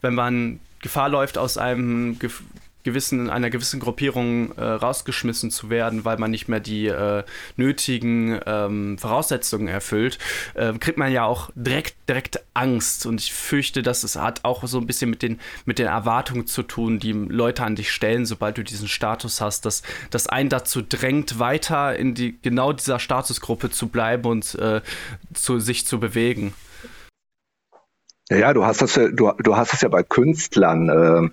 wenn 0.00 0.14
man 0.14 0.60
Gefahr 0.80 1.08
läuft, 1.08 1.38
aus 1.38 1.58
einem 1.58 2.18
gewissen, 2.88 3.28
einer 3.28 3.50
gewissen 3.50 3.80
Gruppierung 3.80 4.52
äh, 4.56 4.64
rausgeschmissen 4.64 5.50
zu 5.50 5.68
werden, 5.68 6.04
weil 6.04 6.16
man 6.16 6.30
nicht 6.30 6.48
mehr 6.48 6.60
die 6.60 6.86
äh, 6.86 7.24
nötigen 7.56 8.40
ähm, 8.46 8.96
Voraussetzungen 8.98 9.68
erfüllt, 9.68 10.18
äh, 10.54 10.72
kriegt 10.74 10.96
man 10.96 11.12
ja 11.12 11.24
auch 11.24 11.50
direkt, 11.54 11.96
direkt 12.08 12.40
Angst. 12.54 13.04
Und 13.04 13.20
ich 13.20 13.32
fürchte, 13.32 13.82
dass 13.82 14.04
es 14.04 14.16
hat 14.16 14.44
auch 14.44 14.66
so 14.66 14.78
ein 14.78 14.86
bisschen 14.86 15.10
mit 15.10 15.22
den, 15.22 15.38
mit 15.66 15.78
den 15.78 15.86
Erwartungen 15.86 16.46
zu 16.46 16.62
tun, 16.62 16.98
die 16.98 17.12
Leute 17.12 17.64
an 17.64 17.76
dich 17.76 17.90
stellen, 17.90 18.24
sobald 18.24 18.56
du 18.56 18.64
diesen 18.64 18.88
Status 18.88 19.40
hast, 19.40 19.66
dass 19.66 19.82
das 20.10 20.26
einen 20.26 20.48
dazu 20.48 20.80
drängt, 20.80 21.38
weiter 21.38 21.96
in 21.96 22.14
die 22.14 22.38
genau 22.40 22.72
dieser 22.72 23.00
Statusgruppe 23.00 23.70
zu 23.70 23.88
bleiben 23.88 24.24
und 24.24 24.54
äh, 24.54 24.80
zu, 25.34 25.58
sich 25.58 25.86
zu 25.86 26.00
bewegen. 26.00 26.54
Ja, 28.30 28.36
ja, 28.36 28.54
du 28.54 28.64
hast 28.64 28.82
das 28.82 28.96
ja, 28.96 29.08
du, 29.08 29.32
du 29.38 29.56
hast 29.56 29.72
es 29.72 29.80
ja 29.80 29.88
bei 29.88 30.02
Künstlern 30.02 30.88
äh, 30.88 31.28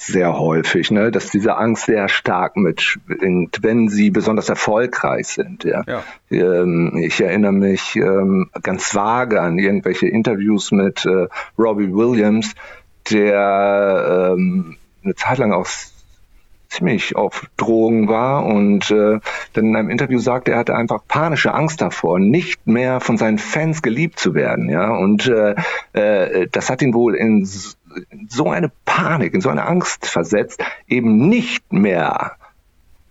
sehr 0.00 0.38
häufig, 0.38 0.92
ne, 0.92 1.10
dass 1.10 1.30
diese 1.30 1.56
Angst 1.56 1.86
sehr 1.86 2.08
stark 2.08 2.56
mitschwingt, 2.56 3.58
wenn 3.62 3.88
sie 3.88 4.10
besonders 4.10 4.48
erfolgreich 4.48 5.26
sind. 5.26 5.64
Ja. 5.64 5.82
ja. 5.86 6.02
Ähm, 6.30 6.96
ich 6.96 7.20
erinnere 7.20 7.52
mich 7.52 7.96
ähm, 7.96 8.48
ganz 8.62 8.94
vage 8.94 9.42
an 9.42 9.58
irgendwelche 9.58 10.06
Interviews 10.06 10.70
mit 10.70 11.04
äh, 11.04 11.26
Robbie 11.58 11.92
Williams, 11.92 12.54
der 13.10 14.34
ähm, 14.36 14.76
eine 15.02 15.16
Zeit 15.16 15.38
lang 15.38 15.52
auch 15.52 15.66
ziemlich 16.68 17.16
auf 17.16 17.46
Drogen 17.56 18.08
war 18.08 18.44
und 18.44 18.90
äh, 18.90 19.20
dann 19.52 19.64
in 19.64 19.76
einem 19.76 19.90
Interview 19.90 20.18
sagte, 20.18 20.52
er 20.52 20.58
hatte 20.58 20.74
einfach 20.74 21.00
panische 21.08 21.54
Angst 21.54 21.80
davor, 21.80 22.18
nicht 22.18 22.66
mehr 22.66 23.00
von 23.00 23.16
seinen 23.16 23.38
Fans 23.38 23.82
geliebt 23.82 24.18
zu 24.18 24.34
werden, 24.34 24.68
ja. 24.68 24.90
Und 24.90 25.26
äh, 25.26 25.54
äh, 25.92 26.46
das 26.50 26.70
hat 26.70 26.82
ihn 26.82 26.94
wohl 26.94 27.14
in 27.14 27.48
so 28.28 28.50
eine 28.50 28.70
Panik, 28.84 29.34
in 29.34 29.40
so 29.40 29.48
eine 29.48 29.66
Angst 29.66 30.06
versetzt, 30.06 30.62
eben 30.86 31.28
nicht 31.28 31.72
mehr 31.72 32.37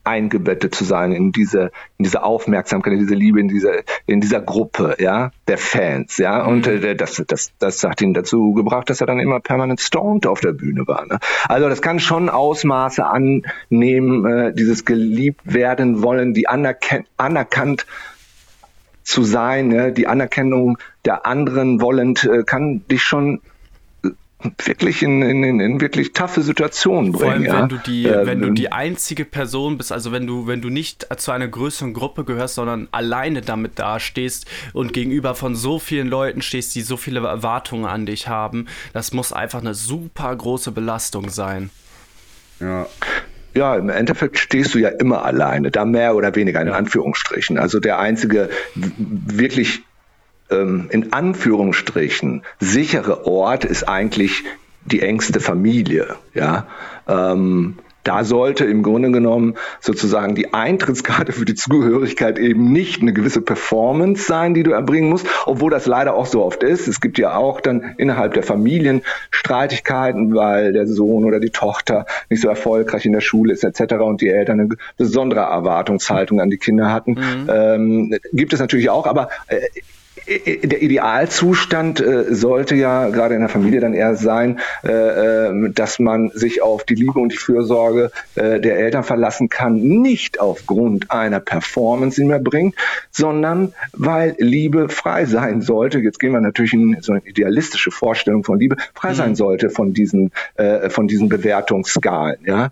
eingebettet 0.08 0.74
zu 0.74 0.86
sein 0.86 1.12
in 1.12 1.32
diese, 1.32 1.72
in 1.98 2.04
diese 2.06 2.24
Aufmerksamkeit, 2.24 2.94
in 2.94 3.00
diese 3.00 3.14
Liebe, 3.14 3.40
in 3.40 3.50
dieser, 3.50 3.82
in 4.06 4.22
dieser 4.22 4.42
Gruppe, 4.42 4.96
ja, 5.00 5.32
der 5.48 5.58
Fans, 5.58 6.18
ja. 6.18 6.46
Und 6.46 6.66
mhm. 6.66 6.84
äh, 6.84 6.96
das, 6.96 7.22
das, 7.28 7.52
das 7.60 7.84
hat 7.84 8.02
ihn 8.02 8.14
dazu 8.14 8.54
gebracht, 8.54 8.90
dass 8.90 9.02
er 9.02 9.08
dann 9.08 9.20
immer 9.20 9.40
permanent 9.40 9.82
stoned 9.82 10.26
auf 10.26 10.40
der 10.40 10.54
Bühne 10.54 10.88
war. 10.88 11.06
Ne? 11.06 11.20
Also 11.48 11.68
das 11.68 11.82
kann 11.82 12.00
schon 12.00 12.30
Ausmaße 12.30 13.06
annehmen, 13.06 14.26
äh, 14.26 14.54
dieses 14.54 14.86
geliebt 14.86 15.42
werden 15.44 16.02
wollen, 16.02 16.34
die 16.34 16.48
anerken 16.48 17.06
anerkannt 17.18 17.86
zu 19.04 19.24
sein, 19.24 19.68
ne? 19.68 19.92
die 19.92 20.08
Anerkennung 20.08 20.78
der 21.06 21.26
anderen 21.26 21.82
wollend, 21.82 22.24
äh, 22.24 22.44
kann 22.44 22.88
dich 22.88 23.04
schon 23.04 23.42
wirklich 24.40 25.02
in, 25.02 25.24
in, 25.24 25.60
in 25.60 25.82
wirklich 25.82 26.14
taffe 26.14 26.42
Situationen 26.42 27.12
bringen. 27.12 27.22
Vor 27.22 27.32
allem, 27.32 27.46
ja? 27.46 27.62
wenn 27.62 27.70
du 27.70 27.78
die, 27.78 28.06
ähm, 28.06 28.26
wenn 28.28 28.42
du 28.42 28.52
die 28.52 28.72
einzige 28.72 29.26
Person 29.26 29.78
bist, 29.78 29.92
also 29.92 30.12
wenn 30.12 30.28
du, 30.28 30.46
wenn 30.46 30.62
du 30.62 30.70
nicht 30.70 31.08
zu 31.18 31.32
einer 31.32 31.48
größeren 31.48 31.94
Gruppe 31.94 32.24
gehörst, 32.24 32.56
sondern 32.56 32.88
alleine 32.92 33.42
damit 33.42 33.80
dastehst 33.80 34.46
und 34.74 34.94
gegenüber 34.94 35.34
von 35.34 35.56
so 35.56 35.80
vielen 35.80 36.08
Leuten 36.08 36.42
stehst, 36.42 36.76
die 36.76 36.82
so 36.82 36.98
viele 36.98 37.20
Erwartungen 37.22 37.86
an 37.86 38.06
dich 38.06 38.28
haben, 38.28 38.68
das 38.94 39.12
muss 39.12 39.34
einfach 39.34 39.62
eine 39.62 39.74
super 39.74 40.36
große 40.36 40.72
Belastung 40.72 41.30
sein. 41.30 41.72
Ja. 42.60 42.88
Ja, 43.56 43.76
im 43.76 43.90
Endeffekt 43.90 44.38
stehst 44.38 44.76
du 44.76 44.78
ja 44.78 44.90
immer 44.90 45.26
alleine, 45.26 45.72
da 45.72 45.84
mehr 45.84 46.16
oder 46.16 46.36
weniger 46.36 46.62
in 46.62 46.70
Anführungsstrichen. 46.70 47.58
Also 47.58 47.80
der 47.80 47.98
einzige 47.98 48.50
wirklich 48.76 49.82
ähm, 50.50 50.88
in 50.92 51.14
Anführungsstrichen 51.14 52.44
sichere 52.60 53.26
Ort 53.26 53.66
ist 53.66 53.88
eigentlich 53.88 54.44
die 54.86 55.02
engste 55.02 55.40
Familie. 55.40 56.16
Ja. 56.34 56.68
Ähm, 57.08 57.78
da 58.08 58.24
sollte 58.24 58.64
im 58.64 58.84
Grunde 58.84 59.12
genommen 59.12 59.56
sozusagen 59.82 60.34
die 60.34 60.54
Eintrittskarte 60.54 61.34
für 61.34 61.44
die 61.44 61.56
Zugehörigkeit 61.56 62.40
eben 62.40 62.72
nicht 62.72 63.02
eine 63.02 63.12
gewisse 63.12 63.42
Performance 63.42 64.24
sein, 64.24 64.54
die 64.54 64.64
du 64.64 64.72
erbringen 64.72 65.10
musst, 65.10 65.28
obwohl 65.46 65.72
das 65.72 65.88
leider 65.88 66.16
auch 66.16 66.26
so 66.26 66.42
oft 66.46 66.64
ist. 66.64 66.88
Es 66.88 67.02
gibt 67.02 67.18
ja 67.18 67.36
auch 67.36 67.60
dann 67.60 67.96
innerhalb 67.98 68.34
der 68.34 68.44
Familien 68.44 69.02
Streitigkeiten, 69.30 70.34
weil 70.34 70.72
der 70.72 70.88
Sohn 70.88 71.26
oder 71.26 71.42
die 71.42 71.50
Tochter 71.50 72.06
nicht 72.30 72.42
so 72.42 72.48
erfolgreich 72.48 73.06
in 73.06 73.12
der 73.12 73.20
Schule 73.20 73.52
ist 73.52 73.66
etc. 73.66 73.96
und 73.96 74.22
die 74.22 74.30
Eltern 74.30 74.62
eine 74.62 74.70
besondere 74.96 75.42
Erwartungshaltung 75.42 76.40
an 76.40 76.50
die 76.50 76.58
Kinder 76.58 76.94
hatten. 76.94 77.16
Mhm. 77.16 77.50
Ähm, 77.50 78.18
gibt 78.32 78.54
es 78.54 78.62
natürlich 78.62 78.90
auch, 78.90 79.06
aber 79.06 79.28
äh, 79.48 79.60
der 80.28 80.82
Idealzustand 80.82 82.02
äh, 82.02 82.34
sollte 82.34 82.76
ja 82.76 83.10
gerade 83.10 83.36
in 83.36 83.42
der 83.42 83.50
Familie 83.50 83.80
dann 83.80 83.94
eher 83.94 84.16
sein, 84.16 84.60
äh, 84.84 84.92
äh, 84.92 85.70
dass 85.72 86.00
man 86.00 86.30
sich 86.34 86.62
auf 86.62 86.84
die 86.84 86.96
Liebe 86.96 87.20
und 87.20 87.32
die 87.32 87.38
Fürsorge 87.38 88.12
äh, 88.36 88.60
der 88.60 88.78
Eltern 88.78 89.04
verlassen 89.04 89.48
kann, 89.50 89.76
nicht 89.78 90.40
aufgrund 90.40 91.12
einer 91.12 91.40
Performance, 91.40 92.20
die 92.20 92.28
man 92.28 92.44
bringt, 92.44 92.76
sondern 93.12 93.74
weil 93.94 94.36
Liebe 94.38 94.90
frei 94.90 95.26
sein 95.26 95.62
sollte. 95.62 96.00
Jetzt 96.00 96.20
gehen 96.20 96.34
wir 96.34 96.42
natürlich 96.42 96.74
in 96.74 96.98
so 97.02 97.14
eine 97.14 97.22
idealistische 97.26 97.92
Vorstellung 97.92 98.44
von 98.44 98.60
Liebe, 98.60 98.76
frei 98.94 99.14
sein 99.14 99.32
mhm. 99.32 99.36
sollte 99.36 99.70
von 99.70 99.94
diesen, 99.94 100.32
äh, 100.56 100.90
von 100.90 101.08
diesen 101.08 101.30
Bewertungsskalen. 101.30 102.40
Ja? 102.46 102.72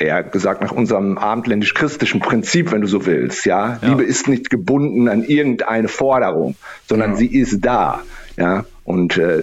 Äh, 0.00 0.04
äh, 0.04 0.06
eher 0.06 0.22
gesagt 0.22 0.62
nach 0.62 0.72
unserem 0.72 1.18
abendländisch-christlichen 1.18 2.20
Prinzip, 2.20 2.72
wenn 2.72 2.80
du 2.80 2.86
so 2.86 3.06
willst. 3.06 3.46
Ja? 3.46 3.78
ja? 3.80 3.88
Liebe 3.88 4.02
ist 4.02 4.28
nicht 4.28 4.50
gebunden 4.50 5.08
an 5.08 5.24
irgendeine 5.24 5.88
Forderung, 5.88 6.56
sondern 6.86 7.12
ja. 7.12 7.16
sie 7.16 7.26
ist 7.26 7.60
da. 7.60 8.02
Ja, 8.36 8.64
und 8.84 9.16
äh, 9.16 9.42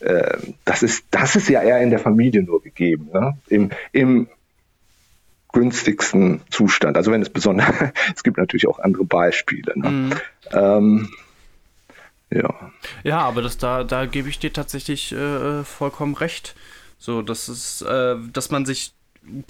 äh, 0.00 0.38
das 0.64 0.82
ist 0.82 1.04
das 1.10 1.36
ist 1.36 1.48
ja 1.48 1.62
eher 1.62 1.80
in 1.80 1.90
der 1.90 1.98
Familie 1.98 2.42
nur 2.42 2.62
gegeben, 2.62 3.10
ne? 3.12 3.36
Im, 3.48 3.70
im 3.92 4.28
günstigsten 5.52 6.40
Zustand. 6.50 6.96
Also 6.96 7.10
wenn 7.10 7.22
es 7.22 7.28
besonders, 7.28 7.74
es 8.14 8.22
gibt 8.22 8.38
natürlich 8.38 8.66
auch 8.68 8.78
andere 8.78 9.04
Beispiele. 9.04 9.72
Ne? 9.74 9.90
Mhm. 9.90 10.12
Ähm, 10.52 11.08
ja. 12.30 12.54
Ja, 13.02 13.18
aber 13.18 13.42
das 13.42 13.58
da 13.58 13.82
da 13.84 14.06
gebe 14.06 14.28
ich 14.28 14.38
dir 14.38 14.52
tatsächlich 14.52 15.12
äh, 15.12 15.64
vollkommen 15.64 16.14
recht. 16.14 16.54
So, 16.98 17.20
das 17.22 17.48
ist, 17.48 17.82
äh, 17.82 18.14
dass 18.32 18.50
man 18.50 18.64
sich 18.64 18.92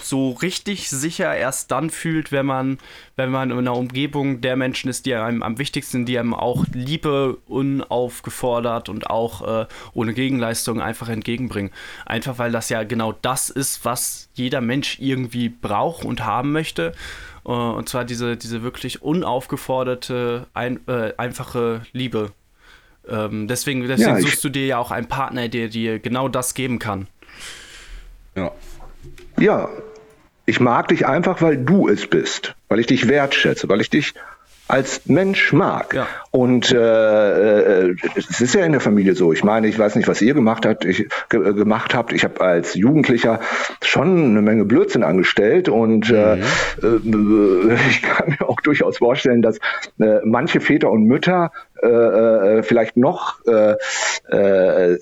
so 0.01 0.31
richtig 0.31 0.89
sicher 0.89 1.35
erst 1.35 1.71
dann 1.71 1.89
fühlt, 1.89 2.31
wenn 2.31 2.45
man, 2.45 2.77
wenn 3.15 3.31
man 3.31 3.51
in 3.51 3.57
einer 3.57 3.75
Umgebung 3.75 4.41
der 4.41 4.55
Menschen 4.55 4.89
ist, 4.89 5.05
die 5.05 5.15
einem 5.15 5.43
am 5.43 5.57
wichtigsten, 5.57 6.05
die 6.05 6.19
einem 6.19 6.33
auch 6.33 6.65
Liebe 6.73 7.37
unaufgefordert 7.47 8.89
und 8.89 9.09
auch 9.09 9.61
äh, 9.61 9.65
ohne 9.93 10.13
Gegenleistung 10.13 10.81
einfach 10.81 11.09
entgegenbringen. 11.09 11.71
Einfach 12.05 12.37
weil 12.37 12.51
das 12.51 12.69
ja 12.69 12.83
genau 12.83 13.13
das 13.13 13.49
ist, 13.49 13.85
was 13.85 14.29
jeder 14.33 14.61
Mensch 14.61 14.99
irgendwie 14.99 15.49
braucht 15.49 16.05
und 16.05 16.25
haben 16.25 16.51
möchte. 16.51 16.93
Uh, 17.43 17.71
und 17.71 17.89
zwar 17.89 18.05
diese, 18.05 18.37
diese 18.37 18.61
wirklich 18.61 19.01
unaufgeforderte, 19.01 20.45
ein, 20.53 20.79
äh, 20.87 21.13
einfache 21.17 21.81
Liebe. 21.91 22.33
Ähm, 23.09 23.47
deswegen 23.47 23.87
deswegen 23.87 24.17
ja, 24.17 24.21
suchst 24.21 24.43
du 24.43 24.49
dir 24.49 24.67
ja 24.67 24.77
auch 24.77 24.91
einen 24.91 25.07
Partner, 25.07 25.47
der 25.47 25.67
dir 25.69 25.97
genau 25.97 26.27
das 26.27 26.53
geben 26.53 26.77
kann. 26.77 27.07
Ja, 28.35 28.51
ja, 29.41 29.69
ich 30.45 30.59
mag 30.59 30.87
dich 30.89 31.05
einfach, 31.05 31.41
weil 31.41 31.57
du 31.57 31.87
es 31.87 32.07
bist, 32.07 32.55
weil 32.67 32.79
ich 32.79 32.87
dich 32.87 33.07
wertschätze, 33.07 33.69
weil 33.69 33.81
ich 33.81 33.89
dich 33.89 34.13
als 34.67 35.05
Mensch 35.05 35.51
mag. 35.51 35.93
Ja. 35.93 36.07
Und 36.31 36.71
äh, 36.71 37.89
äh, 37.89 37.95
es 38.15 38.39
ist 38.39 38.55
ja 38.55 38.63
in 38.63 38.71
der 38.71 38.79
Familie 38.79 39.15
so. 39.15 39.33
Ich 39.33 39.43
meine, 39.43 39.67
ich 39.67 39.77
weiß 39.77 39.95
nicht, 39.97 40.07
was 40.07 40.21
ihr 40.21 40.33
gemacht 40.33 40.65
habt. 40.65 40.85
Ich 40.85 41.09
ge 41.29 41.53
gemacht 41.53 41.93
habt. 41.93 42.13
Ich 42.13 42.23
habe 42.23 42.39
als 42.39 42.73
Jugendlicher 42.73 43.41
schon 43.83 44.31
eine 44.31 44.41
Menge 44.41 44.63
Blödsinn 44.63 45.03
angestellt 45.03 45.67
und 45.67 46.09
äh, 46.09 46.37
mhm. 46.81 47.69
äh, 47.69 47.73
ich 47.89 48.01
kann 48.01 48.29
mir 48.29 48.47
auch 48.47 48.61
durchaus 48.61 48.99
vorstellen, 48.99 49.41
dass 49.41 49.57
äh, 49.99 50.19
manche 50.23 50.61
Väter 50.61 50.89
und 50.89 51.03
Mütter 51.03 51.51
äh, 51.83 51.87
äh, 51.87 52.63
vielleicht 52.63 52.95
noch 52.95 53.45
äh, 53.45 53.75
äh, 54.31 54.97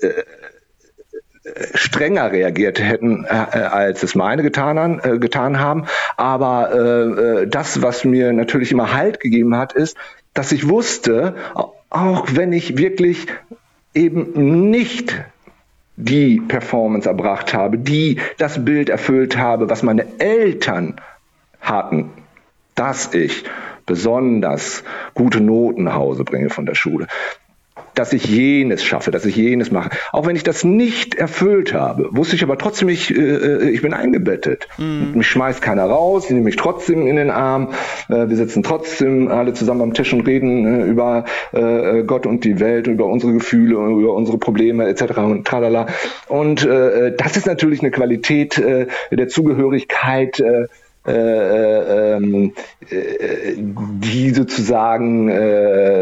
strenger 1.74 2.32
reagiert 2.32 2.80
hätten, 2.80 3.24
äh, 3.24 3.28
als 3.28 4.02
es 4.02 4.14
meine 4.14 4.42
getan, 4.42 4.78
haben, 4.78 5.00
äh, 5.00 5.18
getan 5.18 5.58
haben. 5.58 5.86
Aber 6.16 6.70
äh, 6.72 7.42
äh, 7.42 7.46
das, 7.46 7.82
was 7.82 8.04
mir 8.04 8.32
natürlich 8.32 8.72
immer 8.72 8.92
Halt 8.92 9.20
gegeben 9.20 9.56
hat, 9.56 9.72
ist, 9.72 9.96
dass 10.34 10.52
ich 10.52 10.68
wusste, 10.68 11.34
auch 11.88 12.26
wenn 12.34 12.52
ich 12.52 12.76
wirklich 12.76 13.26
eben 13.94 14.70
nicht 14.70 15.16
die 15.96 16.40
Performance 16.40 17.08
erbracht 17.08 17.52
habe, 17.52 17.78
die 17.78 18.20
das 18.38 18.64
Bild 18.64 18.88
erfüllt 18.88 19.36
habe, 19.36 19.68
was 19.68 19.82
meine 19.82 20.06
Eltern 20.18 21.00
hatten, 21.60 22.10
dass 22.74 23.12
ich 23.12 23.44
besonders 23.86 24.84
gute 25.14 25.40
Noten 25.40 25.84
nach 25.84 25.94
Hause 25.94 26.24
bringe 26.24 26.48
von 26.48 26.64
der 26.64 26.74
Schule, 26.74 27.08
dass 27.94 28.12
ich 28.12 28.24
jenes 28.26 28.84
schaffe, 28.84 29.10
dass 29.10 29.24
ich 29.24 29.36
jenes 29.36 29.70
mache. 29.70 29.90
Auch 30.12 30.26
wenn 30.26 30.36
ich 30.36 30.42
das 30.42 30.64
nicht 30.64 31.14
erfüllt 31.14 31.74
habe, 31.74 32.08
wusste 32.10 32.36
ich 32.36 32.42
aber 32.42 32.58
trotzdem, 32.58 32.88
ich, 32.88 33.14
äh, 33.14 33.20
äh 33.20 33.70
ich 33.70 33.82
bin 33.82 33.94
eingebettet. 33.94 34.68
Mhm. 34.78 35.12
Mich 35.14 35.26
schmeißt 35.26 35.62
keiner 35.62 35.84
raus, 35.84 36.28
sie 36.28 36.34
nehmen 36.34 36.44
mich 36.44 36.56
trotzdem 36.56 37.06
in 37.06 37.16
den 37.16 37.30
Arm. 37.30 37.70
Äh, 38.08 38.28
wir 38.28 38.36
sitzen 38.36 38.62
trotzdem 38.62 39.28
alle 39.28 39.52
zusammen 39.52 39.82
am 39.82 39.94
Tisch 39.94 40.12
und 40.12 40.26
reden 40.26 40.66
äh, 40.66 40.84
über 40.84 41.24
äh, 41.52 42.02
Gott 42.02 42.26
und 42.26 42.44
die 42.44 42.60
Welt, 42.60 42.86
über 42.86 43.06
unsere 43.06 43.32
Gefühle, 43.32 43.74
über 43.74 44.14
unsere 44.14 44.38
Probleme 44.38 44.86
etc. 44.86 45.18
und 45.18 45.46
tralala. 45.46 45.86
Und 46.28 46.64
äh, 46.64 47.14
das 47.16 47.36
ist 47.36 47.46
natürlich 47.46 47.80
eine 47.80 47.90
Qualität 47.90 48.58
äh, 48.58 48.86
der 49.10 49.28
Zugehörigkeit. 49.28 50.40
Äh, 50.40 50.66
äh, 51.06 51.12
äh, 51.12 52.16
ähm, 52.16 52.52
äh, 52.90 53.54
die 53.56 54.30
sozusagen 54.30 55.30
äh, 55.30 55.99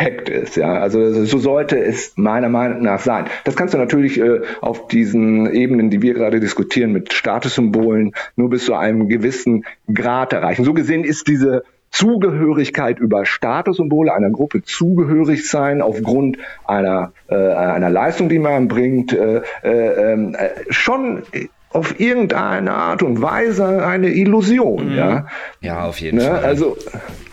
perfekt 0.00 0.28
ist. 0.28 0.56
Ja, 0.56 0.74
also 0.74 1.24
so 1.24 1.38
sollte 1.38 1.78
es 1.78 2.12
meiner 2.16 2.48
Meinung 2.48 2.82
nach 2.82 3.00
sein. 3.00 3.26
Das 3.44 3.56
kannst 3.56 3.74
du 3.74 3.78
natürlich 3.78 4.18
äh, 4.18 4.40
auf 4.60 4.88
diesen 4.88 5.52
Ebenen, 5.52 5.90
die 5.90 6.02
wir 6.02 6.14
gerade 6.14 6.40
diskutieren, 6.40 6.92
mit 6.92 7.12
Statussymbolen 7.12 8.12
nur 8.36 8.50
bis 8.50 8.64
zu 8.64 8.74
einem 8.74 9.08
gewissen 9.08 9.64
Grad 9.92 10.32
erreichen. 10.32 10.64
So 10.64 10.74
gesehen 10.74 11.04
ist 11.04 11.28
diese 11.28 11.64
Zugehörigkeit 11.90 12.98
über 13.00 13.26
Statussymbole 13.26 14.14
einer 14.14 14.30
Gruppe 14.30 14.62
zugehörig 14.62 15.48
sein 15.48 15.82
aufgrund 15.82 16.38
einer 16.64 17.12
äh, 17.28 17.34
einer 17.34 17.90
Leistung, 17.90 18.28
die 18.28 18.38
man 18.38 18.68
bringt, 18.68 19.12
äh, 19.12 19.42
äh, 19.64 20.12
äh, 20.12 20.50
schon 20.70 21.24
auf 21.72 21.98
irgendeine 22.00 22.72
Art 22.72 23.02
und 23.02 23.22
Weise 23.22 23.84
eine 23.84 24.08
Illusion. 24.08 24.90
Mhm. 24.90 24.96
Ja, 24.96 25.26
ja 25.60 25.84
auf 25.84 26.00
jeden 26.00 26.18
ne? 26.18 26.24
Fall. 26.24 26.44
Also, 26.44 26.76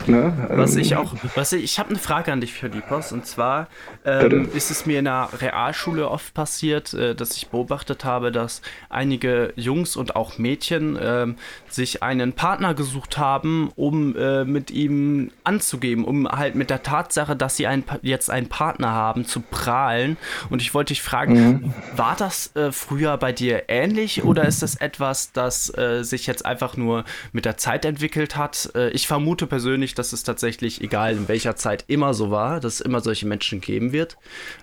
Ne? 0.08 0.48
Was 0.50 0.76
ähm, 0.76 0.82
ich 0.82 0.96
auch, 0.96 1.16
was 1.36 1.54
ich, 1.54 1.64
ich 1.64 1.80
habe 1.80 1.90
eine 1.90 2.00
Frage 2.00 2.32
an 2.32 2.42
dich, 2.42 2.54
Philippos, 2.54 3.12
und 3.12 3.26
zwar 3.26 3.68
ähm, 4.06 4.50
ist 4.54 4.72
es 4.72 4.86
mir 4.86 5.00
in 5.00 5.06
der 5.06 5.30
Realschule 5.40 6.10
oft 6.10 6.34
passiert, 6.34 6.94
äh, 6.94 7.16
dass 7.16 7.36
ich 7.38 7.50
beobachtet 7.50 8.06
habe, 8.06 8.32
dass 8.32 8.62
einige 8.90 9.54
Jungs 9.56 9.96
und 9.96 10.16
auch 10.16 10.38
Mädchen 10.38 10.96
äh, 10.96 11.28
sich 11.70 12.04
einen 12.04 12.34
Partner 12.34 12.74
gesucht 12.74 13.18
haben, 13.18 13.72
um 13.76 14.16
äh, 14.16 14.46
mit 14.46 14.72
ihm 14.72 15.32
anzugeben, 15.44 16.06
um 16.06 16.28
halt 16.28 16.56
mit 16.56 16.70
der 16.70 16.84
Tatsache, 16.84 17.36
dass 17.36 17.58
sie 17.58 17.68
einen, 17.68 17.84
jetzt 18.02 18.30
einen 18.30 18.48
Partner 18.48 18.92
haben, 18.92 19.26
zu 19.26 19.42
prahlen. 19.42 20.18
Und 20.50 20.62
ich 20.62 20.74
wollte 20.74 20.94
dich 20.94 21.02
fragen, 21.02 21.34
mhm. 21.34 21.74
war 21.96 22.16
das 22.18 22.56
äh, 22.56 22.72
früher 22.72 23.18
bei 23.18 23.32
dir 23.32 23.64
ähnlich 23.68 24.24
oder 24.24 24.46
ist 24.46 24.62
das 24.62 24.76
etwas, 24.76 25.32
das 25.32 25.76
äh, 25.78 26.04
sich 26.04 26.28
jetzt 26.28 26.46
einfach 26.46 26.78
nur 26.78 27.04
mit 27.32 27.46
der 27.46 27.58
Zeit 27.58 27.86
entwickelt 27.86 28.36
hat? 28.36 28.72
Äh, 28.76 28.90
ich 28.90 29.08
vermute 29.08 29.48
persönlich, 29.48 29.96
dass 29.98 30.14
es 30.14 30.24
tatsächlich, 30.24 30.82
egal 30.82 31.14
in 31.14 31.28
welcher 31.28 31.56
Zeit, 31.56 31.86
immer 31.88 32.14
so 32.14 32.32
war, 32.32 32.60
dass 32.60 32.76
es 32.76 32.82
immer 32.82 33.02
solche 33.02 33.28
Menschen 33.28 33.62
geben 33.62 33.92
wird. 33.92 34.18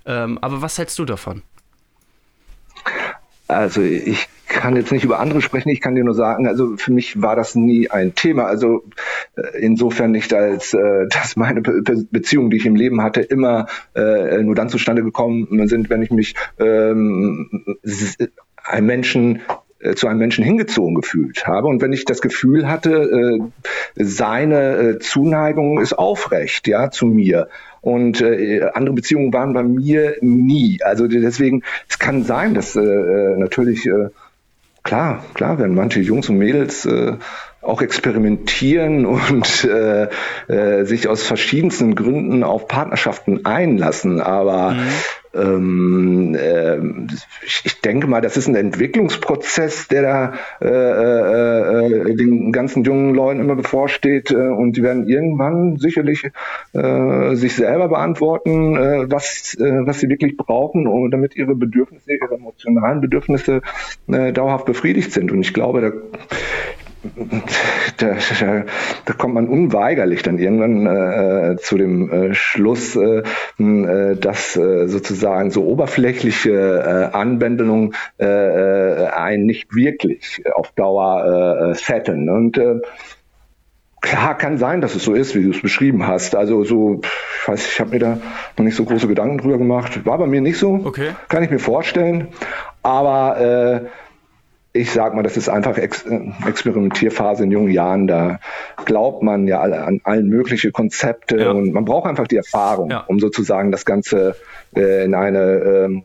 Ähm, 0.06 0.38
aber 0.40 0.62
was 0.62 0.78
hältst 0.78 0.98
du 0.98 1.04
davon? 1.04 1.42
Also 3.46 3.82
ich 3.82 4.28
kann 4.48 4.76
jetzt 4.76 4.92
nicht 4.92 5.04
über 5.04 5.18
andere 5.18 5.42
sprechen, 5.42 5.68
ich 5.68 5.80
kann 5.80 5.94
dir 5.94 6.04
nur 6.04 6.14
sagen, 6.14 6.46
also 6.46 6.76
für 6.76 6.92
mich 6.92 7.20
war 7.20 7.36
das 7.36 7.54
nie 7.54 7.90
ein 7.90 8.14
Thema. 8.14 8.44
Also 8.44 8.84
äh, 9.36 9.58
insofern 9.60 10.12
nicht, 10.12 10.32
als 10.32 10.72
äh, 10.74 11.06
dass 11.10 11.36
meine 11.36 11.60
Be 11.60 11.82
Beziehungen, 12.10 12.50
die 12.50 12.56
ich 12.56 12.66
im 12.66 12.76
Leben 12.76 13.02
hatte, 13.02 13.20
immer 13.20 13.66
äh, 13.94 14.42
nur 14.42 14.54
dann 14.54 14.68
zustande 14.68 15.02
gekommen 15.02 15.68
sind, 15.68 15.90
wenn 15.90 16.02
ich 16.02 16.10
mich 16.10 16.34
ähm, 16.58 17.78
einem 18.64 18.86
Menschen 18.86 19.42
äh, 19.84 19.94
zu 19.94 20.08
einem 20.08 20.18
Menschen 20.18 20.44
hingezogen 20.44 20.94
gefühlt 20.94 21.46
habe. 21.46 21.68
Und 21.68 21.82
wenn 21.82 21.92
ich 21.92 22.04
das 22.04 22.20
Gefühl 22.20 22.68
hatte, 22.68 22.90
äh, 22.92 24.04
seine 24.04 24.76
äh, 24.76 24.98
Zuneigung 24.98 25.80
ist 25.80 25.92
aufrecht, 25.92 26.66
ja, 26.66 26.90
zu 26.90 27.06
mir. 27.06 27.48
Und 27.80 28.20
äh, 28.22 28.62
andere 28.72 28.94
Beziehungen 28.94 29.32
waren 29.32 29.52
bei 29.52 29.62
mir 29.62 30.16
nie. 30.20 30.78
Also 30.82 31.06
deswegen, 31.06 31.62
es 31.88 31.98
kann 31.98 32.24
sein, 32.24 32.54
dass 32.54 32.74
äh, 32.76 32.80
natürlich, 32.80 33.88
klar, 34.82 35.24
klar, 35.34 35.58
wenn 35.58 35.74
manche 35.74 36.00
Jungs 36.00 36.28
und 36.30 36.38
Mädels 36.38 36.86
äh, 36.86 37.18
auch 37.64 37.82
experimentieren 37.82 39.06
und 39.06 39.64
äh, 39.64 40.08
äh, 40.48 40.84
sich 40.84 41.08
aus 41.08 41.22
verschiedensten 41.22 41.94
Gründen 41.94 42.42
auf 42.42 42.68
Partnerschaften 42.68 43.44
einlassen. 43.44 44.20
Aber 44.20 44.72
mhm. 44.72 44.88
Ähm, 45.34 46.34
äh, 46.34 46.78
ich, 47.44 47.80
denke 47.80 48.06
mal, 48.06 48.20
das 48.20 48.36
ist 48.36 48.48
ein 48.48 48.54
Entwicklungsprozess, 48.54 49.88
der 49.88 50.02
da 50.02 50.32
äh, 50.60 50.68
äh, 50.68 52.10
äh, 52.10 52.14
den 52.16 52.52
ganzen 52.52 52.84
jungen 52.84 53.14
Leuten 53.14 53.40
immer 53.40 53.56
bevorsteht. 53.56 54.30
Äh, 54.30 54.36
und 54.36 54.76
die 54.76 54.82
werden 54.82 55.08
irgendwann 55.08 55.76
sicherlich 55.76 56.30
äh, 56.72 57.34
sich 57.34 57.54
selber 57.54 57.88
beantworten, 57.88 58.74
was, 59.10 59.56
was 59.58 60.00
sie 60.00 60.08
wirklich 60.08 60.36
brauchen, 60.36 60.86
um, 60.86 61.10
damit 61.10 61.36
ihre 61.36 61.54
Bedürfnisse, 61.54 62.12
ihre 62.12 62.34
emotionalen 62.34 63.00
Bedürfnisse 63.00 63.62
dauerhaft 64.06 64.66
befriedigt 64.66 65.12
sind. 65.12 65.32
Und 65.32 65.40
ich 65.40 65.54
glaube, 65.54 65.80
da 65.80 65.92
da, 67.98 68.16
da, 69.04 69.12
kommt 69.14 69.34
man 69.34 69.48
unweigerlich 69.48 70.22
dann 70.22 70.38
irgendwann 70.38 70.86
äh, 70.86 71.56
zu 71.56 71.76
dem 71.76 72.10
äh, 72.10 72.34
Schluss, 72.34 72.96
äh, 72.96 73.22
äh 73.58 74.16
dass 74.16 74.56
äh, 74.56 74.86
sozusagen 74.88 75.50
so 75.50 75.64
oberflächliche 75.64 76.50
äh, 77.12 77.16
Anwendungen 77.16 77.94
äh, 78.18 78.24
äh, 78.24 79.06
einen 79.08 79.46
nicht 79.46 79.74
wirklich 79.74 80.42
auf 80.54 80.72
Dauer 80.72 81.70
äh, 81.70 81.74
setteln. 81.74 82.28
Und 82.30 82.58
äh, 82.58 82.80
klar 84.00 84.36
kann 84.36 84.58
sein, 84.58 84.80
dass 84.80 84.94
es 84.94 85.04
so 85.04 85.14
ist, 85.14 85.34
wie 85.34 85.42
du 85.42 85.50
es 85.50 85.60
beschrieben 85.60 86.06
hast. 86.06 86.36
Also 86.36 86.64
so, 86.64 87.00
ich 87.02 87.48
weiß, 87.48 87.66
ich 87.66 87.80
habe 87.80 87.90
mir 87.90 87.98
da 87.98 88.18
noch 88.56 88.64
nicht 88.64 88.76
so 88.76 88.84
große 88.84 89.08
Gedanken 89.08 89.38
drüber 89.38 89.58
gemacht. 89.58 90.04
War 90.06 90.18
bei 90.18 90.26
mir 90.26 90.40
nicht 90.40 90.58
so. 90.58 90.80
Okay. 90.84 91.10
Kann 91.28 91.42
ich 91.42 91.50
mir 91.50 91.58
vorstellen. 91.58 92.28
Aber 92.82 93.40
äh, 93.40 94.03
ich 94.76 94.90
sag 94.90 95.14
mal, 95.14 95.22
das 95.22 95.36
ist 95.36 95.48
einfach 95.48 95.78
Ex 95.78 96.04
Experimentierphase 96.46 97.44
in 97.44 97.52
jungen 97.52 97.70
Jahren. 97.70 98.08
Da 98.08 98.40
glaubt 98.84 99.22
man 99.22 99.46
ja 99.46 99.60
an 99.60 100.00
allen 100.02 100.28
möglichen 100.28 100.72
Konzepte 100.72 101.38
ja. 101.38 101.50
und 101.52 101.72
man 101.72 101.84
braucht 101.84 102.08
einfach 102.08 102.26
die 102.26 102.36
Erfahrung, 102.36 102.90
ja. 102.90 103.04
um 103.06 103.20
sozusagen 103.20 103.70
das 103.70 103.84
Ganze 103.84 104.34
äh, 104.74 105.04
in 105.04 105.14
eine 105.14 105.40
ähm, 105.40 106.02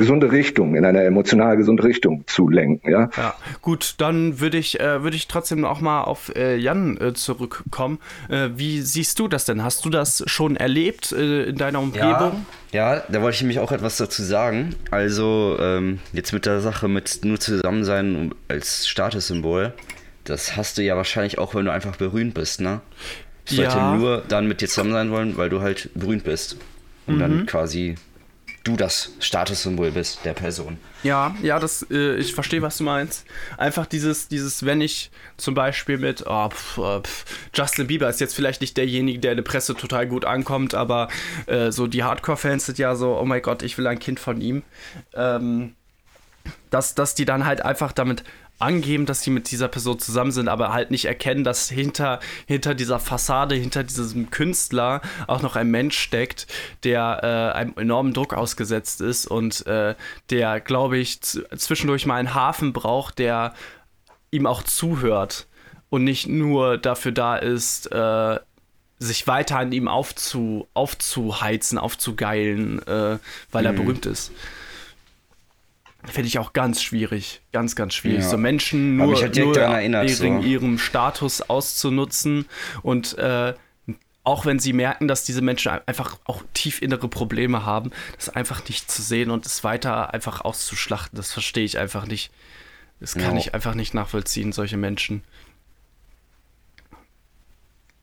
gesunde 0.00 0.32
Richtung, 0.32 0.74
in 0.74 0.84
eine 0.84 1.04
emotional 1.04 1.56
gesunde 1.56 1.84
Richtung 1.84 2.24
zu 2.26 2.48
lenken. 2.48 2.90
Ja, 2.90 3.10
ja. 3.16 3.34
gut, 3.62 3.94
dann 3.98 4.40
würde 4.40 4.58
ich, 4.58 4.80
äh, 4.80 5.02
würde 5.02 5.16
ich 5.16 5.28
trotzdem 5.28 5.64
auch 5.64 5.80
mal 5.80 6.02
auf 6.02 6.34
äh, 6.34 6.56
Jan 6.56 6.96
äh, 7.00 7.14
zurückkommen. 7.14 8.00
Äh, 8.28 8.50
wie 8.56 8.80
siehst 8.80 9.18
du 9.18 9.28
das 9.28 9.44
denn? 9.44 9.62
Hast 9.62 9.84
du 9.84 9.90
das 9.90 10.24
schon 10.26 10.56
erlebt 10.56 11.12
äh, 11.12 11.44
in 11.44 11.56
deiner 11.56 11.80
Umgebung? 11.80 12.44
Ja, 12.72 12.96
ja, 12.96 13.02
da 13.08 13.22
wollte 13.22 13.36
ich 13.36 13.42
nämlich 13.42 13.60
auch 13.60 13.72
etwas 13.72 13.96
dazu 13.96 14.22
sagen. 14.22 14.74
Also 14.90 15.56
ähm, 15.60 16.00
jetzt 16.12 16.32
mit 16.32 16.46
der 16.46 16.60
Sache 16.60 16.88
mit 16.88 17.20
nur 17.24 17.38
zusammen 17.38 17.84
sein 17.84 18.34
als 18.48 18.88
Statussymbol, 18.88 19.74
das 20.24 20.56
hast 20.56 20.78
du 20.78 20.82
ja 20.82 20.96
wahrscheinlich 20.96 21.38
auch, 21.38 21.54
wenn 21.54 21.64
du 21.64 21.72
einfach 21.72 21.96
berühmt 21.96 22.34
bist, 22.34 22.60
ne? 22.60 22.80
Ich 23.46 23.56
ja. 23.56 23.70
sollte 23.70 23.98
nur 23.98 24.22
dann 24.28 24.46
mit 24.46 24.60
dir 24.60 24.68
zusammen 24.68 24.92
sein 24.92 25.10
wollen, 25.10 25.36
weil 25.36 25.48
du 25.48 25.60
halt 25.60 25.90
berühmt 25.94 26.24
bist. 26.24 26.56
Und 27.06 27.16
mhm. 27.16 27.20
dann 27.20 27.46
quasi 27.46 27.96
du 28.64 28.76
das 28.76 29.12
Statussymbol 29.20 29.90
bist 29.90 30.24
der 30.24 30.34
Person. 30.34 30.78
Ja, 31.02 31.34
ja, 31.42 31.58
das, 31.58 31.86
äh, 31.90 32.16
ich 32.16 32.34
verstehe, 32.34 32.60
was 32.62 32.76
du 32.76 32.84
meinst. 32.84 33.24
Einfach 33.56 33.86
dieses, 33.86 34.28
dieses, 34.28 34.66
wenn 34.66 34.80
ich 34.80 35.10
zum 35.36 35.54
Beispiel 35.54 35.96
mit, 35.98 36.24
oh, 36.26 36.48
pf, 36.50 36.78
äh, 36.78 37.00
pf, 37.00 37.24
Justin 37.54 37.86
Bieber 37.86 38.08
ist 38.08 38.20
jetzt 38.20 38.34
vielleicht 38.34 38.60
nicht 38.60 38.76
derjenige, 38.76 39.18
der 39.18 39.32
in 39.32 39.36
der 39.38 39.44
Presse 39.44 39.74
total 39.74 40.06
gut 40.06 40.24
ankommt, 40.24 40.74
aber 40.74 41.08
äh, 41.46 41.70
so 41.70 41.86
die 41.86 42.04
Hardcore-Fans 42.04 42.66
sind 42.66 42.78
ja 42.78 42.96
so, 42.96 43.18
oh 43.18 43.24
mein 43.24 43.42
Gott, 43.42 43.62
ich 43.62 43.78
will 43.78 43.86
ein 43.86 43.98
Kind 43.98 44.20
von 44.20 44.40
ihm. 44.40 44.62
Ähm, 45.14 45.74
dass, 46.70 46.94
dass 46.94 47.14
die 47.14 47.24
dann 47.24 47.46
halt 47.46 47.62
einfach 47.62 47.92
damit 47.92 48.24
angeben, 48.60 49.06
dass 49.06 49.22
sie 49.22 49.30
mit 49.30 49.50
dieser 49.50 49.68
Person 49.68 49.98
zusammen 49.98 50.32
sind, 50.32 50.48
aber 50.48 50.72
halt 50.72 50.90
nicht 50.90 51.06
erkennen, 51.06 51.44
dass 51.44 51.68
hinter, 51.68 52.20
hinter 52.46 52.74
dieser 52.74 53.00
Fassade, 53.00 53.54
hinter 53.54 53.84
diesem 53.84 54.30
Künstler 54.30 55.00
auch 55.26 55.42
noch 55.42 55.56
ein 55.56 55.70
Mensch 55.70 55.98
steckt, 55.98 56.46
der 56.84 57.20
äh, 57.54 57.56
einem 57.58 57.74
enormen 57.76 58.12
Druck 58.12 58.34
ausgesetzt 58.34 59.00
ist 59.00 59.26
und 59.26 59.66
äh, 59.66 59.94
der, 60.30 60.60
glaube 60.60 60.98
ich, 60.98 61.20
zwischendurch 61.20 62.06
mal 62.06 62.16
einen 62.16 62.34
Hafen 62.34 62.72
braucht, 62.72 63.18
der 63.18 63.54
ihm 64.30 64.46
auch 64.46 64.62
zuhört 64.62 65.46
und 65.88 66.04
nicht 66.04 66.28
nur 66.28 66.78
dafür 66.78 67.12
da 67.12 67.36
ist, 67.36 67.90
äh, 67.92 68.38
sich 68.98 69.26
weiter 69.26 69.58
an 69.58 69.72
ihm 69.72 69.88
aufzu, 69.88 70.68
aufzuheizen, 70.74 71.78
aufzugeilen, 71.78 72.86
äh, 72.86 73.18
weil 73.50 73.62
mhm. 73.62 73.66
er 73.66 73.72
berühmt 73.72 74.06
ist. 74.06 74.30
Finde 76.04 76.28
ich 76.28 76.38
auch 76.38 76.52
ganz 76.52 76.82
schwierig. 76.82 77.42
Ganz, 77.52 77.76
ganz 77.76 77.94
schwierig. 77.94 78.20
Ja. 78.20 78.28
So 78.28 78.38
Menschen 78.38 78.96
nur, 78.96 79.20
halt 79.20 79.36
nur 79.36 79.56
erinnert, 79.56 80.20
wegen 80.20 80.42
so. 80.42 80.48
ihrem 80.48 80.78
Status 80.78 81.42
auszunutzen 81.42 82.46
und 82.82 83.18
äh, 83.18 83.54
auch 84.22 84.46
wenn 84.46 84.58
sie 84.58 84.72
merken, 84.72 85.08
dass 85.08 85.24
diese 85.24 85.40
Menschen 85.42 85.72
einfach 85.86 86.18
auch 86.24 86.42
tief 86.52 86.82
innere 86.82 87.08
Probleme 87.08 87.64
haben, 87.64 87.90
das 88.16 88.28
einfach 88.28 88.66
nicht 88.68 88.90
zu 88.90 89.02
sehen 89.02 89.30
und 89.30 89.46
es 89.46 89.64
weiter 89.64 90.12
einfach 90.12 90.42
auszuschlachten, 90.42 91.16
das 91.16 91.32
verstehe 91.32 91.64
ich 91.64 91.78
einfach 91.78 92.06
nicht. 92.06 92.30
Das 93.00 93.14
kann 93.14 93.34
ja. 93.34 93.38
ich 93.38 93.54
einfach 93.54 93.74
nicht 93.74 93.94
nachvollziehen, 93.94 94.52
solche 94.52 94.76
Menschen. 94.76 95.24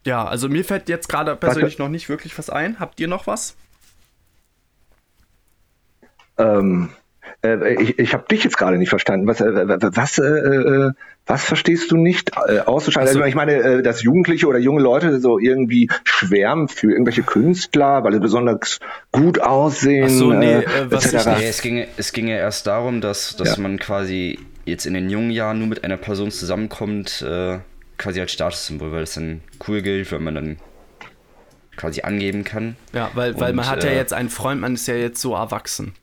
Ja, 0.06 0.26
also 0.26 0.50
mir 0.50 0.66
fällt 0.66 0.90
jetzt 0.90 1.08
gerade 1.08 1.36
persönlich 1.36 1.78
noch 1.78 1.90
nicht 1.90 2.10
wirklich 2.10 2.36
was 2.38 2.50
ein. 2.50 2.80
Habt 2.80 3.00
ihr 3.00 3.08
noch 3.08 3.28
was? 3.28 3.56
Ähm, 6.38 6.90
äh, 7.44 7.82
ich, 7.82 8.00
ich 8.00 8.14
habe 8.14 8.26
dich 8.30 8.44
jetzt 8.44 8.58
gerade 8.58 8.78
nicht 8.78 8.90
verstanden. 8.90 9.28
Was, 9.28 9.42
äh, 9.42 9.46
was, 9.48 10.18
äh, 10.18 10.24
äh, 10.24 10.92
was 11.26 11.44
verstehst 11.44 11.92
du 11.92 11.98
nicht 11.98 12.32
äh, 12.48 12.60
auszuschalten? 12.60 13.10
Also, 13.10 13.24
ich 13.28 13.36
meine, 13.36 13.54
äh, 13.54 13.84
dass 13.84 14.02
Jugendliche 14.02 14.48
oder 14.48 14.60
junge 14.60 14.82
Leute 14.82 15.20
so 15.20 15.40
irgendwie 15.40 15.90
schwärmen 16.04 16.68
für 16.68 16.92
irgendwelche 16.92 17.24
Künstler, 17.24 18.04
weil 18.04 18.14
sie 18.14 18.20
besonders 18.20 18.80
gut 19.12 19.40
aussehen. 19.40 20.06
Ach 20.08 20.10
so, 20.10 20.34
nee, 20.34 20.54
äh, 20.54 20.66
was 20.90 21.14
ich, 21.14 21.26
nee, 21.26 21.48
es 21.48 21.62
ginge, 21.62 21.88
es 21.98 22.12
ginge 22.14 22.38
erst 22.38 22.68
darum, 22.68 23.02
dass, 23.02 23.36
dass 23.36 23.58
ja. 23.58 23.62
man 23.62 23.78
quasi 23.78 24.40
jetzt 24.66 24.86
in 24.86 24.94
den 24.94 25.10
jungen 25.10 25.32
Jahren 25.32 25.60
nur 25.60 25.68
mit 25.68 25.84
einer 25.84 25.98
Person 25.98 26.32
zusammenkommt, 26.32 27.22
äh, 27.22 27.60
quasi 27.98 28.20
als 28.20 28.32
Statussymbol, 28.32 28.92
weil 28.92 29.04
es 29.04 29.14
dann 29.16 29.42
cool 29.68 29.82
gilt, 29.82 30.12
wenn 30.12 30.24
man 30.24 30.36
dann 30.36 30.58
quasi 31.76 32.02
angeben 32.02 32.44
kann. 32.44 32.76
Ja, 32.94 33.12
weil, 33.14 33.40
weil 33.40 33.52
Und, 33.52 33.58
man 33.58 33.70
hat 33.70 33.84
ja 33.84 33.92
jetzt 33.92 34.14
einen 34.14 34.30
Freund, 34.30 34.62
man 34.62 34.74
ist 34.74 34.88
ja 34.88 34.96
jetzt 34.96 35.22
so 35.22 35.36
erwachsen. 35.36 35.94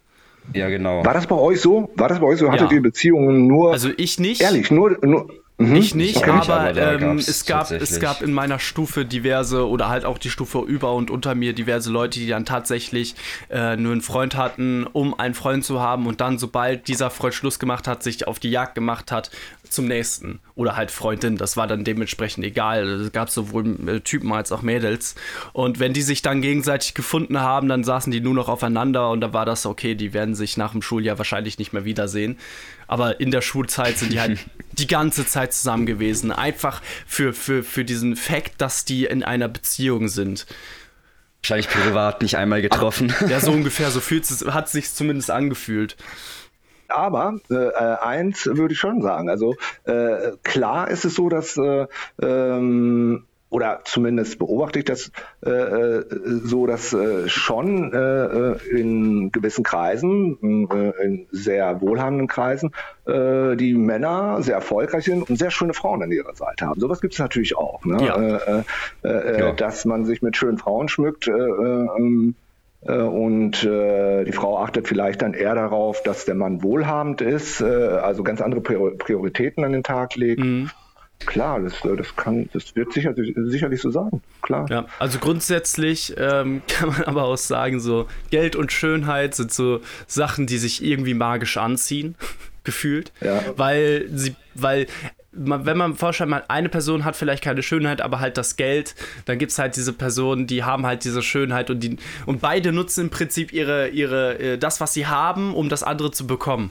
Ja, 0.53 0.69
genau. 0.69 1.05
War 1.05 1.15
das 1.15 1.27
bei 1.27 1.37
euch 1.37 1.61
so? 1.61 1.91
War 1.97 2.09
das 2.09 2.21
bei 2.21 2.27
euch 2.27 2.39
so? 2.39 2.51
Hattet 2.51 2.71
ja. 2.71 2.77
ihr 2.77 2.83
Beziehungen 2.83 3.47
nur. 3.47 3.73
Also 3.73 3.91
ich 3.97 4.19
nicht. 4.19 4.41
Ehrlich, 4.41 4.71
nur. 4.71 4.99
nur 5.03 5.29
Mhm. 5.57 5.77
Ich 5.77 5.95
nicht, 5.95 6.17
okay. 6.17 6.31
aber, 6.31 6.61
aber 6.71 7.01
ähm, 7.01 7.19
es, 7.19 7.47
gab, 7.47 7.71
es 7.71 8.01
gab 8.01 8.23
in 8.23 8.33
meiner 8.33 8.59
Stufe 8.59 9.05
diverse 9.05 9.69
oder 9.69 9.89
halt 9.89 10.05
auch 10.05 10.19
die 10.19 10.29
Stufe 10.29 10.59
über 10.59 10.93
und 10.95 11.13
unter 11.13 11.37
mir 11.37 11.53
diverse 11.53 11.93
Leute, 11.93 12.19
die 12.19 12.27
dann 12.27 12.45
tatsächlich 12.45 13.15
äh, 13.51 13.77
nur 13.77 13.93
einen 13.93 14.01
Freund 14.01 14.35
hatten, 14.35 14.85
um 14.85 15.17
einen 15.17 15.35
Freund 15.35 15.65
zu 15.65 15.81
haben 15.81 16.07
und 16.07 16.21
dann, 16.21 16.39
sobald 16.39 16.89
dieser 16.89 17.09
Freund 17.09 17.35
Schluss 17.35 17.61
gemacht 17.61 17.87
hat, 17.87 18.03
sich 18.03 18.27
auf 18.27 18.41
die 18.41 18.51
Jagd 18.51 18.75
gemacht 18.75 19.13
hat, 19.13 19.31
zum 19.75 19.87
nächsten. 19.87 20.41
Oder 20.55 20.77
halt 20.77 20.91
Freundin, 20.91 21.37
das 21.37 21.57
war 21.57 21.67
dann 21.67 21.85
dementsprechend 21.85 22.45
egal. 22.45 22.89
Es 22.89 23.13
gab 23.13 23.31
sowohl 23.31 23.89
äh, 23.89 24.01
Typen 24.01 24.33
als 24.33 24.53
auch 24.53 24.63
Mädels. 24.63 25.15
Und 25.53 25.81
wenn 25.81 25.93
die 25.93 26.03
sich 26.03 26.23
dann 26.23 26.41
gegenseitig 26.41 26.95
gefunden 26.95 27.41
haben, 27.41 27.69
dann 27.69 27.85
saßen 27.85 28.11
die 28.13 28.21
nur 28.21 28.35
noch 28.35 28.49
aufeinander 28.49 29.11
und 29.11 29.21
da 29.21 29.33
war 29.33 29.45
das 29.45 29.67
okay, 29.67 29.95
die 29.95 30.13
werden 30.13 30.35
sich 30.35 30.57
nach 30.57 30.73
dem 30.73 30.83
Schuljahr 30.83 31.19
wahrscheinlich 31.19 31.59
nicht 31.59 31.73
mehr 31.73 31.85
wiedersehen. 31.85 32.39
Aber 32.87 33.21
in 33.21 33.31
der 33.31 33.43
Schulzeit 33.43 33.99
sind 33.99 34.13
die 34.13 34.21
halt 34.21 34.39
die 34.73 34.87
ganze 34.87 35.27
Zeit 35.27 35.53
zusammen 35.53 35.87
gewesen. 35.87 36.33
Einfach 36.33 36.83
für, 37.07 37.33
für, 37.33 37.63
für 37.63 37.85
diesen 37.85 38.17
Fakt, 38.17 38.61
dass 38.61 38.85
die 38.85 39.05
in 39.05 39.23
einer 39.23 39.49
Beziehung 39.49 40.09
sind. 40.09 40.47
Wahrscheinlich 41.43 41.69
privat 41.69 42.23
nicht 42.23 42.39
einmal 42.39 42.63
getroffen. 42.63 43.13
Ja, 43.29 43.39
so 43.39 43.51
ungefähr, 43.53 43.91
so 43.91 44.01
fühlt 44.01 44.25
es, 44.25 44.47
hat 44.47 44.71
sich 44.71 44.93
zumindest 44.93 45.31
angefühlt. 45.31 45.97
Aber 46.95 47.39
äh, 47.51 47.55
äh, 47.55 47.97
eins 48.01 48.47
würde 48.47 48.73
ich 48.75 48.79
schon 48.79 49.03
sagen. 49.03 49.29
Also 49.29 49.55
äh, 49.85 50.33
klar 50.43 50.89
ist 50.89 51.05
es 51.05 51.15
so, 51.15 51.29
dass 51.29 51.57
äh, 51.57 51.87
ähm, 52.23 53.25
oder 53.51 53.83
zumindest 53.85 54.41
beobachte 54.41 54.81
ich 54.81 54.85
das 54.85 55.13
äh, 55.47 55.51
äh 55.51 56.05
so, 56.43 56.67
dass 56.67 56.93
äh, 56.93 57.29
schon 57.29 57.93
äh, 57.93 58.53
in 58.69 59.31
gewissen 59.31 59.63
Kreisen, 59.63 60.69
äh, 60.73 61.05
in 61.05 61.27
sehr 61.31 61.81
wohlhabenden 61.81 62.27
Kreisen, 62.27 62.73
äh, 63.07 63.55
die 63.55 63.75
Männer 63.75 64.43
sehr 64.43 64.57
erfolgreich 64.57 65.05
sind 65.05 65.31
und 65.31 65.37
sehr 65.37 65.53
schöne 65.53 65.73
Frauen 65.73 66.03
an 66.03 66.11
ihrer 66.11 66.35
Seite 66.35 66.67
haben. 66.67 66.81
Sowas 66.81 67.01
gibt 67.01 67.13
es 67.13 67.21
natürlich 67.21 67.57
auch. 67.57 67.85
Ne? 67.85 68.05
Ja. 68.05 68.65
Ja. 69.05 69.53
Dass 69.53 69.85
man 69.85 70.05
sich 70.05 70.21
mit 70.21 70.37
schönen 70.37 70.59
Frauen 70.59 70.89
schmückt. 70.89 71.31
Ähm, 72.87 73.09
und 73.09 73.63
die 73.63 74.33
Frau 74.33 74.59
achtet 74.59 74.89
vielleicht 74.89 75.23
dann 75.23 75.35
eher 75.35 75.55
darauf, 75.55 76.03
dass 76.03 76.25
der 76.25 76.35
Mann 76.35 76.63
wohlhabend 76.63 77.21
ist, 77.21 77.63
also 77.63 78.23
ganz 78.23 78.41
andere 78.41 78.61
Prioritäten 78.61 79.65
an 79.65 79.73
den 79.73 79.83
Tag 79.83 80.17
legt. 80.17 80.41
Mhm. 80.41 80.71
Klar, 81.27 81.61
das, 81.61 81.85
äh, 81.85 81.97
das, 81.97 82.15
kann, 82.17 82.49
das 82.53 82.75
wird 82.77 82.93
sicher, 82.93 83.15
sicherlich 83.15 83.81
so 83.81 83.91
sein. 83.91 84.21
Klar. 84.43 84.67
Ja, 84.71 84.87
also 84.99 85.19
grundsätzlich 85.19 86.15
ähm, 86.19 86.63
kann 86.69 86.91
man 86.91 87.03
aber 87.05 87.25
auch 87.25 87.37
sagen, 87.37 87.81
so 87.81 88.07
Geld 88.31 88.57
und 88.57 88.73
Schönheit 88.73 89.35
sind 89.35 89.53
so 89.53 89.81
Sachen, 90.07 90.47
die 90.47 90.59
sich 90.59 90.85
irgendwie 90.85 91.15
magisch 91.15 91.57
anziehen, 91.57 92.15
gefühlt. 92.65 93.13
Ja. 93.21 93.43
Weil 93.57 94.07
sie, 94.13 94.35
weil 94.55 94.87
wenn 95.37 95.77
man 95.77 95.95
vorstellt, 95.95 96.31
man 96.31 96.43
eine 96.49 96.69
Person 96.69 97.05
hat 97.05 97.17
vielleicht 97.17 97.43
keine 97.43 97.63
Schönheit, 97.63 98.01
aber 98.01 98.21
halt 98.21 98.37
das 98.37 98.57
Geld, 98.57 98.95
dann 99.25 99.39
gibt 99.39 99.53
es 99.53 99.59
halt 99.59 99.77
diese 99.77 99.93
Personen, 99.93 100.47
die 100.47 100.65
haben 100.65 100.87
halt 100.87 101.05
diese 101.05 101.23
Schönheit 101.23 101.71
und 101.71 101.81
die 101.81 101.97
und 102.27 102.41
beide 102.41 102.73
nutzen 102.73 103.03
im 103.05 103.11
Prinzip 103.11 103.53
ihre, 103.53 103.89
ihre, 103.89 104.39
äh, 104.39 104.59
das, 104.59 104.81
was 104.81 104.95
sie 104.95 105.07
haben, 105.07 105.55
um 105.55 105.69
das 105.69 105.83
andere 105.83 106.11
zu 106.11 106.27
bekommen. 106.27 106.71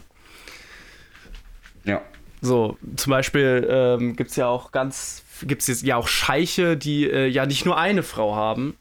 Ja. 1.84 2.00
So, 2.40 2.78
zum 2.96 3.10
Beispiel 3.10 3.66
ähm, 3.70 4.16
gibt 4.16 4.30
es 4.30 4.36
ja 4.36 4.46
auch 4.46 4.72
ganz, 4.72 5.22
gibt 5.42 5.66
es 5.66 5.82
ja 5.82 5.96
auch 5.96 6.08
Scheiche, 6.08 6.76
die 6.76 7.08
äh, 7.08 7.26
ja 7.26 7.46
nicht 7.46 7.64
nur 7.64 7.78
eine 7.78 8.02
Frau 8.02 8.34
haben, 8.36 8.76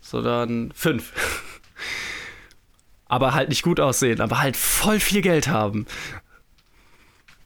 sondern 0.00 0.72
fünf. 0.74 1.12
aber 3.10 3.34
halt 3.34 3.48
nicht 3.48 3.62
gut 3.62 3.80
aussehen, 3.80 4.20
aber 4.20 4.40
halt 4.40 4.56
voll 4.56 5.00
viel 5.00 5.20
Geld 5.20 5.48
haben. 5.48 5.86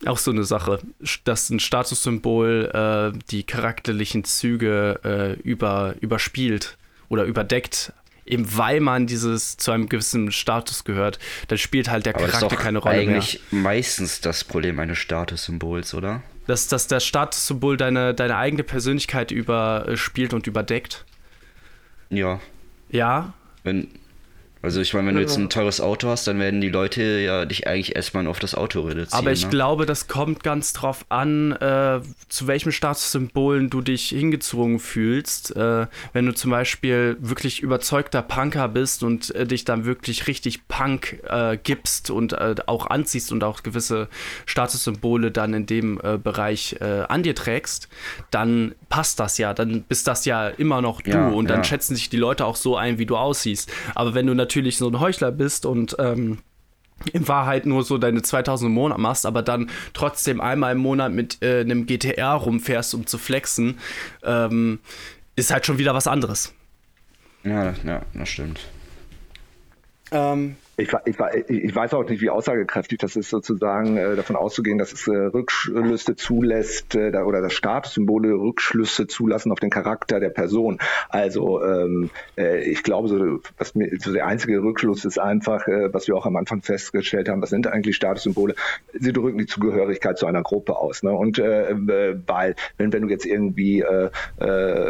Auch 0.06 0.18
so 0.18 0.30
eine 0.30 0.44
Sache, 0.44 0.80
dass 1.24 1.50
ein 1.50 1.60
Statussymbol 1.60 3.12
äh, 3.14 3.18
die 3.30 3.44
charakterlichen 3.44 4.24
Züge 4.24 5.00
äh, 5.04 5.40
über, 5.42 5.94
überspielt 6.00 6.76
oder 7.08 7.24
überdeckt 7.24 7.92
eben 8.26 8.56
weil 8.56 8.80
man 8.80 9.06
dieses 9.06 9.56
zu 9.56 9.70
einem 9.70 9.88
gewissen 9.88 10.32
Status 10.32 10.84
gehört, 10.84 11.18
dann 11.48 11.58
spielt 11.58 11.90
halt 11.90 12.06
der 12.06 12.14
Aber 12.14 12.26
Charakter 12.26 12.56
keine 12.56 12.78
Rolle 12.78 12.94
eigentlich 12.94 13.06
mehr. 13.06 13.16
Eigentlich 13.16 13.40
meistens 13.50 14.20
das 14.20 14.44
Problem 14.44 14.78
eines 14.78 14.98
Statussymbols, 14.98 15.94
oder? 15.94 16.22
Dass, 16.46 16.68
dass 16.68 16.86
das 16.86 17.04
Statussymbol 17.04 17.76
deine, 17.76 18.14
deine 18.14 18.36
eigene 18.36 18.64
Persönlichkeit 18.64 19.30
überspielt 19.30 20.34
und 20.34 20.46
überdeckt. 20.46 21.04
Ja. 22.10 22.40
Ja. 22.90 23.32
Wenn, 23.62 23.88
also 24.64 24.80
ich 24.80 24.94
meine, 24.94 25.08
wenn 25.08 25.16
du 25.16 25.20
jetzt 25.20 25.36
ein 25.36 25.50
teures 25.50 25.82
Auto 25.82 26.08
hast, 26.08 26.26
dann 26.26 26.38
werden 26.38 26.62
die 26.62 26.70
Leute 26.70 27.02
ja 27.02 27.44
dich 27.44 27.66
eigentlich 27.66 27.94
erstmal 27.94 28.26
auf 28.26 28.38
das 28.38 28.54
Auto 28.54 28.80
reduzieren. 28.80 29.18
Aber 29.18 29.30
ich 29.30 29.44
ne? 29.44 29.50
glaube, 29.50 29.84
das 29.84 30.08
kommt 30.08 30.42
ganz 30.42 30.72
drauf 30.72 31.04
an, 31.10 31.52
äh, 31.52 32.00
zu 32.28 32.46
welchen 32.46 32.72
Statussymbolen 32.72 33.68
du 33.68 33.82
dich 33.82 34.08
hingezwungen 34.08 34.78
fühlst. 34.78 35.54
Äh, 35.54 35.86
wenn 36.14 36.24
du 36.24 36.32
zum 36.32 36.50
Beispiel 36.50 37.18
wirklich 37.20 37.60
überzeugter 37.60 38.22
Punker 38.22 38.68
bist 38.68 39.02
und 39.02 39.34
äh, 39.34 39.46
dich 39.46 39.66
dann 39.66 39.84
wirklich 39.84 40.26
richtig 40.28 40.66
Punk 40.66 41.22
äh, 41.28 41.58
gibst 41.62 42.10
und 42.10 42.32
äh, 42.32 42.54
auch 42.64 42.86
anziehst 42.86 43.32
und 43.32 43.44
auch 43.44 43.62
gewisse 43.62 44.08
Statussymbole 44.46 45.30
dann 45.30 45.52
in 45.52 45.66
dem 45.66 46.00
äh, 46.02 46.16
Bereich 46.16 46.76
an 46.80 47.22
dir 47.22 47.34
trägst, 47.34 47.88
dann 48.30 48.74
passt 48.88 49.20
das 49.20 49.38
ja. 49.38 49.54
Dann 49.54 49.82
bist 49.82 50.06
das 50.06 50.24
ja 50.24 50.48
immer 50.48 50.80
noch 50.80 51.02
du 51.02 51.10
ja, 51.10 51.28
und 51.28 51.48
dann 51.48 51.58
ja. 51.58 51.64
schätzen 51.64 51.94
sich 51.94 52.08
die 52.08 52.16
Leute 52.16 52.46
auch 52.46 52.56
so 52.56 52.76
ein, 52.76 52.98
wie 52.98 53.06
du 53.06 53.16
aussiehst. 53.16 53.70
Aber 53.94 54.14
wenn 54.14 54.26
du 54.26 54.34
natürlich 54.34 54.53
natürlich 54.54 54.78
so 54.78 54.88
ein 54.88 55.00
Heuchler 55.00 55.32
bist 55.32 55.66
und 55.66 55.96
ähm, 55.98 56.38
in 57.12 57.26
Wahrheit 57.26 57.66
nur 57.66 57.82
so 57.82 57.98
deine 57.98 58.22
2000 58.22 58.68
im 58.68 58.74
Monat 58.74 58.98
machst, 58.98 59.26
aber 59.26 59.42
dann 59.42 59.68
trotzdem 59.94 60.40
einmal 60.40 60.72
im 60.72 60.78
Monat 60.78 61.10
mit 61.12 61.42
äh, 61.42 61.60
einem 61.60 61.86
GTR 61.86 62.34
rumfährst, 62.34 62.94
um 62.94 63.04
zu 63.04 63.18
flexen, 63.18 63.80
ähm, 64.22 64.78
ist 65.34 65.50
halt 65.50 65.66
schon 65.66 65.78
wieder 65.78 65.92
was 65.92 66.06
anderes. 66.06 66.54
Ja, 67.42 67.74
ja, 67.84 68.02
das 68.14 68.28
stimmt. 68.28 68.60
Ähm, 70.12 70.54
ich, 70.76 70.92
ich, 71.04 71.16
ich, 71.48 71.74
weiß 71.74 71.94
auch 71.94 72.08
nicht, 72.08 72.20
wie 72.20 72.30
aussagekräftig 72.30 72.98
das 72.98 73.14
ist, 73.14 73.30
sozusagen 73.30 73.96
äh, 73.96 74.16
davon 74.16 74.34
auszugehen, 74.34 74.78
dass 74.78 74.92
es 74.92 75.06
äh, 75.06 75.12
Rückschlüsse 75.12 76.16
zulässt 76.16 76.96
äh, 76.96 77.16
oder 77.16 77.40
das 77.40 77.52
Statussymbole 77.52 78.32
Rückschlüsse 78.32 79.06
zulassen 79.06 79.52
auf 79.52 79.60
den 79.60 79.70
Charakter 79.70 80.18
der 80.18 80.30
Person. 80.30 80.78
Also 81.08 81.64
ähm, 81.64 82.10
äh, 82.36 82.64
ich 82.64 82.82
glaube, 82.82 83.08
so, 83.08 83.40
was 83.56 83.76
mir, 83.76 83.88
so 84.00 84.12
der 84.12 84.26
einzige 84.26 84.62
Rückschluss 84.62 85.04
ist 85.04 85.18
einfach, 85.18 85.66
was 85.66 86.08
wir 86.08 86.16
auch 86.16 86.26
am 86.26 86.36
Anfang 86.36 86.62
festgestellt 86.62 87.28
haben, 87.28 87.40
was 87.40 87.50
sind 87.50 87.66
eigentlich 87.66 87.96
Statussymbole? 87.96 88.54
Sie 88.92 89.12
drücken 89.12 89.38
die 89.38 89.46
Zugehörigkeit 89.46 90.18
zu 90.18 90.26
einer 90.26 90.42
Gruppe 90.42 90.76
aus. 90.76 91.02
Ne? 91.02 91.12
Und 91.12 91.38
weil, 91.38 92.54
wenn, 92.76 92.92
wenn 92.92 93.02
du 93.02 93.08
jetzt 93.08 93.26
irgendwie 93.26 93.84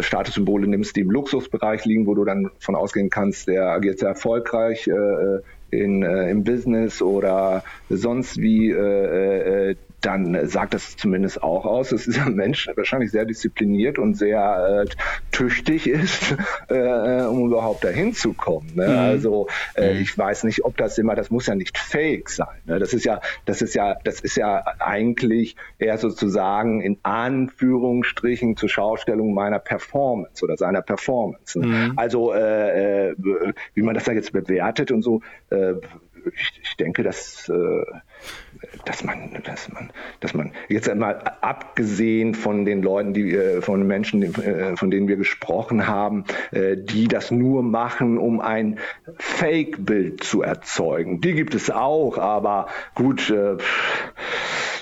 Statussymbole 0.01 0.67
nimmst, 0.67 0.97
die 0.97 1.01
im 1.01 1.11
Luxusbereich 1.11 1.85
liegen, 1.85 2.07
wo 2.07 2.15
du 2.15 2.25
dann 2.25 2.51
von 2.59 2.75
ausgehen 2.75 3.11
kannst, 3.11 3.49
der 3.49 3.67
agiert 3.67 3.99
sehr 3.99 4.11
erfolgreich, 4.11 4.89
in, 5.81 6.03
äh, 6.03 6.31
im 6.31 6.45
Business 6.45 7.03
oder 7.03 7.65
sonst 7.89 8.39
wie, 8.39 8.71
äh, 8.71 9.71
äh, 9.71 9.77
dann 10.05 10.47
sagt 10.49 10.75
das 10.75 10.97
zumindest 10.97 11.43
auch 11.43 11.65
aus, 11.65 11.91
dass 11.91 12.05
dieser 12.05 12.29
Mensch 12.31 12.69
wahrscheinlich 12.75 13.11
sehr 13.11 13.25
diszipliniert 13.25 13.99
und 13.99 14.15
sehr 14.15 14.85
äh, 14.87 14.95
tüchtig 15.31 15.87
ist, 15.87 16.37
äh, 16.69 17.23
um 17.23 17.47
überhaupt 17.47 17.85
dahin 17.85 18.13
zu 18.13 18.35
kommen. 18.35 18.73
Ne? 18.75 18.89
Mhm. 18.89 18.99
Also 18.99 19.49
äh, 19.75 19.95
mhm. 19.95 20.01
ich 20.01 20.17
weiß 20.17 20.45
nicht, 20.45 20.65
ob 20.65 20.77
das 20.77 20.99
immer, 20.99 21.15
das 21.15 21.31
muss 21.31 21.47
ja 21.47 21.55
nicht 21.55 21.79
fake 21.79 22.29
sein. 22.29 22.61
Ne? 22.67 22.79
Das 22.79 22.93
ist 22.93 23.05
ja, 23.05 23.21
das 23.47 23.63
ist 23.63 23.75
ja, 23.75 23.97
das 24.05 24.21
ist 24.21 24.37
ja 24.37 24.65
eigentlich 24.79 25.57
eher 25.79 25.99
sozusagen 25.99 26.81
in 26.81 26.99
Anführungsstrichen 27.03 28.57
zur 28.57 28.69
Schaustellung 28.69 29.35
meiner 29.35 29.59
Performance 29.59 30.45
oder 30.45 30.57
seiner 30.57 30.83
Performance. 30.83 31.59
Ne? 31.59 31.67
Mhm. 31.67 31.93
Also 31.97 32.33
äh, 32.35 33.11
äh, 33.11 33.15
wie 33.75 33.83
man 33.83 33.95
das 33.95 34.05
da 34.05 34.13
jetzt 34.13 34.33
bewertet 34.33 34.91
und 34.91 35.03
so, 35.03 35.23
äh, 35.51 35.75
ich, 36.35 36.61
ich 36.63 36.77
denke, 36.77 37.03
dass 37.03 37.51
dass 38.85 39.05
man, 39.05 39.43
dass 39.45 39.73
man, 39.73 39.91
dass 40.21 40.35
man 40.35 40.53
jetzt 40.69 40.89
einmal 40.89 41.19
abgesehen 41.41 42.35
von 42.35 42.65
den 42.65 42.83
Leuten, 42.83 43.15
die 43.15 43.35
äh, 43.35 43.61
von 43.61 43.87
Menschen, 43.87 44.23
äh, 44.23 44.77
von 44.77 44.91
denen 44.91 45.09
wir 45.09 45.17
gesprochen 45.17 45.87
haben, 45.87 46.25
äh, 46.53 46.77
die 46.77 47.09
das 47.09 47.31
nur 47.31 47.63
machen, 47.63 48.19
um 48.19 48.41
ein 48.41 48.79
Fake-Bild 49.19 50.23
zu 50.23 50.43
erzeugen. 50.43 51.21
Die 51.21 51.35
gibt 51.35 51.55
es 51.55 51.71
auch, 51.71 52.19
aber 52.19 52.69
gut. 52.95 53.33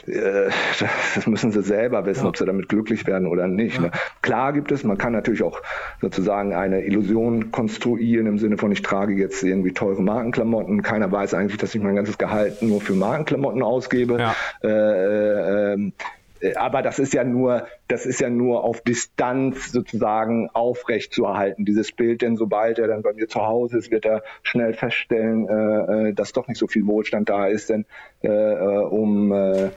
Äh, 0.07 0.46
äh, 0.46 0.50
das 1.14 1.26
müssen 1.26 1.53
sie 1.53 1.62
selber 1.62 2.07
wissen, 2.07 2.22
ja. 2.22 2.28
ob 2.28 2.36
sie 2.36 2.44
damit 2.44 2.68
glücklich 2.68 3.07
werden 3.07 3.26
oder 3.26 3.46
nicht. 3.46 3.76
Ja. 3.76 3.82
Ne? 3.82 3.90
Klar 4.22 4.53
gibt 4.53 4.72
es, 4.72 4.84
man 4.84 4.98
kann 4.98 5.12
natürlich 5.12 5.42
auch 5.42 5.61
sozusagen 6.00 6.55
eine 6.55 6.84
Illusion 6.84 7.50
konstruieren 7.50 8.26
im 8.26 8.38
Sinne 8.38 8.59
von, 8.59 8.72
ich 8.72 8.82
trage 8.82 9.14
jetzt 9.14 9.42
irgendwie 9.42 9.72
teure 9.72 10.03
Markenklamotten. 10.03 10.82
Keiner 10.82 11.11
weiß 11.11 11.34
eigentlich, 11.34 11.59
dass 11.59 11.74
ich 11.74 11.82
mein 11.82 11.96
ganzes 11.96 12.18
Gehalt 12.18 12.62
nur 12.62 12.80
für 12.80 12.94
Markenklamotten 12.94 13.62
ausgebe. 13.62 14.18
Ja. 14.18 14.34
Äh, 14.62 15.72
ähm, 15.72 15.92
äh, 16.42 16.55
aber 16.55 16.82
das 16.82 16.98
ist 16.98 17.14
ja 17.14 17.24
nur, 17.24 17.66
das 17.88 18.05
ist 18.05 18.20
ja 18.20 18.28
nur 18.28 18.64
auf 18.64 18.82
Distanz 18.82 19.72
sozusagen 19.72 20.50
aufrecht 20.53 21.14
zu 21.14 21.24
erhalten, 21.24 21.64
dieses 21.64 21.92
Bild, 21.92 22.22
denn 22.22 22.36
sobald 22.36 22.78
er 22.78 22.88
dann 22.88 23.03
bei 23.03 23.12
mir 23.12 23.28
zu 23.28 23.42
Hause 23.46 23.78
ist, 23.78 23.90
wird 23.90 24.05
er 24.05 24.22
schnell 24.42 24.74
feststellen, 24.74 25.48
äh, 25.48 26.09
äh 26.09 26.12
dass 26.12 26.32
doch 26.32 26.48
nicht 26.48 26.59
so 26.59 26.66
viel 26.66 26.86
Wohlstand 26.86 27.28
da 27.28 27.46
ist, 27.46 27.70
denn 27.70 27.86
äh, 28.22 28.28
um 28.28 29.32
äh, 29.32 29.70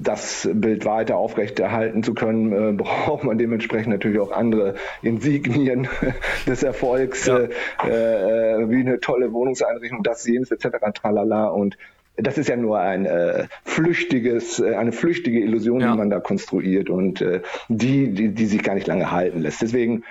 das 0.00 0.48
Bild 0.52 0.84
weiter 0.84 1.16
aufrechterhalten 1.16 2.02
zu 2.02 2.14
können, 2.14 2.52
äh, 2.52 2.72
braucht 2.76 3.24
man 3.24 3.38
dementsprechend 3.38 3.92
natürlich 3.92 4.20
auch 4.20 4.32
andere 4.32 4.74
Insignien 5.02 5.88
des 6.46 6.62
Erfolgs, 6.62 7.26
ja. 7.26 7.38
äh, 7.84 8.62
äh, 8.62 8.70
wie 8.70 8.80
eine 8.80 9.00
tolle 9.00 9.32
Wohnungseinrichtung, 9.32 10.02
das, 10.02 10.26
jenes 10.26 10.50
etc. 10.50 10.68
Tralala. 10.94 11.48
Und 11.48 11.76
das 12.16 12.38
ist 12.38 12.48
ja 12.48 12.56
nur 12.56 12.80
ein 12.80 13.06
äh, 13.06 13.46
flüchtiges, 13.64 14.60
äh, 14.60 14.74
eine 14.74 14.92
flüchtige 14.92 15.40
Illusion, 15.40 15.80
ja. 15.80 15.92
die 15.92 15.98
man 15.98 16.10
da 16.10 16.20
konstruiert 16.20 16.90
und 16.90 17.20
äh, 17.20 17.42
die, 17.68 18.12
die, 18.12 18.28
die 18.34 18.46
sich 18.46 18.62
gar 18.62 18.74
nicht 18.74 18.86
lange 18.86 19.10
halten 19.10 19.40
lässt. 19.40 19.62
Deswegen 19.62 20.04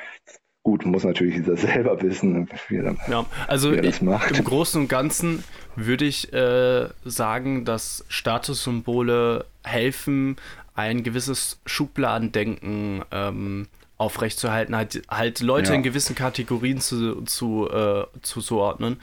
Gut, 0.64 0.86
muss 0.86 1.04
natürlich 1.04 1.38
jeder 1.38 1.58
selber 1.58 2.02
wissen, 2.02 2.48
wie 2.68 2.78
er, 2.78 2.96
ja, 3.08 3.26
also 3.48 3.72
wie 3.72 3.78
er 3.78 3.82
das 3.82 4.02
macht. 4.02 4.38
Im 4.38 4.44
Großen 4.44 4.82
und 4.82 4.88
Ganzen 4.90 5.44
würde 5.76 6.06
ich 6.06 6.32
äh, 6.34 6.90
sagen, 7.06 7.66
dass 7.66 8.06
Statussymbole 8.08 9.46
helfen, 9.64 10.38
ein 10.76 11.04
gewisses 11.04 11.60
Schubladendenken 11.66 13.04
ähm, 13.12 13.68
aufrechtzuerhalten, 13.98 14.76
halt, 14.76 15.04
halt 15.10 15.42
Leute 15.42 15.70
ja. 15.70 15.76
in 15.76 15.84
gewissen 15.84 16.16
Kategorien 16.16 16.80
zu, 16.80 17.22
zu, 17.24 17.70
äh, 17.70 18.06
zuzuordnen. 18.22 19.00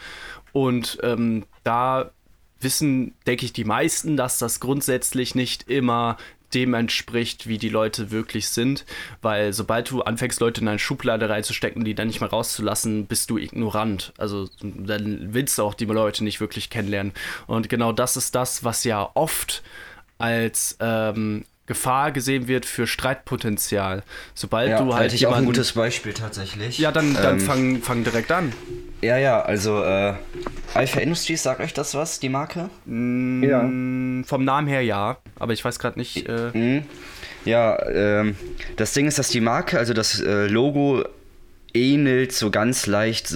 Und 0.53 0.99
ähm, 1.03 1.45
da 1.63 2.11
wissen, 2.61 3.15
denke 3.27 3.45
ich, 3.45 3.53
die 3.53 3.65
meisten, 3.65 4.17
dass 4.17 4.39
das 4.39 4.59
grundsätzlich 4.59 5.35
nicht 5.35 5.69
immer 5.71 6.17
dem 6.55 6.75
entspricht, 6.75 7.47
wie 7.47 7.59
die 7.59 7.69
Leute 7.69 8.11
wirklich 8.11 8.49
sind, 8.49 8.85
weil 9.23 9.53
sobald 9.53 9.91
du 9.91 10.03
anfängst, 10.03 10.41
Leute 10.41 10.61
in 10.61 10.69
eine 10.69 10.79
Schublade 10.79 11.29
reinzustecken, 11.29 11.85
die 11.85 11.95
dann 11.95 12.09
nicht 12.09 12.21
mehr 12.21 12.31
rauszulassen, 12.31 13.07
bist 13.07 13.31
du 13.31 13.39
ignorant. 13.39 14.13
Also 14.19 14.49
dann 14.63 15.35
willst 15.35 15.59
du 15.59 15.63
auch 15.63 15.75
die 15.75 15.85
Leute 15.85 16.25
nicht 16.25 16.41
wirklich 16.41 16.71
kennenlernen. 16.71 17.13
Und 17.47 17.69
genau 17.69 17.93
das 17.93 18.17
ist 18.17 18.35
das, 18.35 18.65
was 18.65 18.85
ja 18.85 19.11
oft 19.15 19.63
als 20.19 20.77
ähm, 20.81 21.45
Gefahr 21.69 22.13
gesehen 22.13 22.49
wird 22.49 22.67
für 22.67 22.87
Streitpotenzial. 22.87 24.03
Sobald 24.35 24.71
ja, 24.71 24.83
du 24.83 24.95
halt. 24.95 25.13
ich 25.13 25.21
jemanden, 25.21 25.37
auch 25.37 25.43
ein 25.43 25.47
gutes 25.47 25.73
Beispiel 25.73 26.15
tatsächlich. 26.15 26.79
Ja, 26.79 26.91
dann, 26.91 27.15
dann 27.15 27.39
ähm, 27.39 27.41
fang, 27.41 27.83
fang 27.83 28.05
direkt 28.05 28.33
an. 28.33 28.53
Ja, 29.03 29.19
ja, 29.19 29.43
also 29.43 29.85
äh, 29.85 30.15
Alpha 30.75 30.99
Industries, 30.99 31.43
sagt 31.43 31.61
euch 31.61 31.75
das 31.75 31.95
was, 31.95 32.19
die 32.19 32.31
Marke? 32.31 32.71
Mm, 32.87 33.45
ja. 33.45 33.61
Vom 34.27 34.45
Namen 34.45 34.67
her 34.67 34.81
ja, 34.83 35.19
aber 35.39 35.53
ich 35.53 35.65
weiß 35.65 35.79
gerade 35.79 35.99
nicht. 35.99 36.27
Äh 36.27 36.51
mm, 36.59 36.83
ja, 37.45 37.79
ähm, 37.87 38.37
das 38.77 38.95
Ding 38.95 39.07
ist, 39.07 39.19
dass 39.19 39.29
die 39.29 39.41
Marke, 39.41 39.79
also 39.79 39.93
das 39.93 40.21
äh, 40.21 40.47
Logo 40.47 41.05
ähnelt 41.75 42.33
so 42.33 42.51
ganz 42.51 42.87
leicht 42.87 43.35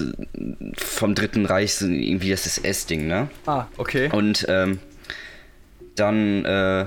vom 0.75 1.13
Dritten 1.13 1.45
Reich, 1.45 1.79
irgendwie 1.81 2.31
das 2.31 2.47
SS-Ding, 2.47 3.07
ne? 3.07 3.29
Ah, 3.45 3.67
okay. 3.77 4.09
Und 4.11 4.45
ähm, 4.49 4.79
dann 5.95 6.43
äh, 6.45 6.85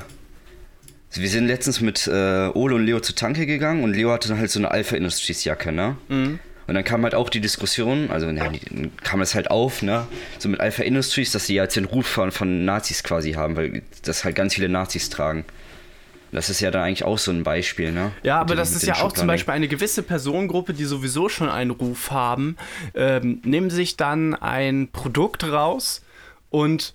wir 1.20 1.28
sind 1.28 1.46
letztens 1.46 1.80
mit 1.80 2.06
äh, 2.06 2.48
Ole 2.54 2.74
und 2.74 2.84
Leo 2.84 3.00
zur 3.00 3.14
Tanke 3.14 3.46
gegangen 3.46 3.82
und 3.82 3.94
Leo 3.94 4.10
hatte 4.10 4.28
dann 4.28 4.38
halt 4.38 4.50
so 4.50 4.58
eine 4.58 4.70
Alpha 4.70 4.96
Industries 4.96 5.44
Jacke, 5.44 5.72
ne? 5.72 5.96
Mhm. 6.08 6.38
Und 6.66 6.74
dann 6.74 6.82
kam 6.82 7.04
halt 7.04 7.14
auch 7.14 7.30
die 7.30 7.40
Diskussion, 7.40 8.10
also 8.10 8.28
ja, 8.28 8.48
die, 8.48 8.90
kam 9.02 9.20
es 9.20 9.34
halt 9.34 9.50
auf, 9.50 9.82
ne, 9.82 10.06
so 10.38 10.48
mit 10.48 10.60
Alpha 10.60 10.82
Industries, 10.82 11.30
dass 11.30 11.46
sie 11.46 11.54
jetzt 11.54 11.76
den 11.76 11.84
Ruf 11.84 12.06
von, 12.06 12.32
von 12.32 12.64
Nazis 12.64 13.04
quasi 13.04 13.32
haben, 13.32 13.56
weil 13.56 13.82
das 14.02 14.24
halt 14.24 14.34
ganz 14.34 14.54
viele 14.54 14.68
Nazis 14.68 15.08
tragen. 15.08 15.44
Das 16.32 16.50
ist 16.50 16.60
ja 16.60 16.72
dann 16.72 16.82
eigentlich 16.82 17.04
auch 17.04 17.18
so 17.18 17.30
ein 17.30 17.44
Beispiel, 17.44 17.92
ne? 17.92 18.10
Ja, 18.24 18.40
aber 18.40 18.54
den, 18.54 18.58
das 18.58 18.72
ist 18.72 18.84
ja 18.84 18.96
auch 18.96 19.12
zum 19.12 19.28
Beispiel 19.28 19.54
eine 19.54 19.68
gewisse 19.68 20.02
Personengruppe, 20.02 20.74
die 20.74 20.84
sowieso 20.84 21.28
schon 21.28 21.48
einen 21.48 21.70
Ruf 21.70 22.10
haben, 22.10 22.56
ähm, 22.94 23.40
nehmen 23.44 23.70
sich 23.70 23.96
dann 23.96 24.34
ein 24.34 24.88
Produkt 24.90 25.44
raus 25.44 26.02
und 26.50 26.94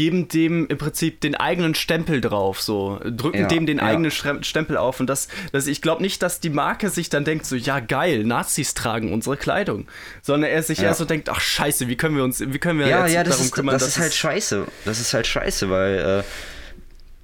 geben 0.00 0.28
dem 0.28 0.66
im 0.66 0.78
Prinzip 0.78 1.20
den 1.20 1.34
eigenen 1.34 1.74
Stempel 1.74 2.22
drauf, 2.22 2.62
so 2.62 2.98
drücken 3.04 3.40
ja, 3.40 3.48
dem 3.48 3.66
den 3.66 3.76
ja. 3.76 3.84
eigenen 3.84 4.10
Stempel 4.10 4.78
auf 4.78 4.98
und 4.98 5.08
das, 5.08 5.28
das 5.52 5.66
ich 5.66 5.82
glaube 5.82 6.00
nicht, 6.00 6.22
dass 6.22 6.40
die 6.40 6.48
Marke 6.48 6.88
sich 6.88 7.10
dann 7.10 7.26
denkt 7.26 7.44
so 7.44 7.54
ja 7.54 7.80
geil, 7.80 8.24
Nazis 8.24 8.72
tragen 8.72 9.12
unsere 9.12 9.36
Kleidung, 9.36 9.88
sondern 10.22 10.50
er 10.50 10.62
sich 10.62 10.78
ja. 10.78 10.84
eher 10.84 10.94
so 10.94 11.04
denkt, 11.04 11.28
ach 11.28 11.42
scheiße, 11.42 11.88
wie 11.88 11.96
können 11.96 12.16
wir 12.16 12.24
uns, 12.24 12.40
wie 12.40 12.58
können 12.58 12.78
wir 12.78 12.86
ja, 12.86 13.04
jetzt 13.04 13.14
ja, 13.14 13.24
darum 13.24 13.44
ist, 13.44 13.52
kümmern, 13.52 13.74
das 13.74 13.86
ist 13.86 13.98
halt 13.98 14.14
scheiße, 14.14 14.66
das 14.86 15.00
ist 15.00 15.12
halt 15.12 15.26
scheiße, 15.26 15.68
weil 15.68 16.22
äh, 16.22 16.22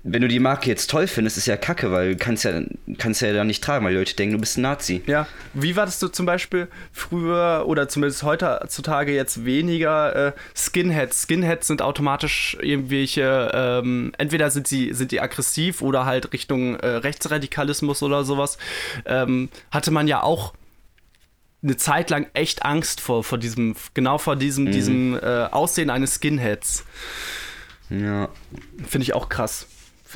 wenn 0.09 0.23
du 0.23 0.29
die 0.29 0.39
Marke 0.39 0.71
jetzt 0.71 0.89
toll 0.89 1.09
findest, 1.09 1.37
ist 1.37 1.47
ja 1.47 1.57
kacke, 1.57 1.91
weil 1.91 2.13
du 2.13 2.17
kannst 2.17 2.45
ja, 2.45 2.63
kannst 2.97 3.23
ja 3.23 3.33
da 3.33 3.43
nicht 3.43 3.63
tragen, 3.63 3.85
weil 3.85 3.95
Leute 3.95 4.15
denken, 4.15 4.35
du 4.35 4.41
bist 4.41 4.57
ein 4.57 4.63
Nazi. 4.63 5.03
Ja, 5.07 5.27
wie 5.53 5.75
war 5.75 5.85
das 5.85 5.99
du 5.99 6.09
zum 6.09 6.27
Beispiel 6.27 6.69
früher 6.93 7.65
oder 7.67 7.89
zumindest 7.89 8.23
heutzutage 8.23 9.13
jetzt 9.13 9.45
weniger 9.45 10.29
äh, 10.29 10.33
Skinheads? 10.55 11.23
Skinheads 11.23 11.67
sind 11.67 11.83
automatisch 11.83 12.57
irgendwelche, 12.61 13.51
ähm, 13.53 14.13
entweder 14.17 14.51
sind 14.51 14.69
sie, 14.69 14.93
sind 14.93 15.11
die 15.11 15.21
aggressiv 15.21 15.83
oder 15.83 16.07
halt 16.07 16.33
Richtung 16.33 16.77
äh, 16.77 16.87
Rechtsradikalismus 16.87 18.03
oder 18.03 18.25
sowas. 18.25 18.59
Ähm, 19.07 19.49
hatte 19.73 19.91
man 19.91 20.07
ja 20.07 20.23
auch 20.23 20.55
eine 21.65 21.77
Zeit 21.77 22.11
lang 22.11 22.29
echt 22.33 22.65
Angst 22.65 23.01
vor, 23.01 23.25
vor 23.25 23.39
diesem, 23.39 23.75
genau 23.95 24.19
vor 24.19 24.37
diesem, 24.37 24.67
mhm. 24.67 24.71
diesem 24.71 25.15
äh, 25.17 25.49
Aussehen 25.51 25.91
eines 25.91 26.15
Skinheads. 26.15 26.85
Ja. 27.91 28.29
Finde 28.87 29.03
ich 29.03 29.15
auch 29.15 29.29
krass. 29.29 29.67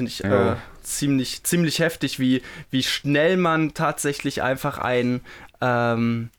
Finde 0.01 0.13
ich 0.13 0.21
ja. 0.21 0.53
äh, 0.53 0.57
ziemlich, 0.83 1.43
ziemlich 1.43 1.79
heftig, 1.79 2.19
wie, 2.19 2.41
wie 2.71 2.83
schnell 2.83 3.37
man 3.37 3.75
tatsächlich 3.75 4.41
einfach 4.41 4.79
ein, 4.79 5.21
ähm, 5.61 6.31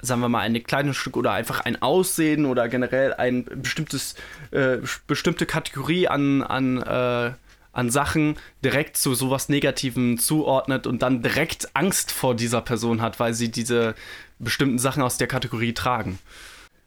sagen 0.00 0.22
wir 0.22 0.30
mal, 0.30 0.40
ein 0.40 0.62
kleines 0.62 0.96
Stück 0.96 1.18
oder 1.18 1.32
einfach 1.32 1.60
ein 1.60 1.82
Aussehen 1.82 2.46
oder 2.46 2.70
generell 2.70 3.12
ein 3.12 3.44
bestimmtes, 3.44 4.14
äh, 4.50 4.78
bestimmte 5.06 5.44
Kategorie 5.44 6.08
an, 6.08 6.42
an, 6.42 6.80
äh, 6.80 7.32
an 7.74 7.90
Sachen 7.90 8.38
direkt 8.64 8.96
zu 8.96 9.14
sowas 9.14 9.50
Negativem 9.50 10.16
zuordnet 10.16 10.86
und 10.86 11.02
dann 11.02 11.20
direkt 11.20 11.76
Angst 11.76 12.12
vor 12.12 12.34
dieser 12.34 12.62
Person 12.62 13.02
hat, 13.02 13.20
weil 13.20 13.34
sie 13.34 13.50
diese 13.50 13.94
bestimmten 14.38 14.78
Sachen 14.78 15.02
aus 15.02 15.18
der 15.18 15.26
Kategorie 15.26 15.74
tragen. 15.74 16.18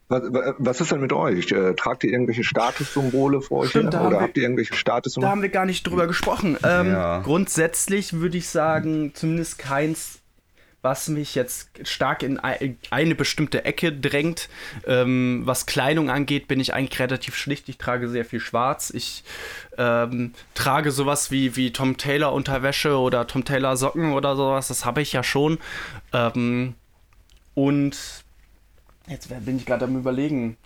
Was, 0.08 0.22
was, 0.60 0.82
ist 0.82 0.92
denn 0.92 1.02
mit 1.02 1.14
euch? 1.14 1.52
Äh, 1.52 1.74
tragt 1.74 2.04
ihr 2.04 2.12
irgendwelche 2.12 2.44
Statussymbole 2.44 3.42
vor 3.42 3.62
euch 3.62 3.72
Stimmt, 3.72 3.96
Oder 3.96 4.22
habt 4.22 4.38
ihr 4.38 4.44
irgendwelche 4.44 4.76
Statussymbole? 4.76 5.28
Da 5.28 5.32
haben 5.32 5.42
wir 5.42 5.50
gar 5.50 5.66
nicht 5.66 5.88
drüber 5.88 6.06
gesprochen. 6.06 6.58
Ähm, 6.64 6.92
ja. 6.92 7.22
Grundsätzlich 7.22 8.14
würde 8.14 8.38
ich 8.38 8.48
sagen, 8.48 9.14
zumindest 9.16 9.58
keins, 9.58 10.20
was 10.84 11.08
mich 11.08 11.34
jetzt 11.34 11.72
stark 11.88 12.22
in 12.22 12.40
eine 12.40 13.16
bestimmte 13.16 13.66
Ecke 13.66 13.92
drängt. 13.92 14.48
Ähm, 14.86 15.42
was 15.44 15.66
Kleidung 15.66 16.12
angeht, 16.12 16.48
bin 16.48 16.60
ich 16.60 16.76
eigentlich 16.76 17.00
relativ 17.00 17.36
schlicht. 17.36 17.68
Ich 17.70 17.80
trage 17.80 18.08
sehr 18.08 18.26
viel 18.26 18.40
Schwarz. 18.40 18.92
Ich 18.92 19.24
ähm, 19.80 20.34
trage 20.54 20.92
sowas 20.92 21.32
wie, 21.32 21.56
wie 21.56 21.74
Tom 21.74 21.98
Taylor 21.98 22.32
Unterwäsche 22.32 23.00
oder 23.00 23.26
Tom 23.26 23.44
Taylor 23.44 23.76
Socken 23.76 24.14
oder 24.14 24.36
sowas. 24.36 24.68
Das 24.68 24.86
habe 24.86 25.02
ich 25.02 25.14
ja 25.14 25.24
schon. 25.24 25.58
Ähm, 26.14 26.76
und 27.56 28.25
Jetzt 29.08 29.30
bin 29.46 29.58
ich 29.58 29.66
gerade 29.66 29.86
am 29.86 29.98
überlegen. 29.98 30.58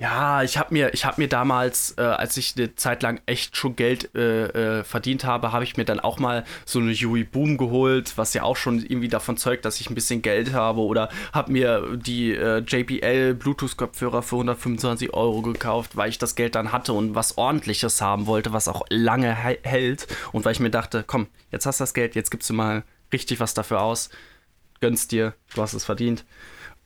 Ja, 0.00 0.44
ich 0.44 0.56
habe 0.58 0.72
mir, 0.72 0.92
hab 0.92 1.18
mir 1.18 1.28
damals, 1.28 1.96
äh, 1.98 2.02
als 2.02 2.36
ich 2.36 2.54
eine 2.56 2.76
Zeit 2.76 3.02
lang 3.02 3.20
echt 3.26 3.56
schon 3.56 3.74
Geld 3.74 4.14
äh, 4.14 4.78
äh, 4.78 4.84
verdient 4.84 5.24
habe, 5.24 5.50
habe 5.50 5.64
ich 5.64 5.76
mir 5.76 5.84
dann 5.84 5.98
auch 5.98 6.20
mal 6.20 6.44
so 6.64 6.78
eine 6.78 6.92
Yui 6.92 7.24
Boom 7.24 7.58
geholt, 7.58 8.12
was 8.16 8.32
ja 8.32 8.44
auch 8.44 8.56
schon 8.56 8.78
irgendwie 8.78 9.08
davon 9.08 9.36
zeugt, 9.36 9.64
dass 9.64 9.80
ich 9.80 9.90
ein 9.90 9.96
bisschen 9.96 10.22
Geld 10.22 10.52
habe. 10.52 10.82
Oder 10.82 11.08
habe 11.32 11.50
mir 11.50 11.96
die 11.96 12.32
äh, 12.32 12.58
JBL 12.58 13.34
Bluetooth-Kopfhörer 13.34 14.22
für 14.22 14.36
125 14.36 15.14
Euro 15.14 15.42
gekauft, 15.42 15.96
weil 15.96 16.10
ich 16.10 16.18
das 16.18 16.36
Geld 16.36 16.54
dann 16.54 16.70
hatte 16.70 16.92
und 16.92 17.16
was 17.16 17.36
ordentliches 17.36 18.00
haben 18.00 18.26
wollte, 18.26 18.52
was 18.52 18.68
auch 18.68 18.82
lange 18.90 19.34
hält. 19.34 20.06
Und 20.30 20.44
weil 20.44 20.52
ich 20.52 20.60
mir 20.60 20.70
dachte, 20.70 21.02
komm, 21.04 21.26
jetzt 21.50 21.66
hast 21.66 21.80
du 21.80 21.82
das 21.82 21.92
Geld, 21.92 22.14
jetzt 22.14 22.30
gibst 22.30 22.48
du 22.48 22.54
mal 22.54 22.84
richtig 23.12 23.40
was 23.40 23.52
dafür 23.52 23.82
aus. 23.82 24.10
Gönnst 24.80 25.10
dir, 25.10 25.34
du 25.56 25.60
hast 25.62 25.74
es 25.74 25.84
verdient. 25.84 26.24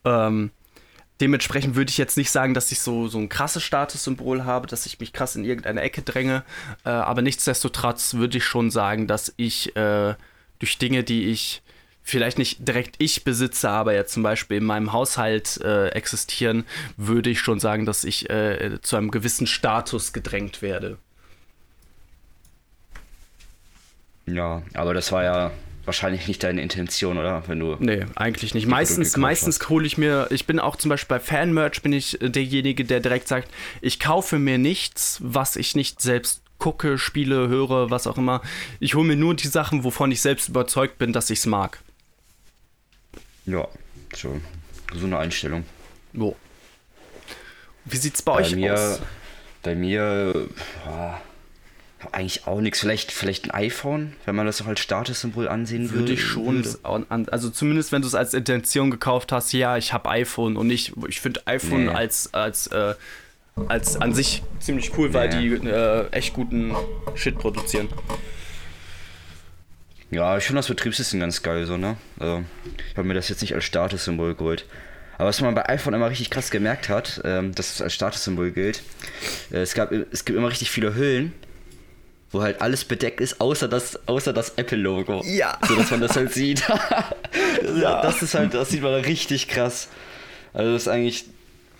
Ähm, 0.03 0.49
dementsprechend 1.23 1.75
würde 1.75 1.89
ich 1.89 1.97
jetzt 1.97 2.17
nicht 2.17 2.31
sagen, 2.31 2.53
dass 2.53 2.69
ich 2.73 2.81
so, 2.81 3.07
so 3.07 3.17
ein 3.17 3.29
krasses 3.29 3.63
Statussymbol 3.63 4.43
habe, 4.43 4.67
dass 4.67 4.85
ich 4.85 4.99
mich 4.99 5.13
krass 5.13 5.37
in 5.37 5.45
irgendeine 5.45 5.79
Ecke 5.79 6.01
dränge. 6.01 6.43
Äh, 6.83 6.89
aber 6.89 7.21
nichtsdestotrotz 7.21 8.15
würde 8.15 8.39
ich 8.39 8.43
schon 8.43 8.69
sagen, 8.69 9.07
dass 9.07 9.33
ich 9.37 9.73
äh, 9.77 10.15
durch 10.59 10.77
Dinge, 10.79 11.05
die 11.05 11.31
ich 11.31 11.61
vielleicht 12.01 12.37
nicht 12.37 12.67
direkt 12.67 12.95
ich 12.97 13.23
besitze, 13.23 13.69
aber 13.69 13.93
ja 13.93 14.05
zum 14.05 14.21
Beispiel 14.21 14.57
in 14.57 14.65
meinem 14.65 14.91
Haushalt 14.91 15.61
äh, 15.61 15.87
existieren, 15.91 16.65
würde 16.97 17.29
ich 17.29 17.39
schon 17.39 17.61
sagen, 17.61 17.85
dass 17.85 18.03
ich 18.03 18.29
äh, 18.29 18.79
zu 18.81 18.97
einem 18.97 19.09
gewissen 19.09 19.47
Status 19.47 20.11
gedrängt 20.11 20.61
werde. 20.61 20.97
Ja, 24.25 24.61
aber 24.73 24.93
das 24.93 25.13
war 25.13 25.23
ja 25.23 25.51
wahrscheinlich 25.85 26.27
nicht 26.27 26.43
deine 26.43 26.61
Intention, 26.61 27.17
oder? 27.17 27.43
Wenn 27.47 27.59
du. 27.59 27.75
Nee, 27.79 28.05
eigentlich 28.15 28.53
nicht. 28.53 28.67
Meistens, 28.67 29.17
meistens 29.17 29.69
hole 29.69 29.85
ich 29.85 29.97
mir, 29.97 30.27
ich 30.29 30.45
bin 30.45 30.59
auch 30.59 30.75
zum 30.75 30.89
Beispiel 30.89 31.17
bei 31.17 31.19
Fanmerch, 31.19 31.81
bin 31.81 31.93
ich 31.93 32.21
äh, 32.21 32.29
derjenige, 32.29 32.85
der 32.85 32.99
direkt 32.99 33.27
sagt, 33.27 33.49
ich 33.81 33.99
kaufe 33.99 34.39
mir 34.39 34.57
nichts, 34.57 35.19
was 35.21 35.55
ich 35.55 35.75
nicht 35.75 36.01
selbst 36.01 36.41
gucke, 36.57 36.97
spiele, 36.97 37.49
höre, 37.49 37.89
was 37.89 38.07
auch 38.07 38.17
immer. 38.17 38.41
Ich 38.79 38.95
hole 38.95 39.05
mir 39.05 39.17
nur 39.17 39.35
die 39.35 39.47
Sachen, 39.47 39.83
wovon 39.83 40.11
ich 40.11 40.21
selbst 40.21 40.49
überzeugt 40.49 40.97
bin, 40.97 41.11
dass 41.11 41.29
ich 41.29 41.39
es 41.39 41.45
mag. 41.45 41.79
Ja, 43.45 43.67
so, 44.15 44.39
so 44.93 45.05
eine 45.05 45.17
Einstellung. 45.17 45.65
Wo? 46.13 46.37
Wie 47.83 47.97
sieht's 47.97 48.21
bei, 48.21 48.35
bei 48.35 48.41
euch 48.41 48.55
mir, 48.55 48.73
aus? 48.73 49.01
Bei 49.61 49.75
mir, 49.75 50.47
ja, 50.85 51.21
eigentlich 52.11 52.47
auch 52.47 52.59
nichts. 52.59 52.79
Vielleicht, 52.79 53.11
vielleicht 53.11 53.45
ein 53.45 53.51
iPhone, 53.51 54.13
wenn 54.25 54.35
man 54.35 54.45
das 54.45 54.61
auch 54.61 54.67
als 54.67 54.79
Statussymbol 54.79 55.47
ansehen 55.47 55.89
würde. 55.91 55.99
Würde 55.99 56.13
ich 56.13 56.23
schon. 56.23 56.65
Würde. 56.65 57.27
Also 57.31 57.49
zumindest, 57.49 57.91
wenn 57.91 58.01
du 58.01 58.07
es 58.07 58.15
als 58.15 58.33
Intention 58.33 58.91
gekauft 58.91 59.31
hast, 59.31 59.53
ja, 59.53 59.77
ich 59.77 59.93
habe 59.93 60.09
iPhone 60.09 60.57
und 60.57 60.67
nicht, 60.67 60.93
ich 61.07 61.21
finde 61.21 61.45
iPhone 61.47 61.85
nee. 61.85 61.91
als, 61.91 62.33
als, 62.33 62.67
äh, 62.67 62.95
als 63.67 64.01
an 64.01 64.13
sich 64.13 64.43
ziemlich 64.59 64.97
cool, 64.97 65.13
weil 65.13 65.33
Ja. 65.33 65.39
die 65.39 65.67
äh, 65.67 66.09
echt 66.11 66.33
guten 66.33 66.75
Shit 67.15 67.37
produzieren. 67.37 67.87
Ja, 70.11 70.37
ich 70.37 70.43
finde 70.43 70.59
das 70.59 70.67
Betriebssystem 70.67 71.19
ganz 71.19 71.41
geil, 71.41 71.65
so, 71.65 71.75
ne? 71.77 71.97
Also, 72.19 72.43
ich 72.91 72.97
habe 72.97 73.07
mir 73.07 73.15
das 73.15 73.29
jetzt 73.29 73.41
nicht 73.41 73.55
als 73.55 73.63
Statussymbol 73.63 74.35
geholt. 74.35 74.65
Aber 75.17 75.29
was 75.29 75.41
man 75.41 75.55
bei 75.55 75.67
iPhone 75.69 75.93
immer 75.93 76.09
richtig 76.09 76.29
krass 76.29 76.51
gemerkt 76.51 76.89
hat, 76.89 77.21
ähm, 77.23 77.53
dass 77.55 77.73
es 77.73 77.81
als 77.81 77.93
Statussymbol 77.93 78.51
gilt, 78.51 78.83
äh, 79.51 79.57
es, 79.57 79.73
gab, 79.73 79.91
es 79.91 80.25
gibt 80.25 80.37
immer 80.37 80.49
richtig 80.49 80.69
viele 80.71 80.95
Hüllen, 80.95 81.33
wo 82.33 82.41
halt 82.41 82.61
alles 82.61 82.83
bedeckt 82.83 83.21
ist, 83.21 83.39
außer 83.39 83.67
das, 83.69 83.99
außer 84.07 84.33
das 84.33 84.53
Apple-Logo. 84.57 85.21
Ja. 85.25 85.57
So 85.67 85.75
dass 85.75 85.91
man 85.91 86.01
das 86.01 86.15
halt 86.15 86.33
sieht. 86.33 86.63
Ja. 87.81 88.01
Das 88.01 88.21
ist 88.21 88.33
halt, 88.35 88.53
das 88.53 88.69
sieht 88.69 88.83
man 88.83 88.93
richtig 88.93 89.47
krass. 89.47 89.87
Also 90.53 90.73
das 90.73 90.83
ist 90.83 90.87
eigentlich, 90.87 91.25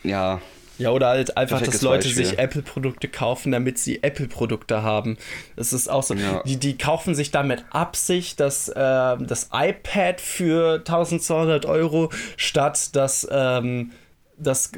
ja, 0.04 0.42
Ja, 0.80 0.90
oder 0.90 1.10
halt 1.10 1.38
einfach, 1.38 1.62
dass 1.62 1.82
Leute 1.82 2.08
Beispiel. 2.08 2.26
sich 2.26 2.40
Apple-Produkte 2.40 3.08
kaufen, 3.10 3.52
damit 3.52 3.78
sie 3.78 4.02
Apple-Produkte 4.02 4.82
haben. 4.82 5.18
Das 5.56 5.74
ist 5.74 5.90
auch 5.90 6.02
so. 6.04 6.16
Ja. 6.16 6.42
Die, 6.44 6.58
die 6.58 6.78
kaufen 6.78 7.14
sich 7.14 7.32
dann 7.32 7.48
mit 7.48 7.64
Absicht 7.72 8.40
das, 8.40 8.70
äh, 8.70 8.74
das 8.76 9.50
iPad 9.54 10.20
für 10.22 10.76
1200 10.80 11.66
Euro 11.66 12.12
statt 12.38 12.96
das, 12.96 13.28
ähm, 13.30 13.92
das 14.38 14.72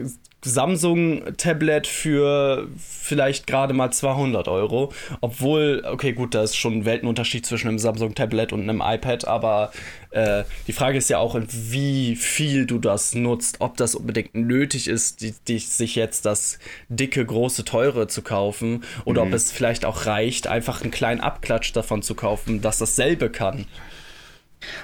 Samsung-Tablet 0.45 1.87
für 1.87 2.67
vielleicht 2.77 3.47
gerade 3.47 3.73
mal 3.73 3.91
200 3.91 4.47
Euro. 4.47 4.93
Obwohl, 5.21 5.83
okay, 5.85 6.13
gut, 6.13 6.33
da 6.33 6.43
ist 6.43 6.55
schon 6.55 6.73
ein 6.73 6.85
Weltenunterschied 6.85 7.45
zwischen 7.45 7.67
einem 7.67 7.79
Samsung-Tablet 7.79 8.53
und 8.53 8.61
einem 8.61 8.81
iPad, 8.83 9.27
aber 9.27 9.71
äh, 10.11 10.43
die 10.67 10.73
Frage 10.73 10.97
ist 10.97 11.09
ja 11.09 11.17
auch, 11.17 11.37
wie 11.49 12.15
viel 12.15 12.65
du 12.65 12.79
das 12.79 13.15
nutzt, 13.15 13.57
ob 13.59 13.77
das 13.77 13.95
unbedingt 13.95 14.33
nötig 14.35 14.87
ist, 14.87 15.21
die, 15.21 15.33
die, 15.47 15.59
sich 15.59 15.95
jetzt 15.95 16.25
das 16.25 16.59
dicke, 16.89 17.25
große, 17.25 17.65
teure 17.65 18.07
zu 18.07 18.21
kaufen 18.21 18.83
oder 19.03 19.23
ob 19.23 19.33
es 19.33 19.51
vielleicht 19.51 19.83
auch 19.83 20.05
reicht, 20.05 20.47
einfach 20.47 20.81
einen 20.81 20.91
kleinen 20.91 21.21
Abklatsch 21.21 21.73
davon 21.73 22.01
zu 22.01 22.15
kaufen, 22.15 22.61
dass 22.61 22.77
dasselbe 22.77 23.29
kann. 23.29 23.65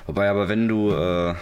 Wobei, 0.05 0.29
aber 0.29 0.49
wenn 0.49 0.67
du, 0.67 0.91
äh, 0.91 1.35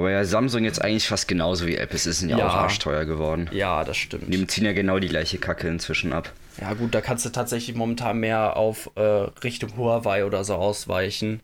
wobei 0.00 0.12
ja 0.12 0.24
Samsung 0.24 0.64
jetzt 0.64 0.82
eigentlich 0.82 1.06
fast 1.08 1.28
genauso 1.28 1.66
wie 1.66 1.76
Apple 1.76 1.96
ist, 1.96 2.06
ist 2.06 2.22
ja, 2.22 2.38
Ja. 2.38 2.48
auch 2.48 2.54
arschteuer 2.54 3.04
geworden. 3.04 3.48
Ja, 3.52 3.84
das 3.84 3.96
stimmt. 3.96 4.32
Die 4.32 4.46
ziehen 4.46 4.64
ja 4.64 4.72
genau 4.72 4.98
die 4.98 5.08
gleiche 5.08 5.38
Kacke 5.38 5.68
inzwischen 5.68 6.12
ab. 6.12 6.32
Ja, 6.60 6.74
gut, 6.74 6.94
da 6.94 7.00
kannst 7.00 7.24
du 7.24 7.30
tatsächlich 7.30 7.76
momentan 7.76 8.18
mehr 8.18 8.56
auf 8.56 8.90
äh, 8.96 9.00
Richtung 9.44 9.76
Huawei 9.76 10.24
oder 10.24 10.42
so 10.44 10.54
ausweichen. 10.54 11.40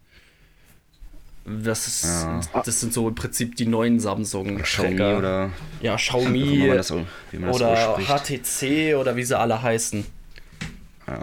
Das, 1.45 1.87
ist, 1.87 2.05
Ja. 2.25 2.41
das 2.65 2.81
sind 2.81 2.93
so 2.93 3.07
im 3.09 3.15
Prinzip 3.15 3.55
die 3.55 3.67
neuen 3.67 4.01
samsung 4.01 4.59
Xiaomi 4.63 5.01
oder 5.15 5.51
Ja, 5.81 5.95
Xiaomi 5.95 6.67
das, 6.75 6.89
so- 6.89 7.07
oder. 7.51 7.99
HTC 7.99 8.97
oder 8.97 9.15
wie 9.15 9.23
sie 9.23 9.39
alle 9.39 9.63
heißen. 9.63 10.05
Ja. 11.07 11.23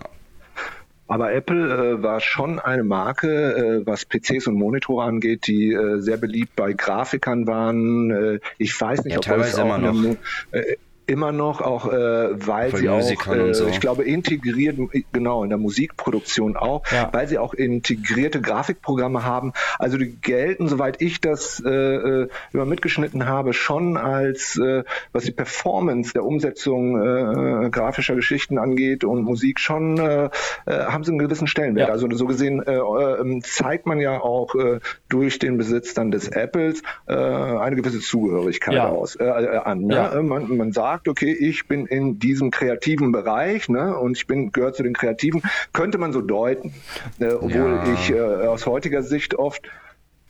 Aber 1.14 1.32
Apple 1.32 1.98
äh, 2.00 2.02
war 2.04 2.20
schon 2.22 2.60
eine 2.60 2.84
Marke, 2.84 3.82
äh, 3.84 3.86
was 3.86 4.06
PCs 4.06 4.48
und 4.48 4.56
Monitore 4.56 5.04
angeht, 5.04 5.46
die 5.46 5.72
äh, 5.72 6.00
sehr 6.00 6.18
beliebt 6.18 6.56
bei 6.56 6.74
Grafikern 6.74 7.46
waren. 7.46 8.10
Äh, 8.10 8.40
ich 8.58 8.80
weiß 8.80 9.04
nicht, 9.04 9.14
Ja, 9.14 9.20
ob 9.20 9.26
teilweise 9.26 9.62
immer 9.62 9.78
noch. 9.78 9.94
Mu- 9.94 10.16
Äh, 10.52 10.78
immer 11.08 11.32
noch, 11.32 11.62
auch 11.62 11.92
äh, 11.92 12.48
weil 12.48 12.70
Von 12.72 12.80
sie 12.80 12.90
auch, 12.90 12.96
Musikern 12.98 13.40
äh, 13.40 13.44
und 13.44 13.54
so. 13.56 13.68
ich 13.68 13.80
glaube, 13.80 14.04
integriert, 14.04 14.78
genau, 15.12 15.44
in 15.44 15.50
der 15.50 15.58
Musikproduktion 15.58 16.56
auch, 16.58 16.84
Ja. 16.92 17.10
weil 17.12 17.28
sie 17.28 17.38
auch 17.38 17.54
integrierte 17.54 18.42
Grafikprogramme 18.42 19.24
haben. 19.24 19.54
Also 19.80 19.98
die 19.98 20.16
gelten, 20.22 20.68
soweit 20.68 21.02
ich 21.02 21.22
das 21.22 21.62
äh, 21.66 21.70
äh, 21.70 22.28
immer 22.54 22.66
mitgeschnitten 22.66 23.26
habe, 23.28 23.54
schon 23.54 23.98
als, 23.98 24.58
äh, 24.58 24.84
was 25.12 25.24
die 25.24 25.32
Performance 25.32 26.14
der 26.14 26.24
Umsetzung 26.26 27.02
äh, 27.02 27.70
grafischer 27.70 28.16
Geschichten 28.16 28.58
angeht 28.58 29.04
und 29.04 29.24
Musik 29.24 29.60
schon, 29.60 29.98
äh, 29.98 30.30
äh, 30.66 30.86
haben 30.86 31.04
sie 31.04 31.12
einen 31.12 31.20
gewissen 31.20 31.48
Stellenwert. 31.48 31.88
Ja. 31.88 31.94
Also 31.94 32.08
so 32.12 32.26
gesehen 32.26 32.62
äh, 32.64 32.76
äh, 32.78 33.40
zeigt 33.42 33.86
man 33.86 34.00
ja 34.00 34.20
auch 34.22 34.56
äh, 34.56 34.80
durch 35.10 35.40
den 35.40 35.58
Besitz 35.58 35.94
dann 35.94 36.12
des 36.12 36.28
Apples 36.30 36.82
äh, 37.08 37.14
eine 37.14 37.76
gewisse 37.76 38.00
Zugehörigkeit 38.00 38.76
Ja. 38.76 38.90
aus, 38.90 39.16
äh, 39.16 39.24
äh, 39.26 39.58
an. 39.58 39.82
Ne? 39.82 39.96
Ja. 39.96 40.14
Äh, 40.14 40.24
Man, 40.24 40.56
man 40.58 40.72
sagt, 40.72 40.93
okay, 41.08 41.32
ich 41.34 41.68
bin 41.68 41.86
in 41.86 42.20
diesem 42.20 42.52
kreativen 42.52 43.12
Bereich 43.12 43.70
ne, 43.70 43.98
und 43.98 44.18
ich 44.18 44.28
bin 44.28 44.52
gehört 44.52 44.76
zu 44.76 44.84
den 44.84 44.94
Kreativen, 44.94 45.42
könnte 45.74 45.98
man 45.98 46.14
so 46.14 46.22
deuten. 46.22 46.74
Äh, 47.20 47.34
obwohl 47.34 47.52
Ja. 47.52 47.94
ich 47.94 48.12
äh, 48.12 48.20
aus 48.20 48.66
heutiger 48.66 49.04
Sicht 49.04 49.36
oft 49.36 49.62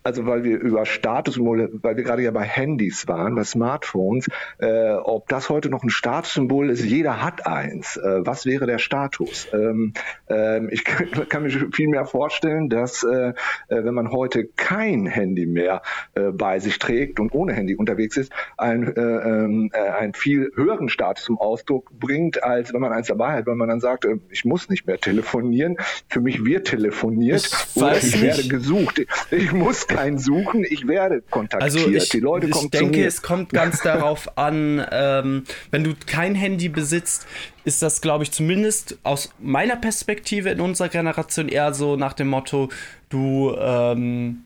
also 0.04 0.26
weil 0.26 0.44
wir 0.44 0.60
über 0.60 0.86
Statussymbole, 0.86 1.70
weil 1.82 1.96
wir 1.98 2.04
gerade 2.04 2.22
ja 2.22 2.32
bei 2.32 2.44
Handys 2.44 3.08
waren, 3.08 3.36
bei 3.36 3.44
Smartphones, 3.44 4.28
äh, 4.60 4.92
ob 4.92 5.28
das 5.30 5.50
heute 5.50 5.70
noch 5.70 5.84
ein 5.84 5.90
Statussymbol 5.90 6.70
ist, 6.70 6.84
jeder 6.84 7.24
hat 7.24 7.48
eins. 7.48 7.98
Äh, 7.98 8.26
was 8.26 8.46
wäre 8.46 8.66
der 8.66 8.80
Status? 8.80 9.48
Ähm, 9.54 9.94
ähm, 10.30 10.70
ich 10.72 10.84
kann, 10.84 11.08
kann 11.30 11.44
mir 11.44 11.50
viel 11.72 11.88
mehr 11.88 12.06
vorstellen, 12.06 12.70
dass 12.70 13.04
äh, 13.04 13.30
äh, 13.30 13.34
wenn 13.68 13.94
man 13.94 14.12
heute 14.12 14.46
kein 14.56 15.06
Handy 15.06 15.46
mehr 15.46 15.82
äh, 16.16 16.32
bei 16.32 16.60
sich 16.60 16.80
trägt 16.80 17.20
und 17.20 17.34
ohne 17.34 17.54
Handy 17.54 17.76
unterwegs 17.76 18.18
ist, 18.18 18.32
ein, 18.58 18.84
äh, 18.96 19.00
ähm, 19.00 19.70
äh, 19.74 19.80
einen 19.80 20.14
viel 20.14 20.52
höheren 20.56 20.90
Status 20.90 21.24
zum 21.24 21.38
Ausdruck 21.38 21.92
bringt, 21.98 22.44
als 22.44 22.74
wenn 22.74 22.82
man 22.82 22.92
eins 22.92 23.08
dabei 23.08 23.38
hat, 23.38 23.46
wenn 23.46 23.58
man 23.58 23.70
dann 23.70 23.80
sagt, 23.80 24.06
ich 24.30 24.46
muss 24.46 24.70
nicht 24.70 24.86
mehr 24.88 24.98
telefonieren, 24.98 25.78
für 26.10 26.20
mich 26.22 26.44
wird 26.44 26.68
telefoniert 26.68 27.46
Ich 27.76 27.82
oder 27.82 27.96
ich 27.98 28.04
nicht. 28.04 28.22
werde 28.22 28.48
gesucht. 28.48 29.02
Ich 29.32 29.52
muss 29.54 29.88
keinen 29.96 30.18
suchen, 30.18 30.66
ich 30.70 30.88
werde 30.88 31.22
kontaktiert. 31.22 31.64
Also 31.64 31.90
ich, 31.90 32.10
die 32.10 32.20
Leute 32.20 32.48
ich 32.48 32.52
kommen 32.52 32.72
denke, 32.72 33.06
es 33.06 33.22
kommt 33.22 33.52
ganz 33.52 33.82
darauf 33.82 34.38
an, 34.38 34.86
ähm, 34.92 35.44
wenn 35.72 35.84
du 35.84 35.94
kein 36.06 36.36
Handy 36.36 36.70
besitzt, 36.70 37.28
ist 37.66 37.82
das, 37.82 38.02
glaube 38.02 38.24
ich, 38.24 38.32
zumindest 38.32 38.98
aus 39.04 39.34
meiner 39.40 39.76
Perspektive 39.76 40.50
in 40.50 40.60
unserer 40.60 40.90
Generation 40.90 41.48
eher 41.48 41.74
so 41.74 41.96
nach 41.96 42.14
dem 42.14 42.28
Motto, 42.28 42.70
du 43.10 43.56
ähm, 43.58 44.44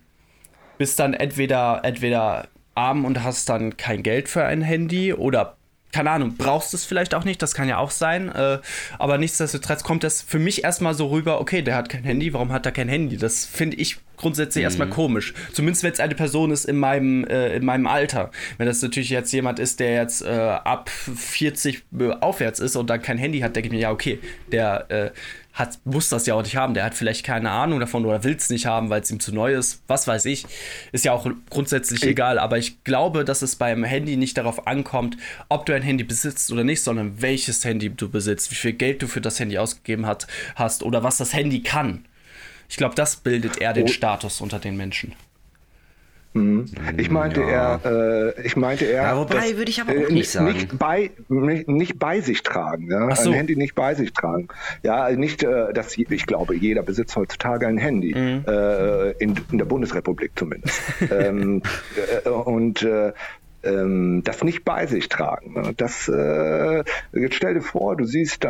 bist 0.78 1.00
dann 1.00 1.14
entweder, 1.14 1.82
entweder 1.84 2.48
arm 2.76 3.06
und 3.06 3.24
hast 3.24 3.50
dann 3.50 3.78
kein 3.78 4.04
Geld 4.04 4.30
für 4.30 4.46
ein 4.46 4.62
Handy 4.62 5.14
oder 5.14 5.58
keine 5.92 6.12
Ahnung, 6.12 6.36
brauchst 6.38 6.74
es 6.74 6.86
vielleicht 6.86 7.16
auch 7.16 7.24
nicht, 7.24 7.42
das 7.42 7.56
kann 7.56 7.68
ja 7.68 7.78
auch 7.78 7.92
sein, 7.92 8.30
äh, 8.30 8.60
aber 9.00 9.18
nichtsdestotrotz 9.18 9.84
kommt 9.84 10.04
das 10.04 10.22
für 10.22 10.38
mich 10.38 10.64
erstmal 10.64 10.94
so 10.94 11.08
rüber, 11.08 11.40
okay, 11.40 11.62
der 11.62 11.76
hat 11.76 11.90
kein 11.90 12.04
Handy, 12.04 12.34
warum 12.34 12.52
hat 12.52 12.66
er 12.66 12.72
kein 12.72 12.90
Handy? 12.90 13.18
Das 13.18 13.46
finde 13.46 13.78
ich 13.78 13.98
grundsätzlich 14.18 14.64
erstmal 14.64 14.90
komisch. 14.90 15.34
Zumindest 15.54 15.84
wenn 15.84 15.94
es 15.94 16.00
eine 16.00 16.16
Person 16.16 16.52
ist 16.52 16.66
in 16.66 16.78
meinem, 16.78 17.26
äh, 17.26 17.56
in 17.56 17.64
meinem 17.64 17.88
Alter. 17.88 18.32
Wenn 18.58 18.68
das 18.68 18.82
natürlich 18.82 19.10
jetzt 19.10 19.32
jemand 19.32 19.60
ist, 19.60 19.80
der 19.80 19.94
jetzt 19.94 20.24
äh, 20.24 20.30
ab 20.30 20.90
40 20.90 21.84
aufwärts 22.20 22.60
ist 22.60 22.76
und 22.76 22.90
dann 22.90 23.02
kein 23.02 23.18
Handy 23.18 23.40
hat, 23.40 23.56
denke 23.56 23.68
ich 23.68 23.74
mir, 23.74 23.80
ja, 23.80 23.92
okay, 23.92 24.20
der 24.52 24.90
äh, 24.90 25.12
hat, 25.58 25.80
muss 25.86 26.10
das 26.10 26.26
ja 26.26 26.36
auch 26.36 26.44
nicht 26.44 26.56
haben. 26.56 26.74
Der 26.74 26.84
hat 26.84 26.94
vielleicht 26.94 27.26
keine 27.26 27.50
Ahnung 27.50 27.80
davon 27.80 28.06
oder 28.06 28.24
will 28.24 28.36
es 28.36 28.50
nicht 28.50 28.66
haben, 28.66 28.90
weil 28.90 29.02
es 29.02 29.10
ihm 29.10 29.20
zu 29.20 29.34
neu 29.34 29.56
ist. 29.56 29.82
Was 29.88 30.08
weiß 30.08 30.26
ich. 30.26 30.46
Ist 30.92 31.06
ja 31.06 31.14
auch 31.14 31.28
grundsätzlich 31.50 32.04
egal. 32.04 32.38
Aber 32.38 32.58
ich 32.58 32.84
glaube, 32.84 33.26
dass 33.26 33.42
es 33.42 33.56
beim 33.56 33.84
Handy 33.84 34.18
nicht 34.18 34.38
darauf 34.38 34.68
ankommt, 34.68 35.18
ob 35.50 35.66
du 35.66 35.74
ein 35.74 35.82
Handy 35.82 36.04
besitzt 36.04 36.52
oder 36.52 36.64
nicht, 36.64 36.84
sondern 36.84 37.22
welches 37.22 37.66
Handy 37.66 37.90
du 37.90 38.10
besitzt, 38.10 38.52
wie 38.52 38.56
viel 38.56 38.74
Geld 38.74 39.02
du 39.02 39.08
für 39.08 39.22
das 39.22 39.40
Handy 39.40 39.58
ausgegeben 39.58 40.06
hat, 40.06 40.28
hast 40.56 40.84
oder 40.84 41.04
was 41.04 41.18
das 41.18 41.34
Handy 41.34 41.64
kann. 41.64 42.06
Ich 42.70 42.78
glaube, 42.78 42.96
das 42.96 43.16
bildet 43.18 43.60
eher 43.62 43.74
den 43.74 43.86
Oh. 43.86 43.88
Status 43.88 44.42
unter 44.42 44.60
den 44.60 44.78
Menschen. 44.78 45.14
Ich 46.98 47.10
meinte 47.10 47.42
Ja. 47.42 47.80
eher, 47.84 48.34
äh, 48.38 48.46
ich 48.46 48.56
meinte 48.56 48.86
eher. 48.86 49.02
Ja, 49.02 49.18
wobei, 49.18 49.34
dass, 49.50 49.58
würde 49.58 49.72
ich 49.72 49.82
aber 49.82 49.92
auch 49.92 50.10
äh, 50.10 50.14
nicht 50.14 50.30
sagen. 50.30 50.46
Nicht 50.54 50.78
bei, 50.78 51.10
nicht, 51.30 51.68
nicht 51.68 51.98
bei 51.98 52.22
sich 52.22 52.44
tragen, 52.44 52.92
ja? 52.92 53.16
So. 53.16 53.32
ein 53.32 53.36
Handy 53.36 53.56
nicht 53.56 53.74
bei 53.74 53.96
sich 53.96 54.14
tragen. 54.14 54.48
Ja, 54.84 54.98
also 55.04 55.20
nicht, 55.20 55.42
äh, 55.42 55.74
dass 55.74 55.98
ich 55.98 56.26
glaube, 56.28 56.56
jeder 56.56 56.84
besitzt 56.84 57.16
heutzutage 57.16 57.66
ein 57.66 57.80
Handy 57.80 58.14
Mhm. 58.14 58.44
äh, 58.48 59.12
in, 59.14 59.34
in 59.52 59.58
der 59.58 59.66
Bundesrepublik 59.66 60.32
zumindest. 60.36 60.80
ähm, 61.12 61.64
äh, 62.24 62.30
und 62.30 62.84
äh, 62.84 63.14
ähm, 63.64 64.22
das 64.24 64.44
nicht 64.44 64.64
bei 64.64 64.86
sich 64.86 65.10
tragen. 65.10 65.54
ne? 65.54 65.74
Das, 65.76 66.08
äh, 66.08 66.84
jetzt 67.14 67.34
stell 67.36 67.56
dir 67.56 67.62
vor, 67.62 67.96
du 67.98 68.06
siehst 68.06 68.44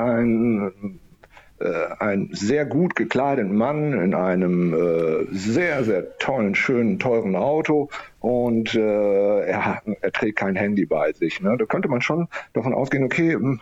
ein 1.60 1.66
äh, 1.66 1.88
einen 2.00 2.30
sehr 2.34 2.66
gut 2.66 2.96
gekleideten 2.96 3.56
Mann 3.56 3.94
in 3.94 4.14
einem 4.14 4.74
äh, 4.74 5.26
sehr, 5.32 5.84
sehr 5.84 6.18
tollen, 6.18 6.56
schönen, 6.56 7.00
teuren 7.00 7.36
Auto 7.36 7.90
und 8.20 8.76
äh, 8.76 9.40
er, 9.42 9.82
er 10.02 10.12
trägt 10.12 10.38
kein 10.38 10.56
Handy 10.56 10.86
bei 10.86 11.14
sich. 11.14 11.42
Ne? 11.42 11.56
Da 11.58 11.66
könnte 11.66 11.88
man 11.88 12.02
schon 12.02 12.28
davon 12.54 12.74
ausgehen, 12.74 13.04
okay, 13.04 13.34
m, 13.34 13.62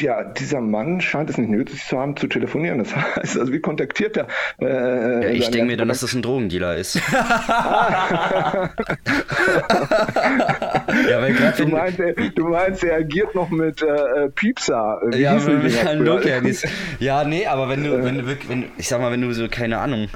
ja, 0.00 0.24
dieser 0.24 0.60
Mann 0.60 1.00
scheint 1.00 1.30
es 1.30 1.38
nicht 1.38 1.50
nötig 1.50 1.84
zu 1.84 1.98
haben, 1.98 2.16
zu 2.16 2.26
telefonieren. 2.26 2.78
Das 2.78 2.94
heißt, 2.96 3.38
also 3.38 3.52
wie 3.52 3.60
kontaktiert 3.60 4.16
er? 4.16 4.26
Äh, 4.60 5.24
Ja, 5.24 5.30
ich 5.30 5.50
denke 5.50 5.66
mir 5.66 5.76
dann, 5.76 5.88
dass 5.88 6.00
das 6.00 6.14
ein 6.14 6.22
Drogendealer 6.22 6.76
ist. 6.76 6.96
ja, 11.08 11.20
weil 11.20 11.34
Du 11.34 11.58
wenn, 11.58 11.70
meinst, 11.70 12.00
er, 12.00 12.14
du 12.14 12.48
meinst, 12.48 12.84
er 12.84 12.96
agiert 12.96 13.34
noch 13.34 13.50
mit 13.50 13.82
äh, 13.82 14.28
Piepser. 14.34 15.00
Wie 15.10 15.18
ja, 15.18 15.34
mit 15.34 15.62
mit? 15.62 16.00
Nokia. 16.00 16.40
Ja, 16.98 17.24
nee, 17.24 17.46
aber 17.46 17.68
wenn 17.68 17.84
du, 17.84 18.02
wenn 18.04 18.18
du 18.18 18.26
wirklich, 18.26 18.48
wenn, 18.48 18.64
ich 18.78 18.88
sag 18.88 19.00
mal, 19.00 19.12
wenn 19.12 19.20
du 19.20 19.32
so, 19.32 19.48
keine 19.48 19.78
Ahnung, 19.78 20.08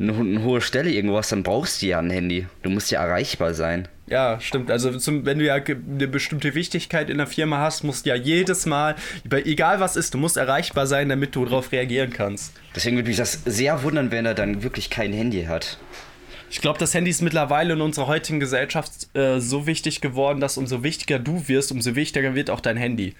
eine, 0.00 0.12
eine 0.12 0.42
hohe 0.42 0.60
Stelle 0.60 0.90
irgendwo 0.90 1.16
hast, 1.16 1.32
dann 1.32 1.42
brauchst 1.42 1.82
du 1.82 1.86
ja 1.86 1.98
ein 1.98 2.10
Handy. 2.10 2.46
Du 2.62 2.70
musst 2.70 2.90
ja 2.90 3.02
erreichbar 3.02 3.54
sein. 3.54 3.88
Ja, 4.06 4.40
stimmt. 4.40 4.70
Also 4.70 4.96
zum, 4.98 5.26
wenn 5.26 5.38
du 5.38 5.44
ja 5.44 5.54
eine 5.54 6.08
bestimmte 6.08 6.54
Wichtigkeit 6.54 7.10
in 7.10 7.18
der 7.18 7.26
Firma 7.26 7.58
hast, 7.58 7.84
musst 7.84 8.06
du 8.06 8.10
ja 8.10 8.16
jedes 8.16 8.64
Mal, 8.64 8.94
egal 9.30 9.80
was 9.80 9.96
ist, 9.96 10.14
du 10.14 10.18
musst 10.18 10.36
erreichbar 10.36 10.86
sein, 10.86 11.08
damit 11.08 11.34
du 11.34 11.44
darauf 11.44 11.72
reagieren 11.72 12.10
kannst. 12.10 12.54
Deswegen 12.74 12.96
würde 12.96 13.08
mich 13.08 13.18
das 13.18 13.42
sehr 13.44 13.82
wundern, 13.82 14.10
wenn 14.10 14.24
er 14.24 14.34
dann 14.34 14.62
wirklich 14.62 14.88
kein 14.88 15.12
Handy 15.12 15.44
hat. 15.44 15.78
Ich 16.50 16.60
glaube, 16.60 16.78
das 16.78 16.94
Handy 16.94 17.10
ist 17.10 17.22
mittlerweile 17.22 17.74
in 17.74 17.80
unserer 17.80 18.06
heutigen 18.06 18.40
Gesellschaft 18.40 19.14
äh, 19.14 19.40
so 19.40 19.66
wichtig 19.66 20.00
geworden, 20.00 20.40
dass 20.40 20.56
umso 20.56 20.82
wichtiger 20.82 21.18
du 21.18 21.48
wirst, 21.48 21.72
umso 21.72 21.94
wichtiger 21.94 22.34
wird 22.34 22.50
auch 22.50 22.60
dein 22.60 22.76
Handy. 22.76 23.14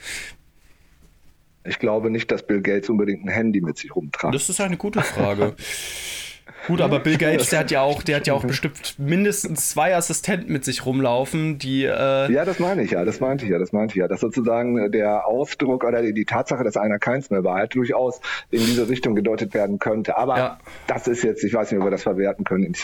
Ich 1.64 1.78
glaube 1.78 2.10
nicht, 2.10 2.30
dass 2.30 2.46
Bill 2.46 2.62
Gates 2.62 2.88
unbedingt 2.88 3.24
ein 3.24 3.28
Handy 3.28 3.60
mit 3.60 3.76
sich 3.76 3.94
rumtragt. 3.94 4.34
Das 4.34 4.48
ist 4.48 4.60
eine 4.60 4.76
gute 4.76 5.02
Frage. 5.02 5.54
Gut, 6.66 6.80
aber 6.80 7.00
Bill 7.00 7.16
Gates, 7.18 7.50
der 7.50 7.60
hat 7.60 7.70
ja 7.70 7.82
auch, 7.82 8.02
der 8.02 8.16
hat 8.16 8.26
ja 8.26 8.34
auch 8.34 8.44
bestimmt 8.44 8.94
mindestens 8.98 9.70
zwei 9.70 9.94
Assistenten 9.96 10.52
mit 10.52 10.64
sich 10.64 10.84
rumlaufen, 10.84 11.58
die. 11.58 11.84
Äh 11.84 12.32
ja, 12.32 12.44
das 12.44 12.58
meine 12.58 12.82
ich 12.82 12.92
ja, 12.92 13.04
das 13.04 13.20
meinte 13.20 13.44
ich 13.44 13.50
ja, 13.50 13.58
das 13.58 13.72
meinte 13.72 13.94
ich 13.94 14.00
ja. 14.00 14.08
Dass 14.08 14.20
sozusagen 14.20 14.90
der 14.90 15.26
Ausdruck 15.26 15.84
oder 15.84 16.02
die, 16.02 16.24
Tatsache, 16.24 16.64
dass 16.64 16.76
einer 16.76 16.98
keins 16.98 17.30
mehr 17.30 17.44
war, 17.44 17.56
halt 17.56 17.74
durchaus 17.74 18.20
in 18.50 18.60
diese 18.60 18.88
Richtung 18.88 19.14
gedeutet 19.14 19.54
werden 19.54 19.78
könnte. 19.78 20.18
Aber 20.18 20.36
ja. 20.36 20.58
das 20.86 21.08
ist 21.08 21.22
jetzt, 21.22 21.44
ich 21.44 21.54
weiß 21.54 21.70
nicht, 21.70 21.80
ob 21.80 21.86
wir 21.86 21.90
das 21.90 22.02
verwerten 22.02 22.44
können. 22.44 22.74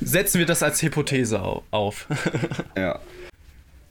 Setzen 0.00 0.38
wir 0.38 0.46
das 0.46 0.62
als 0.62 0.82
Hypothese 0.82 1.40
auf. 1.70 2.06
ja. 2.76 2.98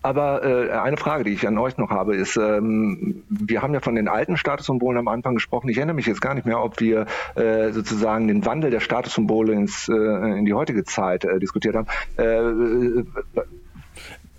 Aber 0.02 0.43
äh, 0.43 0.72
eine 0.72 0.97
Frage, 0.97 1.24
die 1.24 1.32
ich 1.32 1.47
an 1.47 1.58
euch 1.58 1.78
noch 1.78 1.91
habe, 1.91 2.16
ist, 2.16 2.36
ähm, 2.38 3.24
wir 3.30 3.62
haben 3.62 3.74
ja 3.74 3.82
von 3.82 3.95
den 3.95 4.08
alten 4.08 4.36
Statussymbolen 4.36 4.97
am 4.97 5.08
Anfang 5.08 5.36
gesprochen. 5.36 5.70
Ich 5.70 5.78
erinnere 5.78 5.95
mich 5.95 6.08
jetzt 6.08 6.22
gar 6.22 6.34
nicht 6.34 6.45
mehr, 6.45 6.64
ob 6.64 6.80
wir 6.80 7.06
äh, 7.36 7.72
sozusagen 7.72 8.28
den 8.28 8.45
Wandel 8.45 8.72
der 8.72 8.80
Statussymbole 8.80 9.54
ins, 9.54 9.88
äh, 9.89 9.93
in 9.93 10.45
die 10.45 10.54
heutige 10.54 10.84
Zeit 10.84 11.24
äh, 11.24 11.39
diskutiert 11.39 11.76
haben. 11.76 11.88
Äh, 12.18 12.24
äh 12.24 13.06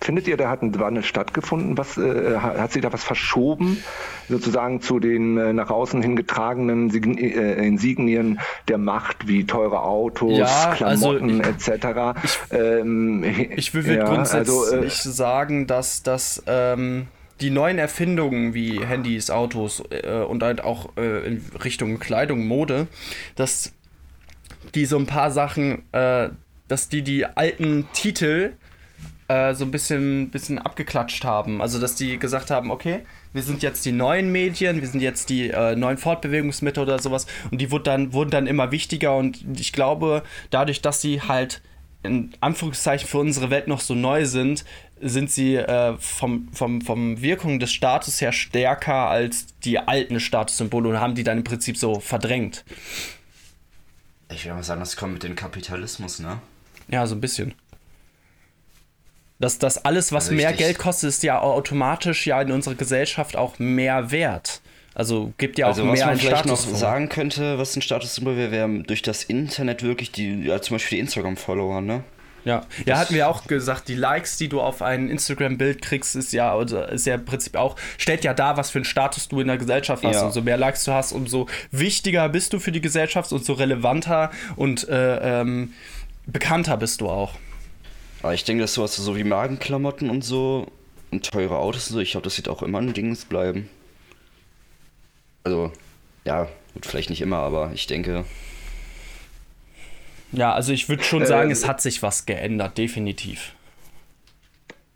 Findet 0.02 0.26
ihr, 0.26 0.36
da 0.36 0.50
hat 0.50 0.62
ein 0.62 0.76
Wandel 0.80 1.04
stattgefunden? 1.04 1.78
Was, 1.78 1.96
äh, 1.96 2.36
hat 2.36 2.72
sich 2.72 2.82
da 2.82 2.92
was 2.92 3.04
verschoben, 3.04 3.82
sozusagen 4.28 4.80
zu 4.80 4.98
den 4.98 5.38
äh, 5.38 5.52
nach 5.52 5.70
außen 5.70 6.02
hingetragenen 6.02 6.90
Sign 6.90 7.16
äh, 7.18 7.64
Insignien 7.64 8.40
der 8.66 8.78
Macht, 8.78 9.28
wie 9.28 9.46
teure 9.46 9.82
Autos, 9.82 10.36
ja, 10.36 10.46
also 10.80 11.10
Klamotten 11.10 11.40
also 11.40 11.72
etc.? 11.72 12.18
Ich, 12.24 12.38
ähm, 12.50 13.24
ich 13.56 13.74
würde 13.74 13.94
ja, 13.94 14.04
grundsätzlich 14.04 14.82
also, 14.82 15.10
sagen, 15.10 15.66
dass 15.68 16.02
das. 16.02 16.42
Ähm 16.46 17.06
die 17.40 17.50
neuen 17.50 17.78
Erfindungen 17.78 18.54
wie 18.54 18.84
Handys, 18.84 19.28
Autos 19.30 19.82
äh, 19.90 20.22
und 20.22 20.44
halt 20.44 20.62
auch 20.62 20.96
äh, 20.96 21.26
in 21.26 21.44
Richtung 21.64 21.98
Kleidung, 21.98 22.46
Mode, 22.46 22.86
dass 23.34 23.72
die 24.76 24.84
so 24.84 24.96
ein 24.96 25.06
paar 25.06 25.32
Sachen, 25.32 25.82
äh, 25.90 26.28
dass 26.68 26.88
die 26.88 27.02
die 27.02 27.24
alten 27.26 27.88
Titel 27.92 28.52
äh, 29.32 29.54
so 29.54 29.64
ein 29.64 29.70
bisschen, 29.70 30.30
bisschen 30.30 30.58
abgeklatscht 30.58 31.24
haben. 31.24 31.62
Also, 31.62 31.80
dass 31.80 31.94
die 31.94 32.18
gesagt 32.18 32.50
haben, 32.50 32.70
okay, 32.70 33.00
wir 33.32 33.42
sind 33.42 33.62
jetzt 33.62 33.84
die 33.86 33.92
neuen 33.92 34.30
Medien, 34.30 34.80
wir 34.80 34.88
sind 34.88 35.00
jetzt 35.00 35.30
die 35.30 35.48
äh, 35.48 35.74
neuen 35.74 35.96
Fortbewegungsmittel 35.96 36.82
oder 36.82 36.98
sowas. 36.98 37.26
Und 37.50 37.60
die 37.60 37.70
wurden 37.70 37.84
dann, 37.84 38.12
wurden 38.12 38.30
dann 38.30 38.46
immer 38.46 38.72
wichtiger. 38.72 39.16
Und 39.16 39.44
ich 39.58 39.72
glaube, 39.72 40.22
dadurch, 40.50 40.82
dass 40.82 41.00
sie 41.00 41.22
halt 41.22 41.62
in 42.02 42.32
Anführungszeichen 42.40 43.08
für 43.08 43.18
unsere 43.18 43.48
Welt 43.50 43.68
noch 43.68 43.80
so 43.80 43.94
neu 43.94 44.26
sind, 44.26 44.64
sind 45.00 45.30
sie 45.30 45.56
äh, 45.56 45.96
vom, 45.98 46.48
vom, 46.52 46.80
vom 46.82 47.22
Wirkung 47.22 47.58
des 47.58 47.72
Status 47.72 48.20
her 48.20 48.32
stärker 48.32 49.08
als 49.08 49.46
die 49.64 49.78
alten 49.78 50.20
Statussymbole 50.20 50.90
und 50.90 51.00
haben 51.00 51.14
die 51.14 51.24
dann 51.24 51.38
im 51.38 51.44
Prinzip 51.44 51.76
so 51.76 52.00
verdrängt. 52.00 52.64
Ich 54.30 54.44
würde 54.44 54.56
mal 54.56 54.62
sagen, 54.62 54.80
das 54.80 54.96
kommt 54.96 55.14
mit 55.14 55.22
dem 55.22 55.36
Kapitalismus, 55.36 56.18
ne? 56.18 56.38
Ja, 56.88 57.06
so 57.06 57.14
ein 57.14 57.20
bisschen. 57.20 57.54
Dass 59.42 59.58
das 59.58 59.84
alles, 59.84 60.12
was 60.12 60.30
Richtig. 60.30 60.36
mehr 60.36 60.52
Geld 60.52 60.78
kostet, 60.78 61.08
ist 61.08 61.24
ja 61.24 61.40
automatisch 61.40 62.28
ja 62.28 62.40
in 62.40 62.52
unserer 62.52 62.76
Gesellschaft 62.76 63.34
auch 63.34 63.58
mehr 63.58 64.12
wert. 64.12 64.60
Also 64.94 65.32
gibt 65.36 65.58
ja 65.58 65.66
auch 65.66 65.70
also, 65.70 65.82
mehr 65.82 65.94
was 65.94 66.00
man 66.00 66.16
vielleicht 66.16 66.44
Status 66.44 66.68
noch 66.68 66.76
sagen 66.76 67.08
könnte, 67.08 67.58
was 67.58 67.74
ein 67.74 67.82
Statussymbol 67.82 68.36
wäre, 68.36 68.52
wäre 68.52 68.68
durch 68.84 69.02
das 69.02 69.24
Internet 69.24 69.82
wirklich 69.82 70.12
die, 70.12 70.44
ja, 70.44 70.62
zum 70.62 70.76
Beispiel 70.76 70.98
die 70.98 71.00
Instagram-Follower, 71.00 71.80
ne? 71.80 72.04
Ja, 72.44 72.66
ja, 72.86 72.98
hatten 72.98 73.14
wir 73.14 73.28
auch 73.28 73.48
gesagt, 73.48 73.88
die 73.88 73.96
Likes, 73.96 74.36
die 74.36 74.48
du 74.48 74.60
auf 74.60 74.80
ein 74.80 75.08
Instagram-Bild 75.08 75.82
kriegst, 75.82 76.14
ist 76.14 76.32
ja, 76.32 76.60
ist 76.60 77.06
ja 77.06 77.16
im 77.16 77.24
Prinzip 77.24 77.56
auch, 77.56 77.74
stellt 77.98 78.22
ja 78.22 78.34
dar, 78.34 78.56
was 78.56 78.70
für 78.70 78.78
einen 78.78 78.84
Status 78.84 79.26
du 79.26 79.40
in 79.40 79.48
der 79.48 79.58
Gesellschaft 79.58 80.04
hast. 80.04 80.14
Ja. 80.14 80.26
Umso 80.26 80.42
mehr 80.42 80.56
Likes 80.56 80.84
du 80.84 80.92
hast, 80.92 81.10
umso 81.10 81.48
wichtiger 81.72 82.28
bist 82.28 82.52
du 82.52 82.60
für 82.60 82.70
die 82.70 82.80
Gesellschaft 82.80 83.32
und 83.32 83.44
so 83.44 83.54
relevanter 83.54 84.30
und 84.54 84.88
äh, 84.88 85.40
ähm, 85.40 85.72
bekannter 86.26 86.76
bist 86.76 87.00
du 87.00 87.08
auch. 87.08 87.34
Aber 88.22 88.34
ich 88.34 88.44
denke, 88.44 88.62
dass 88.62 88.74
sowas 88.74 88.94
so 88.94 89.16
wie 89.16 89.24
Magenklamotten 89.24 90.08
und 90.08 90.22
so 90.22 90.68
und 91.10 91.28
teure 91.30 91.58
Autos 91.58 91.90
und 91.90 91.94
so, 91.94 92.00
ich 92.00 92.12
glaube, 92.12 92.24
das 92.24 92.36
wird 92.36 92.48
auch 92.48 92.62
immer 92.62 92.78
ein 92.78 92.92
Ding 92.92 93.16
bleiben. 93.28 93.68
Also, 95.44 95.72
ja, 96.24 96.48
gut, 96.72 96.86
vielleicht 96.86 97.10
nicht 97.10 97.20
immer, 97.20 97.38
aber 97.38 97.72
ich 97.74 97.88
denke. 97.88 98.24
Ja, 100.30 100.52
also 100.52 100.72
ich 100.72 100.88
würde 100.88 101.02
schon 101.02 101.26
sagen, 101.26 101.50
äh, 101.50 101.52
es 101.52 101.66
hat 101.66 101.82
sich 101.82 102.02
was 102.02 102.24
geändert, 102.24 102.78
definitiv. 102.78 103.54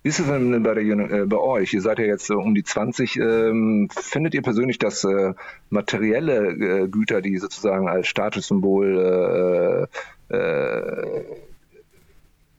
Wie 0.02 0.08
ist 0.08 0.20
es 0.20 0.26
denn 0.26 0.62
bei, 0.62 0.74
der, 0.74 0.84
äh, 0.84 1.26
bei 1.26 1.36
euch? 1.36 1.74
Ihr 1.74 1.82
seid 1.82 1.98
ja 1.98 2.04
jetzt 2.04 2.30
äh, 2.30 2.34
um 2.34 2.54
die 2.54 2.62
20. 2.62 3.16
Ähm, 3.16 3.88
findet 3.90 4.34
ihr 4.34 4.42
persönlich, 4.42 4.78
dass 4.78 5.02
äh, 5.02 5.34
materielle 5.68 6.84
äh, 6.84 6.88
Güter, 6.88 7.20
die 7.22 7.38
sozusagen 7.38 7.88
als 7.88 8.06
Statussymbol 8.06 9.88
äh, 10.30 10.36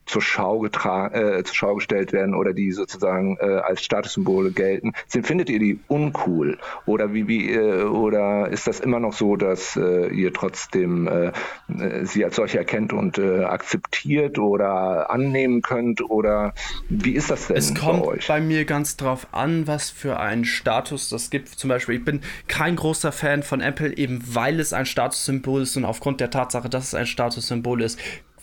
zur 0.08 0.22
Schau, 0.22 0.60
getragen, 0.60 1.14
äh, 1.14 1.44
zur 1.44 1.54
Schau 1.54 1.74
gestellt 1.76 2.12
werden 2.12 2.34
oder 2.34 2.52
die 2.52 2.72
sozusagen 2.72 3.36
äh, 3.40 3.44
als 3.44 3.84
Statussymbole 3.84 4.50
gelten. 4.50 4.92
Sind, 5.06 5.26
findet 5.26 5.50
ihr 5.50 5.58
die 5.58 5.78
uncool? 5.88 6.58
Oder 6.86 7.12
wie, 7.12 7.28
wie 7.28 7.52
äh, 7.52 7.84
oder 7.84 8.48
ist 8.48 8.66
das 8.66 8.80
immer 8.80 9.00
noch 9.00 9.12
so, 9.12 9.36
dass 9.36 9.76
äh, 9.76 10.08
ihr 10.08 10.32
trotzdem 10.32 11.06
äh, 11.06 11.32
sie 12.04 12.24
als 12.24 12.36
solche 12.36 12.58
erkennt 12.58 12.92
und 12.92 13.18
äh, 13.18 13.44
akzeptiert 13.44 14.38
oder 14.38 15.10
annehmen 15.10 15.60
könnt? 15.60 16.00
Oder 16.00 16.54
wie 16.88 17.12
ist 17.12 17.30
das 17.30 17.48
denn 17.48 17.56
es 17.56 17.74
kommt 17.74 18.26
bei 18.26 18.38
bei 18.38 18.44
mir 18.44 18.64
ganz 18.66 18.96
drauf 18.96 19.26
an, 19.32 19.66
was 19.66 19.90
für 19.90 20.20
einen 20.20 20.44
Status 20.44 21.08
das 21.08 21.28
gibt. 21.28 21.48
Zum 21.48 21.66
Beispiel, 21.66 21.96
ich 21.96 22.04
bin 22.04 22.20
kein 22.46 22.76
großer 22.76 23.10
Fan 23.10 23.42
von 23.42 23.60
Apple, 23.60 23.96
eben 23.96 24.22
weil 24.24 24.60
es 24.60 24.72
ein 24.72 24.86
Statussymbol 24.86 25.62
ist 25.62 25.76
und 25.76 25.84
aufgrund 25.84 26.20
der 26.20 26.30
Tatsache, 26.30 26.68
dass 26.68 26.84
es 26.84 26.94
ein 26.94 27.06
Statussymbol 27.06 27.82
ist, 27.82 27.98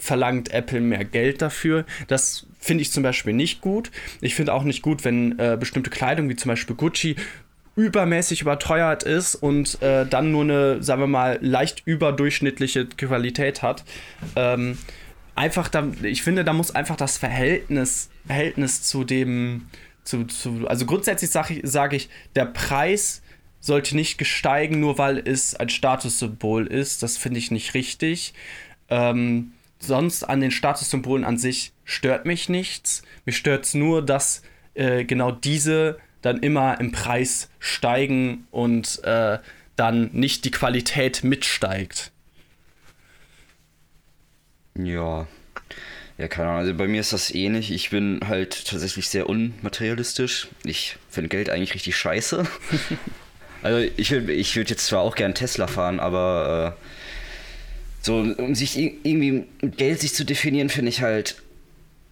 verlangt 0.05 0.53
Apple 0.53 0.81
mehr 0.81 1.03
Geld 1.03 1.41
dafür. 1.41 1.85
Das 2.07 2.45
finde 2.59 2.83
ich 2.83 2.91
zum 2.91 3.03
Beispiel 3.03 3.33
nicht 3.33 3.61
gut. 3.61 3.91
Ich 4.21 4.35
finde 4.35 4.53
auch 4.53 4.63
nicht 4.63 4.81
gut, 4.81 5.03
wenn 5.03 5.37
äh, 5.39 5.57
bestimmte 5.59 5.89
Kleidung, 5.89 6.29
wie 6.29 6.35
zum 6.35 6.49
Beispiel 6.49 6.75
Gucci, 6.75 7.15
übermäßig 7.75 8.41
überteuert 8.41 9.03
ist 9.03 9.35
und 9.35 9.81
äh, 9.81 10.05
dann 10.05 10.31
nur 10.31 10.43
eine, 10.43 10.81
sagen 10.81 11.01
wir 11.01 11.07
mal, 11.07 11.39
leicht 11.41 11.83
überdurchschnittliche 11.85 12.85
Qualität 12.85 13.61
hat. 13.61 13.83
Ähm, 14.35 14.77
einfach, 15.35 15.67
da, 15.67 15.87
ich 16.03 16.23
finde, 16.23 16.45
da 16.45 16.53
muss 16.53 16.73
einfach 16.73 16.95
das 16.95 17.17
Verhältnis, 17.17 18.09
Verhältnis 18.25 18.83
zu 18.83 19.03
dem, 19.03 19.67
zu, 20.03 20.23
zu 20.23 20.67
also 20.67 20.85
grundsätzlich 20.85 21.31
sage 21.31 21.55
ich, 21.55 21.61
sag 21.63 21.93
ich, 21.93 22.09
der 22.35 22.45
Preis 22.45 23.21
sollte 23.59 23.95
nicht 23.95 24.17
gesteigen, 24.17 24.79
nur 24.79 24.97
weil 24.97 25.17
es 25.17 25.55
ein 25.55 25.69
Statussymbol 25.69 26.67
ist. 26.67 27.03
Das 27.03 27.17
finde 27.17 27.39
ich 27.39 27.51
nicht 27.51 27.73
richtig. 27.73 28.33
Ähm, 28.89 29.51
sonst 29.79 30.23
an 30.23 30.41
den 30.41 30.51
Statussymbolen 30.51 31.25
an 31.25 31.37
sich 31.37 31.73
stört 31.83 32.25
mich 32.25 32.49
nichts. 32.49 33.03
Mich 33.25 33.37
stört 33.37 33.65
es 33.65 33.73
nur, 33.73 34.03
dass 34.03 34.41
äh, 34.73 35.05
genau 35.05 35.31
diese 35.31 35.97
dann 36.21 36.39
immer 36.39 36.79
im 36.79 36.91
Preis 36.91 37.49
steigen 37.59 38.47
und 38.51 39.03
äh, 39.03 39.39
dann 39.75 40.09
nicht 40.13 40.45
die 40.45 40.51
Qualität 40.51 41.23
mitsteigt. 41.23 42.11
Ja. 44.77 45.27
Ja, 46.17 46.27
keine 46.29 46.49
Ahnung. 46.49 46.61
Also 46.61 46.73
bei 46.73 46.87
mir 46.87 47.01
ist 47.01 47.13
das 47.13 47.33
ähnlich. 47.33 47.71
Ich 47.71 47.89
bin 47.89 48.21
halt 48.25 48.67
tatsächlich 48.67 49.09
sehr 49.09 49.27
unmaterialistisch. 49.29 50.47
Ich 50.63 50.97
finde 51.09 51.29
Geld 51.29 51.49
eigentlich 51.49 51.73
richtig 51.75 51.97
scheiße. 51.97 52.45
also 53.61 53.89
ich 53.97 54.11
würde 54.11 54.31
ich 54.31 54.55
würd 54.55 54.69
jetzt 54.69 54.85
zwar 54.85 55.01
auch 55.01 55.15
gern 55.15 55.35
Tesla 55.35 55.67
fahren, 55.67 55.99
aber 55.99 56.77
äh, 56.79 56.85
so, 58.05 58.17
um 58.17 58.53
sich 58.53 58.77
irgendwie 58.77 59.45
mit 59.61 59.77
Geld 59.77 59.99
sich 60.01 60.13
zu 60.13 60.25
definieren, 60.25 60.69
finde 60.69 60.89
ich 60.89 61.01
halt. 61.01 61.41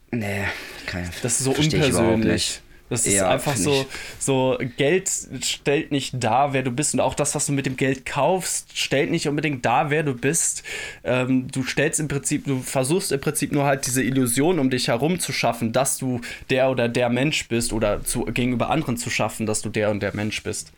Nee, 0.10 0.46
keine 0.88 1.10
Das 1.22 1.40
ist 1.40 1.44
so 1.44 1.52
unpersönlich. 1.52 2.62
Das 2.90 3.06
ist 3.06 3.14
ja, 3.14 3.30
einfach 3.30 3.56
so, 3.56 3.86
so, 4.20 4.60
Geld 4.78 5.10
stellt 5.42 5.92
nicht 5.92 6.16
dar, 6.16 6.54
wer 6.54 6.64
du 6.64 6.72
bist. 6.72 6.94
Und 6.94 7.00
auch 7.00 7.14
das, 7.16 7.34
was 7.34 7.46
du 7.46 7.52
mit 7.52 7.66
dem 7.66 7.78
Geld 7.78 8.06
kaufst, 8.06 8.78
stellt 8.78 9.10
nicht 9.10 9.28
unbedingt 9.28 9.66
dar, 9.66 9.90
wer 9.90 10.04
du 10.04 10.14
bist. 10.14 10.64
Ähm, 11.04 11.48
du 11.52 11.64
stellst 11.64 12.00
im 12.00 12.08
Prinzip, 12.08 12.46
du 12.46 12.60
versuchst 12.60 13.12
im 13.12 13.22
Prinzip 13.22 13.52
nur 13.52 13.64
halt 13.64 13.86
diese 13.86 14.04
Illusion 14.04 14.60
um 14.60 14.70
dich 14.70 14.88
herum 14.88 15.20
zu 15.20 15.32
schaffen, 15.32 15.74
dass 15.74 15.98
du 15.98 16.22
der 16.50 16.70
oder 16.70 16.90
der 16.90 17.10
Mensch 17.10 17.48
bist 17.48 17.72
oder 17.72 18.04
zu, 18.04 18.26
gegenüber 18.26 18.70
anderen 18.70 18.98
zu 18.98 19.10
schaffen, 19.10 19.46
dass 19.46 19.62
du 19.62 19.70
der 19.70 19.90
und 19.90 20.02
der 20.02 20.16
Mensch 20.16 20.42
bist. 20.44 20.72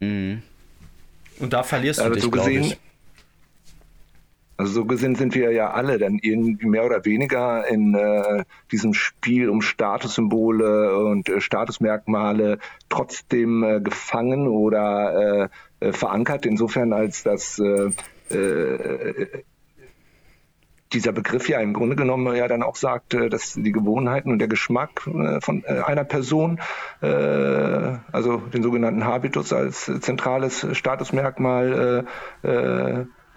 Mhm. 0.00 0.42
Und 1.40 1.52
da 1.52 1.62
verlierst 1.62 2.00
du 2.00 2.10
dich, 2.10 2.30
glaube 2.30 2.52
ich 2.52 2.78
Also 4.58 4.72
so 4.72 4.84
gesinnt 4.84 5.18
sind 5.18 5.36
wir 5.36 5.52
ja 5.52 5.70
alle 5.70 5.98
dann 5.98 6.18
irgendwie 6.20 6.66
mehr 6.66 6.84
oder 6.84 7.04
weniger 7.04 7.66
in 7.68 7.94
äh, 7.94 8.44
diesem 8.72 8.92
Spiel 8.92 9.48
um 9.48 9.62
Statussymbole 9.62 10.98
und 10.98 11.28
äh, 11.28 11.40
Statusmerkmale 11.40 12.58
trotzdem 12.88 13.62
äh, 13.62 13.80
gefangen 13.80 14.48
oder 14.48 15.48
äh, 15.80 15.86
äh, 15.86 15.92
verankert, 15.92 16.44
insofern 16.44 16.92
als 16.92 17.22
dass 17.22 17.60
äh, 17.60 17.90
äh, 18.34 19.44
dieser 20.92 21.12
Begriff 21.12 21.48
ja 21.48 21.60
im 21.60 21.72
Grunde 21.72 21.94
genommen 21.94 22.34
ja 22.34 22.48
dann 22.48 22.64
auch 22.64 22.74
sagt, 22.74 23.14
äh, 23.14 23.28
dass 23.28 23.54
die 23.54 23.72
Gewohnheiten 23.72 24.32
und 24.32 24.40
der 24.40 24.48
Geschmack 24.48 25.06
äh, 25.06 25.40
von 25.40 25.62
äh, 25.64 25.82
einer 25.82 26.04
Person, 26.04 26.60
also 27.00 28.38
den 28.38 28.64
sogenannten 28.64 29.04
Habitus 29.04 29.52
als 29.52 29.84
zentrales 30.00 30.66
Statusmerkmal 30.72 32.06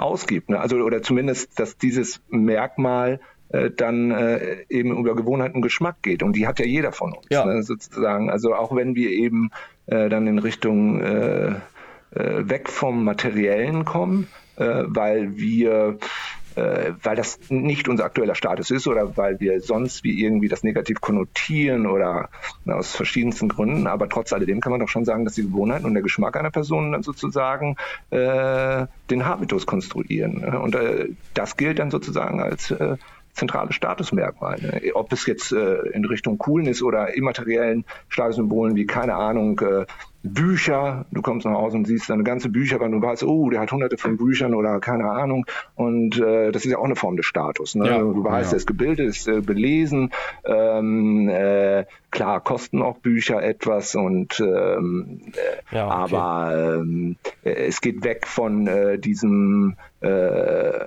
ausgibt. 0.02 0.49
Ne? 0.49 0.60
Also 0.60 0.78
oder 0.78 1.02
zumindest, 1.02 1.60
dass 1.60 1.78
dieses 1.78 2.22
Merkmal 2.30 3.20
dann 3.76 4.16
eben 4.70 4.97
über 4.97 5.14
Gewohnheiten 5.14 5.56
und 5.58 5.62
Geschmack 5.62 5.97
geht. 6.04 6.24
Und 6.24 6.38
die 6.38 6.47
hat 6.47 6.60
ja 6.60 6.66
jeder 6.66 6.93
von 6.93 7.12
uns, 7.12 7.28
ja. 7.30 7.45
Ne, 7.45 7.64
sozusagen. 7.64 8.30
Also 8.30 8.56
auch 8.56 8.74
wenn 8.74 8.95
wir 8.95 9.10
eben 9.10 9.52
dann 9.88 10.26
in 10.26 10.39
Richtung 10.39 11.02
weg 12.12 12.70
vom 12.70 13.04
Materiellen 13.04 13.84
kommen, 13.84 14.30
weil 14.56 15.36
wir 15.36 15.97
äh, 16.56 16.91
weil 17.04 17.16
das 17.16 17.39
nicht 17.49 17.88
unser 17.88 18.06
aktueller 18.06 18.36
Status 18.36 18.72
ist 18.72 18.88
oder 18.88 19.18
weil 19.18 19.39
wir 19.39 19.62
sonst 19.62 20.04
wie 20.04 20.24
irgendwie 20.24 20.47
das 20.47 20.64
negativ 20.64 21.02
konnotieren 21.02 21.88
oder 21.88 22.30
na, 22.66 22.76
aus 22.76 22.95
verschiedensten 22.95 23.49
Gründen. 23.49 23.88
Aber 23.88 24.10
trotz 24.10 24.34
alledem 24.34 24.60
kann 24.60 24.72
man 24.72 24.80
doch 24.80 24.89
schon 24.89 25.06
sagen, 25.06 25.26
dass 25.26 25.36
die 25.36 25.43
Gewohnheiten 25.43 25.86
und 25.86 25.93
der 25.93 26.04
Geschmack 26.04 26.36
einer 26.38 26.52
Person 26.52 26.91
dann 26.91 27.04
sozusagen 27.04 27.76
äh, 28.10 28.86
den 29.10 29.26
Habitus 29.26 29.66
konstruieren. 29.66 30.41
Ne? 30.41 30.60
Und 30.60 30.76
äh, 30.76 31.10
das 31.34 31.58
gilt 31.58 31.80
dann 31.80 31.91
sozusagen 31.91 32.41
als 32.41 32.74
äh, 33.32 33.34
zentrale 33.34 33.73
Statusmerkmal. 33.73 34.59
Ne? 34.61 34.91
Ob 34.93 35.11
es 35.13 35.25
jetzt 35.25 35.51
äh, 35.51 35.88
in 35.89 36.05
Richtung 36.05 36.38
Coolness 36.38 36.82
oder 36.82 37.15
immateriellen 37.15 37.86
Statussymbolen 38.09 38.75
wie, 38.75 38.86
keine 38.86 39.15
Ahnung, 39.15 39.59
äh, 39.59 39.86
Bücher, 40.23 41.05
du 41.11 41.23
kommst 41.23 41.47
nach 41.47 41.53
Hause 41.53 41.77
und 41.77 41.88
siehst 41.88 42.11
eine 42.11 42.23
ganze 42.23 42.49
Bücherwand 42.49 42.93
und 42.93 43.01
weißt, 43.01 43.23
oh, 43.23 43.49
der 43.49 43.61
hat 43.61 43.71
hunderte 43.71 43.97
von 43.97 44.17
Büchern 44.17 44.53
oder 44.53 44.79
keine 44.79 45.09
Ahnung. 45.09 45.45
Und 45.75 46.19
äh, 46.19 46.51
das 46.51 46.63
ist 46.63 46.71
ja 46.71 46.77
auch 46.77 46.86
eine 46.86 46.95
Form 46.95 47.17
des 47.17 47.25
Status. 47.25 47.73
Ne? 47.73 47.88
Ja, 47.88 47.97
du 47.99 48.23
weißt, 48.23 48.51
ja. 48.51 48.55
er 48.55 48.57
ist 48.57 48.67
gebildet, 48.67 49.07
ist 49.07 49.27
äh, 49.27 49.41
belesen. 49.41 50.11
Ähm, 50.45 51.27
äh, 51.27 51.86
klar, 52.11 52.39
kosten 52.39 52.84
auch 52.84 52.97
Bücher 52.97 53.41
etwas 53.41 53.95
und 53.95 54.39
ähm, 54.39 55.21
äh, 55.34 55.75
ja, 55.75 55.88
okay. 55.88 56.15
aber 56.15 56.75
ähm, 56.82 57.15
es 57.43 57.82
geht 57.82 58.03
weg 58.03 58.27
von 58.27 58.67
äh, 58.67 58.99
diesem 58.99 59.75
äh, 60.01 60.86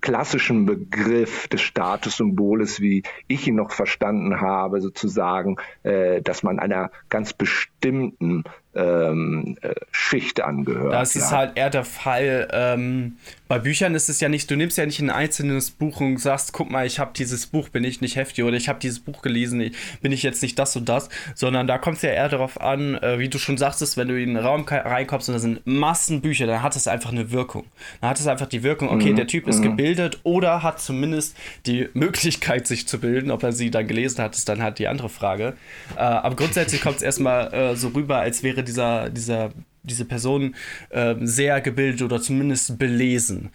klassischen 0.00 0.66
Begriff 0.66 1.48
des 1.48 1.60
Statussymboles, 1.60 2.80
wie 2.80 3.02
ich 3.28 3.46
ihn 3.46 3.56
noch 3.56 3.72
verstanden 3.72 4.40
habe, 4.40 4.80
sozusagen, 4.80 5.56
äh, 5.82 6.22
dass 6.22 6.42
man 6.42 6.58
einer 6.58 6.90
ganz 7.08 7.32
bestimmten 7.32 8.44
ähm, 8.74 9.56
äh, 9.62 9.74
Schicht 9.90 10.40
angehört. 10.40 10.92
Das 10.92 11.16
ist 11.16 11.30
ja. 11.30 11.38
halt 11.38 11.56
eher 11.56 11.70
der 11.70 11.84
Fall. 11.84 12.48
Ähm, 12.52 13.16
bei 13.48 13.58
Büchern 13.58 13.96
ist 13.96 14.08
es 14.08 14.20
ja 14.20 14.28
nicht, 14.28 14.48
du 14.48 14.56
nimmst 14.56 14.78
ja 14.78 14.86
nicht 14.86 15.00
ein 15.00 15.10
einzelnes 15.10 15.72
Buch 15.72 16.00
und 16.00 16.18
sagst, 16.18 16.52
guck 16.52 16.70
mal, 16.70 16.86
ich 16.86 17.00
habe 17.00 17.10
dieses 17.16 17.48
Buch, 17.48 17.68
bin 17.68 17.82
ich 17.82 18.00
nicht 18.00 18.14
heftig 18.14 18.44
oder 18.44 18.56
ich 18.56 18.68
habe 18.68 18.78
dieses 18.78 19.00
Buch 19.00 19.22
gelesen, 19.22 19.72
bin 20.00 20.12
ich 20.12 20.22
jetzt 20.22 20.40
nicht 20.42 20.56
das 20.56 20.76
und 20.76 20.88
das, 20.88 21.08
sondern 21.34 21.66
da 21.66 21.78
kommt 21.78 21.96
es 21.96 22.02
ja 22.02 22.10
eher 22.10 22.28
darauf 22.28 22.60
an, 22.60 22.94
äh, 22.94 23.18
wie 23.18 23.28
du 23.28 23.38
schon 23.38 23.58
sagtest, 23.58 23.96
wenn 23.96 24.06
du 24.06 24.20
in 24.20 24.34
den 24.34 24.36
Raum 24.36 24.64
reinkommst 24.68 25.28
und 25.28 25.34
da 25.34 25.40
sind 25.40 25.66
Massen 25.66 26.20
Bücher, 26.20 26.46
dann 26.46 26.62
hat 26.62 26.76
es 26.76 26.86
einfach 26.86 27.10
eine 27.10 27.32
Wirkung. 27.32 27.64
Dann 28.00 28.10
hat 28.10 28.20
es 28.20 28.28
einfach 28.28 28.46
die 28.46 28.62
Wirkung, 28.62 28.88
okay, 28.88 29.10
mhm. 29.10 29.16
der 29.16 29.26
Typ 29.26 29.48
ist 29.48 29.58
mhm. 29.58 29.64
gebildet 29.64 30.20
oder 30.22 30.62
hat 30.62 30.80
zumindest 30.80 31.36
die 31.66 31.88
Möglichkeit, 31.94 32.68
sich 32.68 32.86
zu 32.86 33.00
bilden. 33.00 33.32
Ob 33.32 33.42
er 33.42 33.50
sie 33.50 33.72
dann 33.72 33.88
gelesen 33.88 34.22
hat, 34.22 34.36
ist 34.36 34.48
dann 34.48 34.62
halt 34.62 34.78
die 34.78 34.86
andere 34.86 35.08
Frage. 35.08 35.54
Äh, 35.96 36.00
aber 36.00 36.36
grundsätzlich 36.36 36.82
kommt 36.82 36.98
es 36.98 37.02
erstmal 37.02 37.52
äh, 37.52 37.74
so 37.74 37.88
rüber, 37.88 38.18
als 38.18 38.44
wäre 38.44 38.59
dieser, 38.62 39.10
dieser, 39.10 39.50
diese 39.82 40.04
Person 40.04 40.54
äh, 40.90 41.14
sehr 41.20 41.60
gebildet 41.60 42.02
oder 42.02 42.20
zumindest 42.20 42.78
belesen. 42.78 43.50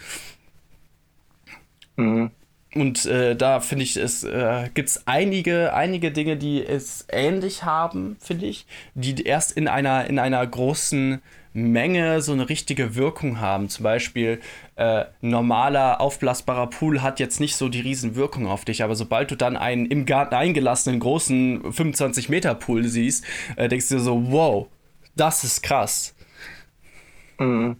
Mhm. 1.97 2.31
Und 2.75 3.05
äh, 3.05 3.37
da 3.37 3.61
finde 3.61 3.83
ich, 3.85 3.95
es 3.95 4.25
äh, 4.25 4.69
gibt 4.73 5.01
einige, 5.05 5.73
einige 5.73 6.11
Dinge, 6.11 6.35
die 6.35 6.61
es 6.61 7.05
ähnlich 7.09 7.63
haben, 7.63 8.17
finde 8.19 8.47
ich, 8.47 8.65
die 8.95 9.23
erst 9.23 9.53
in 9.53 9.69
einer, 9.69 10.07
in 10.07 10.19
einer 10.19 10.45
großen 10.45 11.21
Menge 11.53 12.19
so 12.19 12.33
eine 12.33 12.49
richtige 12.49 12.95
Wirkung 12.95 13.39
haben. 13.39 13.69
Zum 13.69 13.83
Beispiel 13.83 14.41
äh, 14.75 15.05
normaler 15.21 16.01
aufblasbarer 16.01 16.67
Pool 16.67 17.01
hat 17.01 17.21
jetzt 17.21 17.39
nicht 17.39 17.55
so 17.55 17.69
die 17.69 17.79
riesen 17.79 18.17
Wirkung 18.17 18.45
auf 18.45 18.65
dich, 18.65 18.83
aber 18.83 18.95
sobald 18.95 19.31
du 19.31 19.37
dann 19.37 19.55
einen 19.55 19.85
im 19.85 20.05
Garten 20.05 20.35
eingelassenen 20.35 20.99
großen 20.99 21.71
25 21.71 22.27
Meter 22.27 22.55
Pool 22.55 22.83
siehst, 22.83 23.23
äh, 23.55 23.69
denkst 23.69 23.87
du 23.87 23.95
dir 23.95 24.01
so, 24.01 24.31
wow, 24.31 24.67
das 25.15 25.43
ist 25.43 25.63
krass. 25.63 26.13
Mhm. 27.39 27.77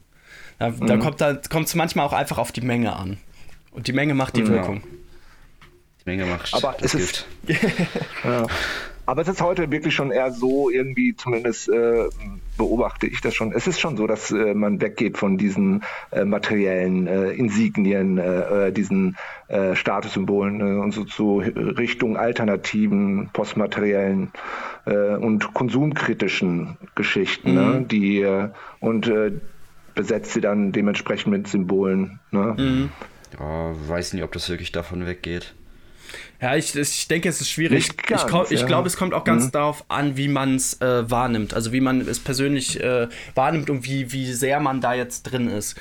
Da, 0.60 0.70
da 0.72 0.96
mhm. 0.96 1.02
kommt 1.50 1.68
es 1.68 1.76
manchmal 1.76 2.06
auch 2.06 2.14
einfach 2.14 2.38
auf 2.38 2.52
die 2.52 2.62
Menge 2.62 2.96
an. 2.96 3.18
Und 3.72 3.88
die 3.88 3.94
Menge 3.94 4.14
macht 4.14 4.38
die 4.38 4.44
mhm. 4.44 4.50
Wirkung. 4.50 4.84
Die 6.02 6.10
Menge 6.10 6.26
macht 6.26 6.54
aber 6.54 6.76
das 6.80 6.94
Gift. 6.94 7.26
ja. 8.24 8.48
Aber 9.06 9.22
es 9.22 9.28
ist 9.28 9.42
heute 9.42 9.70
wirklich 9.72 9.94
schon 9.94 10.12
eher 10.12 10.32
so, 10.32 10.70
irgendwie 10.70 11.16
zumindest 11.16 11.70
äh, 11.70 12.06
beobachte 12.58 13.08
ich 13.08 13.22
das 13.22 13.36
schon. 13.36 13.52
Es 13.52 13.68
ist 13.68 13.80
schon 13.80 13.98
so, 13.98 14.08
dass 14.08 14.32
äh, 14.32 14.54
man 14.54 14.82
weggeht 14.82 15.18
von 15.18 15.38
diesen 15.38 15.84
äh, 16.12 16.26
materiellen 16.26 17.08
äh, 17.08 17.32
Insignien, 17.32 18.18
äh, 18.18 18.68
äh, 18.68 18.72
diesen 18.72 19.18
äh, 19.48 19.76
Statussymbolen 19.76 20.60
äh, 20.62 20.80
und 20.82 20.92
so 20.92 21.04
zu 21.04 21.38
Richtung 21.40 22.18
alternativen, 22.18 23.30
postmateriellen 23.32 24.32
äh, 24.86 25.16
und 25.16 25.54
konsumkritischen 25.54 26.78
Geschichten, 26.96 27.54
ne, 27.54 27.62
mhm. 27.62 27.72
ne? 27.72 27.82
die 27.84 28.48
und 28.80 29.08
äh, 29.08 29.32
besetzt 29.94 30.34
sie 30.34 30.42
dann 30.42 30.72
dementsprechend 30.72 31.32
mit 31.32 31.48
Symbolen. 31.48 32.20
Ne? 32.32 32.56
Mhm. 32.58 32.90
Ja, 33.40 33.74
weiß 33.88 34.14
nicht, 34.14 34.24
ob 34.24 34.32
das 34.32 34.50
wirklich 34.50 34.72
davon 34.72 35.06
weggeht. 35.06 35.54
Ja, 36.42 36.56
ich, 36.56 36.76
ich 36.76 37.08
denke, 37.08 37.30
es 37.30 37.42
ist 37.42 37.50
schwierig. 37.50 37.96
Ganz, 37.98 38.24
ich, 38.24 38.52
ich 38.52 38.62
ja. 38.62 38.68
glaube, 38.68 38.88
es 38.88 38.98
kommt 38.98 39.14
auch 39.14 39.24
ganz 39.24 39.46
mhm. 39.46 39.52
darauf 39.52 39.86
an, 39.90 40.18
wie 40.18 40.28
man 40.28 40.56
es 40.56 40.82
äh, 40.82 41.10
wahrnimmt. 41.10 41.54
Also 41.54 41.72
wie 41.72 41.82
man 41.82 42.02
es 42.02 42.20
persönlich 42.20 42.82
äh, 42.82 43.08
wahrnimmt 43.34 43.70
und 43.70 43.86
wie, 43.86 44.12
wie 44.12 44.32
sehr 44.34 44.60
man 44.60 44.82
da 44.82 44.94
jetzt 44.94 45.24
drin 45.24 45.50
ist. 45.50 45.76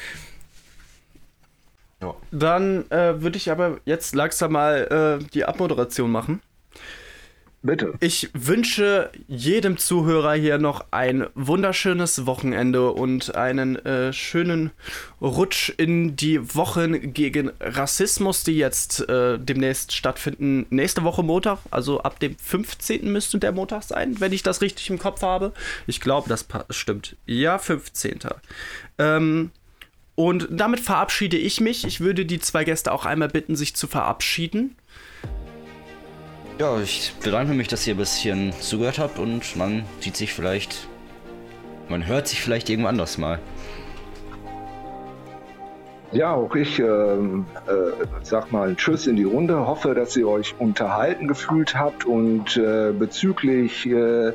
Ja. 2.00 2.14
Dann 2.30 2.90
äh, 2.90 3.20
würde 3.22 3.36
ich 3.36 3.50
aber 3.50 3.78
jetzt 3.84 4.14
langsam 4.14 4.52
mal 4.52 5.20
äh, 5.20 5.24
die 5.32 5.44
Abmoderation 5.44 6.10
machen. 6.10 6.40
Bitte. 7.66 7.94
Ich 8.00 8.28
wünsche 8.34 9.10
jedem 9.26 9.78
Zuhörer 9.78 10.34
hier 10.34 10.58
noch 10.58 10.84
ein 10.90 11.26
wunderschönes 11.34 12.26
Wochenende 12.26 12.90
und 12.90 13.36
einen 13.36 13.76
äh, 13.86 14.12
schönen 14.12 14.70
Rutsch 15.22 15.72
in 15.78 16.14
die 16.14 16.54
Wochen 16.54 17.14
gegen 17.14 17.52
Rassismus, 17.60 18.44
die 18.44 18.58
jetzt 18.58 19.08
äh, 19.08 19.38
demnächst 19.38 19.94
stattfinden. 19.94 20.66
Nächste 20.68 21.04
Woche 21.04 21.22
Montag, 21.22 21.60
also 21.70 22.02
ab 22.02 22.20
dem 22.20 22.36
15. 22.36 23.10
müsste 23.10 23.38
der 23.38 23.52
Montag 23.52 23.84
sein, 23.84 24.20
wenn 24.20 24.34
ich 24.34 24.42
das 24.42 24.60
richtig 24.60 24.90
im 24.90 24.98
Kopf 24.98 25.22
habe. 25.22 25.54
Ich 25.86 26.02
glaube, 26.02 26.28
das 26.28 26.46
stimmt. 26.68 27.16
Ja, 27.24 27.56
15. 27.56 28.18
Ähm, 28.98 29.52
und 30.16 30.48
damit 30.50 30.80
verabschiede 30.80 31.38
ich 31.38 31.62
mich. 31.62 31.86
Ich 31.86 32.00
würde 32.00 32.26
die 32.26 32.40
zwei 32.40 32.64
Gäste 32.64 32.92
auch 32.92 33.06
einmal 33.06 33.28
bitten, 33.28 33.56
sich 33.56 33.74
zu 33.74 33.86
verabschieden. 33.86 34.76
Ja, 36.58 36.78
ich 36.78 37.12
bedanke 37.20 37.52
mich, 37.52 37.66
dass 37.66 37.84
ihr 37.84 37.94
ein 37.94 37.98
bisschen 37.98 38.52
zugehört 38.52 39.00
habt 39.00 39.18
und 39.18 39.56
man 39.56 39.84
sieht 39.98 40.16
sich 40.16 40.32
vielleicht, 40.32 40.86
man 41.88 42.06
hört 42.06 42.28
sich 42.28 42.40
vielleicht 42.40 42.70
irgendwann 42.70 42.94
anders 42.94 43.18
mal. 43.18 43.40
Ja, 46.12 46.32
auch 46.32 46.54
ich 46.54 46.78
äh, 46.78 46.84
äh, 46.84 47.16
sag 48.22 48.52
mal 48.52 48.76
Tschüss 48.76 49.08
in 49.08 49.16
die 49.16 49.24
Runde. 49.24 49.66
Hoffe, 49.66 49.94
dass 49.94 50.16
ihr 50.16 50.28
euch 50.28 50.54
unterhalten 50.60 51.26
gefühlt 51.26 51.74
habt 51.74 52.04
und 52.04 52.56
äh, 52.56 52.92
bezüglich 52.92 53.84
äh, 53.86 54.32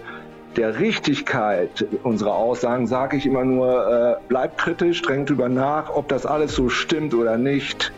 der 0.58 0.78
Richtigkeit 0.78 1.86
unserer 2.04 2.36
Aussagen 2.36 2.86
sage 2.86 3.16
ich 3.16 3.26
immer 3.26 3.46
nur, 3.46 4.20
äh, 4.22 4.28
bleibt 4.28 4.58
kritisch, 4.58 5.02
drängt 5.04 5.30
drüber 5.30 5.48
nach, 5.48 5.90
ob 5.90 6.10
das 6.10 6.26
alles 6.26 6.54
so 6.54 6.68
stimmt 6.68 7.14
oder 7.14 7.38
nicht. 7.38 7.94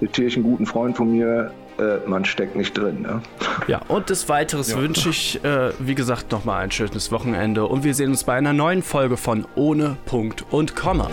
Zitiere 0.00 0.28
ich 0.28 0.36
einen 0.36 0.44
guten 0.44 0.64
Freund 0.64 0.96
von 0.96 1.12
mir, 1.12 1.50
äh, 1.78 1.98
man 2.06 2.24
steckt 2.24 2.56
nicht 2.56 2.76
drin. 2.76 3.02
Ne? 3.02 3.22
Ja, 3.66 3.80
und 3.88 4.10
des 4.10 4.28
Weiteren 4.28 4.64
ja. 4.64 4.76
wünsche 4.76 5.10
ich, 5.10 5.44
äh, 5.44 5.72
wie 5.78 5.94
gesagt, 5.94 6.32
nochmal 6.32 6.62
ein 6.62 6.70
schönes 6.70 7.12
Wochenende 7.12 7.66
und 7.66 7.84
wir 7.84 7.94
sehen 7.94 8.10
uns 8.10 8.24
bei 8.24 8.34
einer 8.34 8.52
neuen 8.52 8.82
Folge 8.82 9.16
von 9.16 9.46
Ohne 9.54 9.96
Punkt 10.06 10.44
und 10.50 10.76
Komma. 10.76 11.10